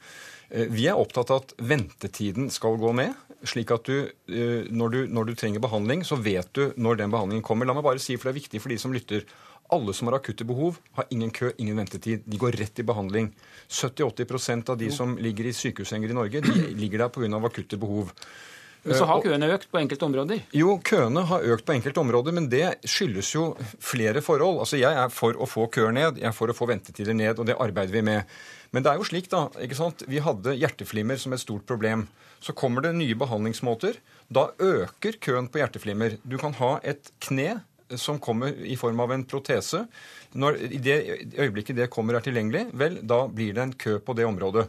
[0.50, 3.26] Eh, vi er opptatt av at ventetiden skal gå ned.
[3.40, 4.10] slik at du
[4.68, 7.64] når, du, når du trenger behandling, så vet du når den behandlingen kommer.
[7.64, 9.24] La meg bare si, for det er viktig for de som lytter.
[9.72, 12.26] Alle som har akutte behov, har ingen kø, ingen ventetid.
[12.26, 13.30] De går rett i behandling.
[13.68, 17.40] 70-80% av de som ligger i sykehussenger i Norge, de ligger der pga.
[17.46, 18.10] akutte behov.
[18.82, 20.40] Men så har køene økt på enkelte områder?
[20.56, 23.50] Jo, køene har økt på enkelte områder, men det skyldes jo
[23.82, 24.62] flere forhold.
[24.64, 27.38] Altså, Jeg er for å få køer ned, jeg er for å få ventetider ned,
[27.38, 28.38] og det arbeider vi med.
[28.72, 29.48] Men det er jo slik, da.
[29.60, 30.04] ikke sant?
[30.08, 32.06] Vi hadde hjerteflimmer som et stort problem.
[32.40, 33.98] Så kommer det nye behandlingsmåter.
[34.32, 36.16] Da øker køen på hjerteflimmer.
[36.24, 37.60] Du kan ha et kne
[37.98, 39.84] som kommer i form av en protese.
[40.38, 40.98] Når, I det
[41.36, 44.68] øyeblikket det kommer er tilgjengelig, vel, da blir det en kø på det området.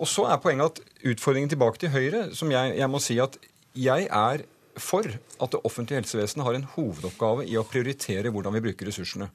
[0.00, 3.36] Og så er poenget at utfordringen tilbake til Høyre, som jeg, jeg må si at
[3.76, 4.46] jeg er
[4.80, 9.28] for at det offentlige helsevesenet har en hovedoppgave i å prioritere hvordan vi bruker ressursene.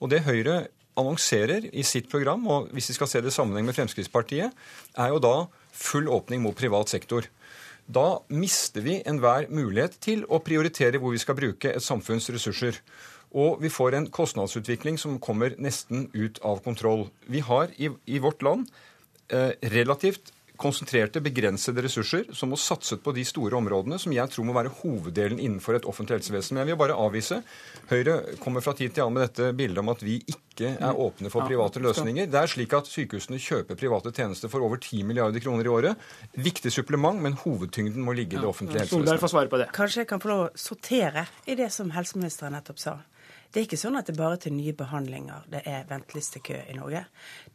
[0.00, 0.64] Og det Høyre
[0.98, 4.56] annonserer i sitt program, og hvis vi skal se det i sammenheng med Fremskrittspartiet,
[4.98, 5.34] er jo da
[5.70, 7.28] full åpning mot privat sektor.
[7.90, 12.78] Da mister vi enhver mulighet til å prioritere hvor vi skal bruke et samfunns ressurser.
[13.30, 17.08] Og vi får en kostnadsutvikling som kommer nesten ut av kontroll.
[17.30, 18.66] Vi har i, i vårt land
[19.72, 24.54] relativt konsentrerte, begrensede ressurser som må satset på de store områdene som jeg tror må
[24.56, 26.56] være hoveddelen innenfor et offentlig helsevesen.
[26.56, 27.40] Men jeg vil bare avvise.
[27.90, 31.32] Høyre kommer fra tid til annen med dette bildet om at vi ikke er åpne
[31.32, 32.28] for private løsninger.
[32.30, 36.10] Det er slik at sykehusene kjøper private tjenester for over 10 milliarder kroner i året.
[36.36, 39.70] Viktig supplement, men hovedtyngden må ligge i det offentlige helsevesenet.
[39.76, 42.98] Kanskje jeg kan få lov å sortere i det som helseministeren nettopp sa.
[43.50, 47.02] Det er ikke sånn at det bare til nye behandlinger det er ventelistekø i Norge.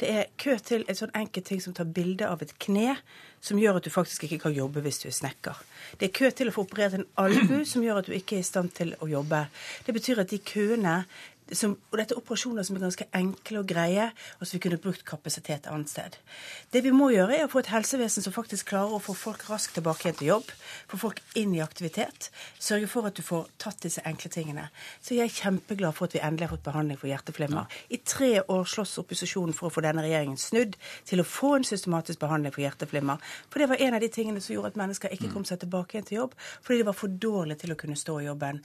[0.02, 2.98] Det er kø til et sånn enkelt ting som tar bilde av et kne,
[3.40, 5.62] som gjør at du faktisk ikke kan jobbe hvis du er snekker.
[5.96, 8.44] Det er kø til å få operert en albu som gjør at du ikke er
[8.44, 9.46] i stand til å jobbe.
[9.88, 10.98] Det betyr at de køene
[11.54, 14.08] som, og dette er operasjoner som er ganske enkle og greie,
[14.40, 16.18] og som vi kunne brukt kapasitet annet sted.
[16.74, 19.46] Det vi må gjøre, er å få et helsevesen som faktisk klarer å få folk
[19.50, 20.50] raskt tilbake igjen til jobb,
[20.90, 24.68] få folk inn i aktivitet, sørge for at du får tatt disse enkle tingene.
[25.06, 27.78] Så jeg er kjempeglad for at vi endelig har fått behandling for hjerteflimmer.
[27.94, 31.68] I tre år slåss opposisjonen for å få denne regjeringen snudd til å få en
[31.68, 33.22] systematisk behandling for hjerteflimmer.
[33.54, 35.98] For det var en av de tingene som gjorde at mennesker ikke kom seg tilbake
[35.98, 36.36] igjen til jobb,
[36.66, 38.64] fordi de var for dårlige til å kunne stå i jobben.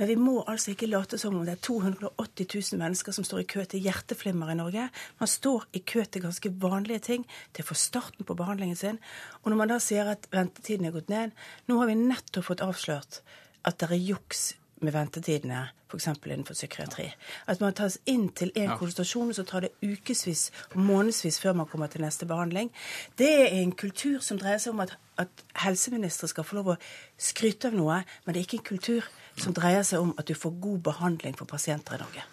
[0.00, 3.26] Men vi må altså ikke late som om det er 200 80 000 mennesker som
[3.26, 4.88] står i kø til hjerteflimmer i Norge.
[5.20, 9.00] Man står i kø til ganske vanlige ting, til å få starten på behandlingen sin.
[9.44, 11.34] Og når man da sier at ventetiden er gått ned
[11.68, 13.20] Nå har vi nettopp fått avslørt
[13.66, 14.54] at det er juks
[14.84, 16.08] med ventetidene, f.eks.
[16.26, 17.06] innenfor psykiatri.
[17.46, 18.76] At man tas inn til en ja.
[18.76, 22.70] konsultasjon, og så tar det ukevis og månedsvis før man kommer til neste behandling.
[23.18, 26.78] Det er en kultur som dreier seg om at, at helseministre skal få lov å
[27.18, 30.34] skryte av noe, men det er ikke en kultur som dreier seg om at du
[30.36, 32.26] får god behandling for pasienter i Norge.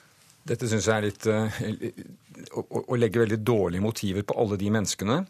[0.43, 1.61] Dette syns jeg er litt uh,
[2.59, 5.21] å, å legge veldig dårlige motiver på alle de menneskene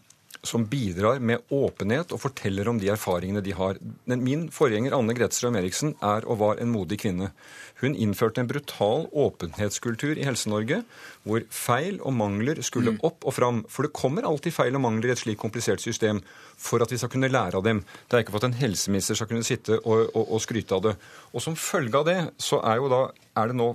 [0.44, 3.78] som bidrar med åpenhet og forteller om de erfaringene de har.
[4.12, 7.32] Min forgjenger Anne Gretstrøm Eriksen er og var en modig kvinne.
[7.80, 10.82] Hun innførte en brutal åpenhetskultur i Helse-Norge,
[11.24, 13.02] hvor feil og mangler skulle mm.
[13.08, 13.64] opp og fram.
[13.72, 16.22] For det kommer alltid feil og mangler i et slik komplisert system
[16.60, 17.82] for at vi skal kunne lære av dem.
[18.08, 20.86] Det er ikke for at en helseminister skal kunne sitte og, og, og skryte av
[20.90, 20.96] det.
[21.32, 23.04] Og som følge av det så er jo da
[23.34, 23.72] er det nå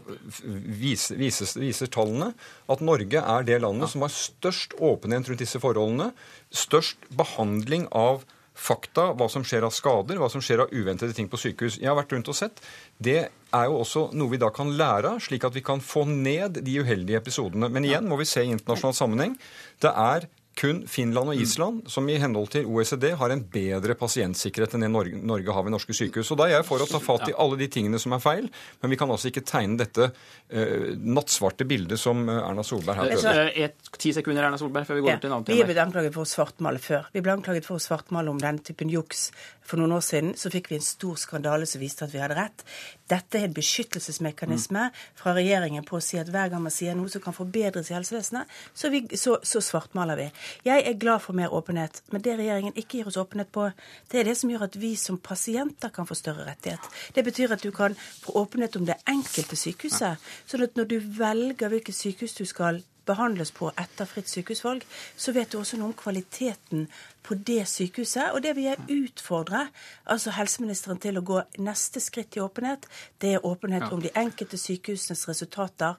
[0.78, 2.30] viser, vises, viser tallene
[2.70, 6.12] at Norge er det landet som har størst åpenhet rundt disse forholdene,
[6.54, 8.24] størst behandling av
[8.58, 11.78] fakta, hva som skjer av skader, hva som skjer av uventede ting på sykehus.
[11.78, 12.58] Jeg har vært rundt og sett.
[12.98, 16.04] Det er jo også noe vi da kan lære av, slik at vi kan få
[16.10, 17.70] ned de uheldige episodene.
[17.72, 19.38] Men igjen må vi se i internasjonal sammenheng.
[19.82, 20.26] Det er
[20.58, 21.42] kun Finland og mm.
[21.42, 25.66] Island, som i henhold til OECD har en bedre pasientsikkerhet enn det Norge, Norge har
[25.66, 26.32] ved norske sykehus.
[26.34, 28.48] Og Da er jeg for å ta fatt i alle de tingene som er feil,
[28.82, 33.12] men vi kan altså ikke tegne dette uh, nattsvarte bildet som eh, Erna Solberg her
[33.14, 33.76] prøver.
[33.98, 35.58] Ti sekunder, Erna Solberg, før vi går ja, til en annen tema.
[35.58, 37.06] Vi er blitt anklaget for å svartmale før.
[37.14, 39.28] Vi ble anklaget for å svartmale om denne typen juks
[39.68, 40.34] for noen år siden.
[40.38, 42.64] Så fikk vi en stor skandale som viste at vi hadde rett.
[43.08, 45.00] Dette er en beskyttelsesmekanisme mm.
[45.18, 47.96] fra regjeringen på å si at hver gang man sier noe som kan forbedres i
[47.96, 50.28] helsevesenet, så, vi, så, så svartmaler vi.
[50.64, 53.70] Jeg er glad for mer åpenhet, men det regjeringen ikke gir oss åpenhet på,
[54.12, 56.90] det er det som gjør at vi som pasienter kan få større rettighet.
[57.14, 60.16] Det betyr at du kan få åpenhet om det enkelte sykehuset.
[60.46, 64.84] sånn at når du velger hvilket sykehus du skal behandles på etter fritt sykehusvalg,
[65.16, 66.86] så vet du også noe om kvaliteten
[67.24, 68.32] på det sykehuset.
[68.34, 69.66] Og det vil jeg utfordre
[70.12, 72.88] altså helseministeren til å gå neste skritt i åpenhet.
[73.20, 75.96] Det er åpenhet om de enkelte sykehusenes resultater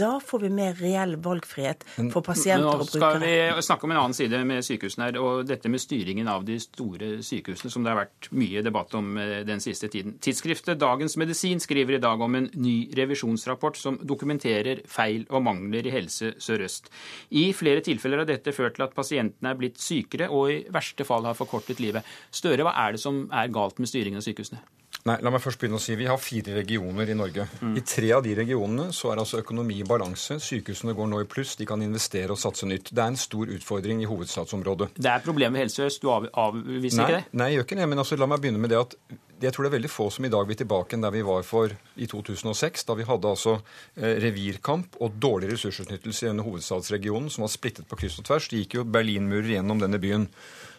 [0.00, 3.18] Da får vi mer reell valgfrihet for pasienter og brukere.
[3.20, 6.30] Nå skal vi snakke om en annen side med sykehusene her, og dette med styringen
[6.30, 10.16] av de store sykehusene, som det har vært mye debatt om eh, den siste tiden.
[10.22, 15.86] Tidsskriftet Dagens Medisin skriver i dag om en ny revisjonsrapport som dokumenterer feil og mangler
[15.86, 16.90] i Helse Sør-Øst.
[17.36, 21.04] I flere tilfeller har dette ført til at pasientene er blitt sykere og i verste
[21.08, 22.06] fall har forkortet livet.
[22.32, 24.64] Støre, hva er det som er galt med styringen av sykehusene?
[25.08, 27.46] Nei, la meg først begynne å si Vi har fire regioner i Norge.
[27.62, 27.72] Mm.
[27.80, 30.36] I tre av de regionene så er altså økonomi i balanse.
[30.44, 32.92] Sykehusene går nå i pluss, de kan investere og satse nytt.
[32.92, 34.92] Det er en stor utfordring i hovedstadsområdet.
[35.00, 37.24] Det er problemet med Helse Øst, du avviser nei, ikke det?
[37.32, 37.90] Nei, jeg gjør ikke det.
[37.94, 38.96] Men altså, la meg begynne med det at
[39.40, 41.44] jeg tror det er veldig få som i dag vil tilbake enn der vi var
[41.48, 43.54] for i 2006, da vi hadde altså
[43.96, 48.50] eh, revirkamp og dårlig ressursutnyttelse i denne hovedstadsregionen, som var splittet på kryss og tvers.
[48.52, 50.28] Det gikk jo Berlinmurer gjennom denne byen.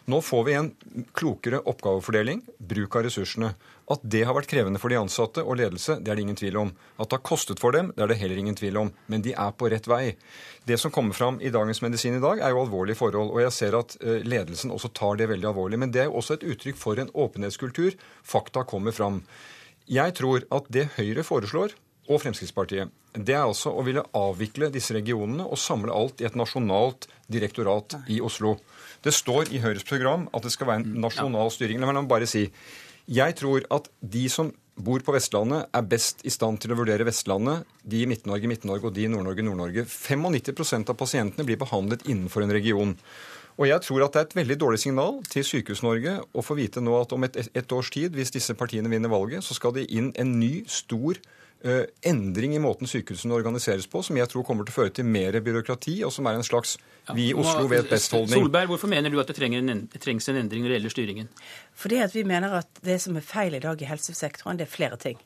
[0.09, 0.69] Nå får vi en
[1.17, 3.53] klokere oppgavefordeling, bruk av ressursene.
[3.91, 6.59] At det har vært krevende for de ansatte og ledelse, det er det ingen tvil
[6.61, 6.71] om.
[6.97, 8.91] At det har kostet for dem, det er det heller ingen tvil om.
[9.11, 10.15] Men de er på rett vei.
[10.67, 13.33] Det som kommer fram i Dagens Medisin i dag, er jo alvorlige forhold.
[13.35, 15.81] Og jeg ser at eh, ledelsen også tar det veldig alvorlig.
[15.81, 17.97] Men det er jo også et uttrykk for en åpenhetskultur.
[18.23, 19.23] Fakta kommer fram.
[19.91, 21.75] Jeg tror at det Høyre foreslår,
[22.11, 26.37] og Fremskrittspartiet, det er altså å ville avvikle disse regionene og samle alt i et
[26.39, 28.55] nasjonalt direktorat i Oslo.
[29.03, 31.81] Det står i Høyres program at det skal være en nasjonal styring.
[31.81, 32.47] La meg bare si
[33.09, 34.51] jeg tror at de som
[34.81, 37.67] bor på Vestlandet, er best i stand til å vurdere Vestlandet.
[37.83, 39.85] De i Midt-Norge, Midt-Norge og de i Nord-Norge, Nord-Norge.
[39.85, 42.95] 95% av pasientene blir behandlet innenfor en region.
[43.59, 46.81] Og jeg tror at det er et veldig dårlig signal til Sykehus-Norge å få vite
[46.83, 49.89] nå at om et, et, års tid, hvis disse partiene vinner valget, så skal det
[49.91, 54.65] inn en ny, stor uh, endring i måten sykehusene organiseres på, som jeg tror kommer
[54.65, 56.77] til å føre til mer byråkrati, og som er en slags
[57.13, 58.45] vi i Oslo vet best-holdning.
[58.45, 61.31] Solberg, hvorfor mener du at det, en, det trengs en endring når det gjelder styringen?
[61.75, 64.71] Fordi at vi mener at det som er feil i dag i helsesektoren, det er
[64.71, 65.17] flere ting.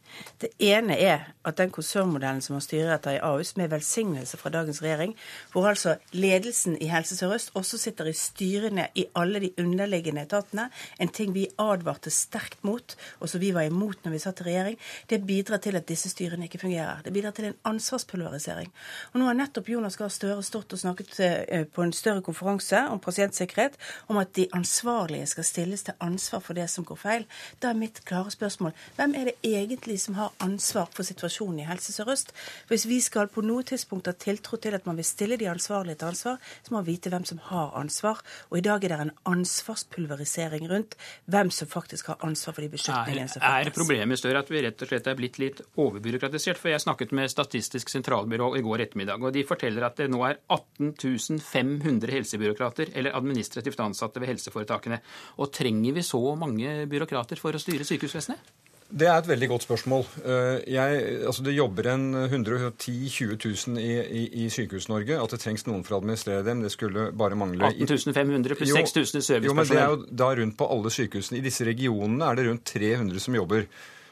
[0.41, 4.51] Det ene er at den konsernmodellen som man styrer etter i Ahus, med velsignelse fra
[4.53, 5.15] dagens regjering,
[5.51, 10.69] hvor altså ledelsen i Helse Sør-Øst også sitter i styrene i alle de underliggende etatene,
[10.99, 14.47] en ting vi advarte sterkt mot, og som vi var imot når vi satt i
[14.49, 17.03] regjering, det bidrar til at disse styrene ikke fungerer.
[17.03, 18.71] Det bidrar til en ansvarspulverisering.
[19.13, 22.85] Og nå har nettopp Jonas Gahr Støre stått og snakket eh, på en større konferanse
[22.91, 23.75] om pasientsikkerhet
[24.07, 27.25] om at de ansvarlige skal stilles til ansvar for det som går feil.
[27.61, 31.67] Da er mitt klare spørsmål hvem er det egentlig som har ansvar for situasjonen i
[31.69, 32.31] Helse Sør-Øst?
[32.69, 35.99] Hvis vi skal på noe tidspunkt ha tiltro til at man vil stille de ansvarlige
[36.01, 38.21] til ansvar, så må vi vite hvem som har ansvar.
[38.51, 40.95] Og i dag er det en ansvarspulverisering rundt
[41.31, 43.71] hvem som faktisk har ansvar for de beslutningene som fattes.
[43.71, 46.61] Er problemet større at vi rett og slett er blitt litt overbyråkratisert?
[46.61, 50.21] For jeg snakket med Statistisk sentralbyrå i går ettermiddag, og de forteller at det nå
[50.27, 50.93] er 18
[51.41, 55.01] 500 helsebyråkrater eller administrativt ansatte ved helseforetakene.
[55.41, 58.53] Og trenger vi så mange byråkrater for å styre sykehusvesenet?
[58.85, 60.03] Det er et veldig godt spørsmål.
[60.21, 65.17] Eh, jeg, altså det jobber en 110 000-20 000 i, i, i Sykehus-Norge.
[65.17, 67.71] At det trengs noen for å administrere dem, det skulle bare mangle.
[67.73, 69.49] 18 500 pluss 6000 i servicepersonell.
[69.49, 71.41] Jo, men det er jo da rundt på alle sykehusene.
[71.41, 73.65] I disse regionene er det rundt 300 som jobber.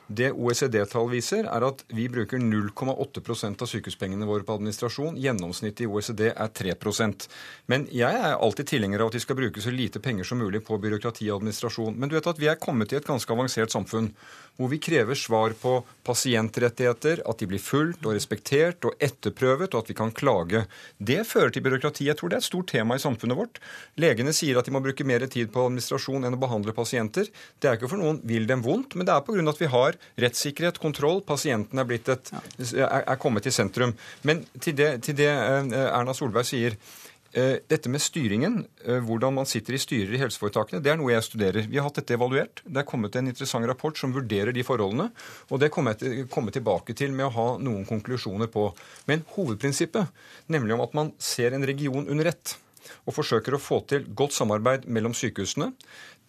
[0.08, 5.16] Det OECD-tall viser, er at vi bruker 0,8% av sykehuspengene våre på administrasjon.
[5.22, 7.28] Gjennomsnittet i OECD er 3%
[7.72, 10.64] Men jeg er alltid tilhenger av at vi skal bruke så lite penger som mulig
[10.68, 11.96] på byråkrati og administrasjon.
[11.96, 14.12] Men du vet at vi er kommet i et ganske avansert samfunn
[14.58, 19.84] hvor vi krever svar på pasientrettigheter, at de blir fulgt og respektert og etterprøvet, og
[19.84, 20.66] at vi kan klage.
[20.98, 22.06] Det fører til byråkrati.
[22.10, 23.62] Jeg tror det er et stort tema i samfunnet vårt.
[24.02, 27.32] Legene sier at de må bruke mer tid på administrasjon enn å behandle pasienter.
[27.58, 29.48] Det er ikke for noen vil dem vondt, men det er pga.
[29.50, 31.24] at vi har rettssikkerhet, kontroll.
[31.26, 32.34] Pasienten er, et,
[32.78, 33.96] er, kommet i sentrum.
[34.22, 36.78] Men til det, til det eh, Erna Solberg sier
[37.34, 41.26] dette med styringen, eh, hvordan man sitter i styrer i helseforetakene, det er noe jeg
[41.26, 41.66] studerer.
[41.70, 42.62] Vi har hatt dette evaluert.
[42.62, 45.10] Det er kommet en interessant rapport som vurderer de forholdene.
[45.50, 48.70] Og det kommer jeg til, komme tilbake til med å ha noen konklusjoner på.
[49.10, 50.14] Men hovedprinsippet,
[50.54, 52.58] nemlig om at man ser en region under ett
[53.08, 55.70] og forsøker å få til godt samarbeid mellom sykehusene,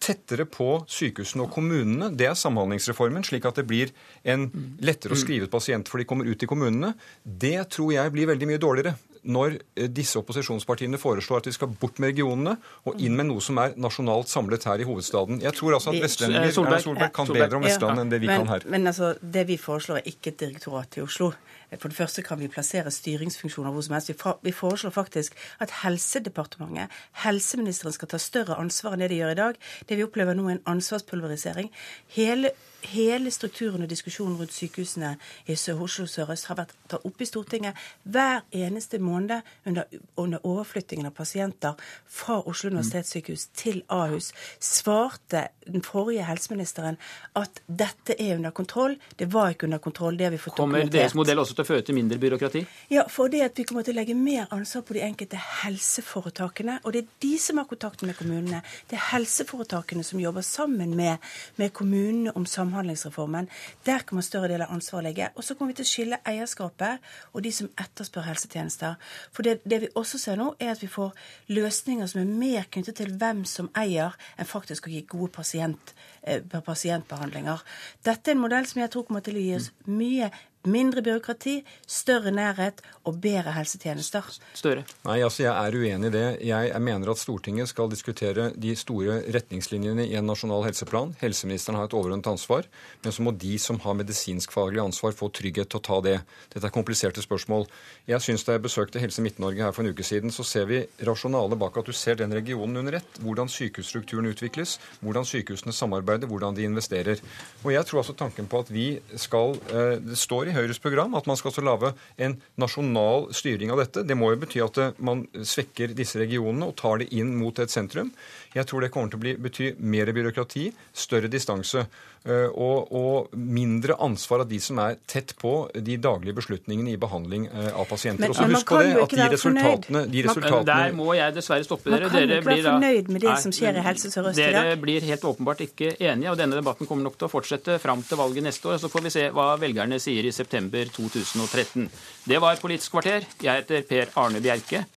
[0.01, 2.09] tettere på sykehusene og kommunene.
[2.15, 3.91] Det er Samhandlingsreformen, slik at det blir
[4.23, 4.47] en
[4.83, 6.93] lettere å skrive ut pasient for de kommer ut i kommunene.
[7.23, 8.95] Det tror jeg blir veldig mye dårligere
[9.25, 13.43] når eh, disse opposisjonspartiene foreslår at vi skal bort med regionene og inn med noe
[13.43, 15.41] som er nasjonalt samlet her i hovedstaden.
[15.43, 18.43] Jeg tror altså at vestlendinger Solberg, Solberg kan bedre om Vestlandet enn det vi men,
[18.43, 18.67] kan her.
[18.71, 21.31] Men altså, det vi foreslår er ikke et direktorat i Oslo.
[21.77, 24.11] For det første kan vi plassere styringsfunksjoner hvor som helst.
[24.45, 26.93] Vi foreslår faktisk at Helsedepartementet,
[27.25, 29.59] helseministeren, skal ta større ansvar enn det de gjør i dag.
[29.89, 31.71] Det vi opplever nå, er en ansvarspulverisering.
[32.15, 32.53] Hele
[32.85, 35.15] hele strukturen og diskusjonen rundt sykehusene
[35.47, 39.85] i Oslo sørøst har vært tatt opp i Stortinget hver eneste måned under,
[40.17, 41.73] under overflyttingen av pasienter
[42.05, 46.99] fra Oslo universitetssykehus til Ahus, svarte den forrige helseministeren
[47.35, 48.97] at dette er under kontroll.
[49.17, 50.17] Det var ikke under kontroll.
[50.17, 52.65] det har vi fått Kommer deres modell også til å føre til mindre byråkrati?
[52.93, 56.81] Ja, fordi at vi kommer til å legge mer ansvar på de enkelte helseforetakene.
[56.83, 58.61] Og det er de som har kontakten med kommunene.
[58.89, 61.23] Det er helseforetakene som jobber sammen med,
[61.55, 63.49] med kommunene om Samhandlingsreformen.
[63.87, 65.29] Der kommer større del av ansvaret ligge.
[65.35, 68.97] Og så kommer vi til å skille eierskapet og de som etterspør helsetjenester.
[69.35, 71.13] For det, det vi også ser nå, er at vi får
[71.53, 75.93] løsninger som er mer knyttet til hvem som eier, enn faktisk å gi gode pasient,
[76.23, 77.63] eh, pasientbehandlinger.
[78.05, 80.31] Dette er en modell som jeg tror kommer til å gi oss mye
[80.69, 84.25] mindre byråkrati, større nærhet og bedre helsetjenester.
[84.57, 84.85] Støre.
[85.05, 86.25] Nei, altså Jeg er uenig i det.
[86.41, 91.15] Jeg, jeg mener at Stortinget skal diskutere de store retningslinjene i en nasjonal helseplan.
[91.21, 92.65] Helseministeren har et overordnet ansvar,
[93.03, 96.17] men så må de som har medisinskfaglig ansvar, få trygghet til å ta det.
[96.53, 97.67] Dette er kompliserte spørsmål.
[98.09, 100.83] Jeg syns Da jeg besøkte Helse Midt-Norge her for en uke siden, så ser vi
[101.07, 103.19] rasjonale bak at du ser den regionen under ett.
[103.21, 107.21] Hvordan sykehusstrukturen utvikles, hvordan sykehusene samarbeider, hvordan de investerer.
[107.63, 108.87] Og jeg tror altså tanken på at vi
[109.17, 111.91] skal eh, Det står i Høyres program at man skal også lage
[112.21, 114.05] en nasjonal styring av dette.
[114.07, 117.73] Det må jo bety at man svekker disse regionene og tar det inn mot et
[117.73, 118.13] sentrum.
[118.55, 121.81] Jeg tror det kommer til å bli, bety mer byråkrati, større distanse
[122.23, 126.99] eh, og, og, mindre ansvar av de som er tett på de daglige beslutningene i
[127.01, 128.23] behandling eh, av pasienter.
[128.23, 130.05] Men- Og så men man husk på kan det jo at ikke de være resultatene,
[130.13, 133.29] de resultatene Der må jeg dessverre stoppe Man kan dere ikke være fornøyd med det
[133.33, 136.55] Nei, som skjer i Helse Sør-Øst i Dere blir helt åpenbart ikke enige, og denne
[136.55, 138.79] debatten kommer nok til å fortsette fram til valget neste år.
[138.79, 141.89] Så får vi se hva velgerne sier i september 2013.
[142.23, 143.27] Det var Politisk kvarter.
[143.43, 144.85] Jeg heter Per Arne Bjerke.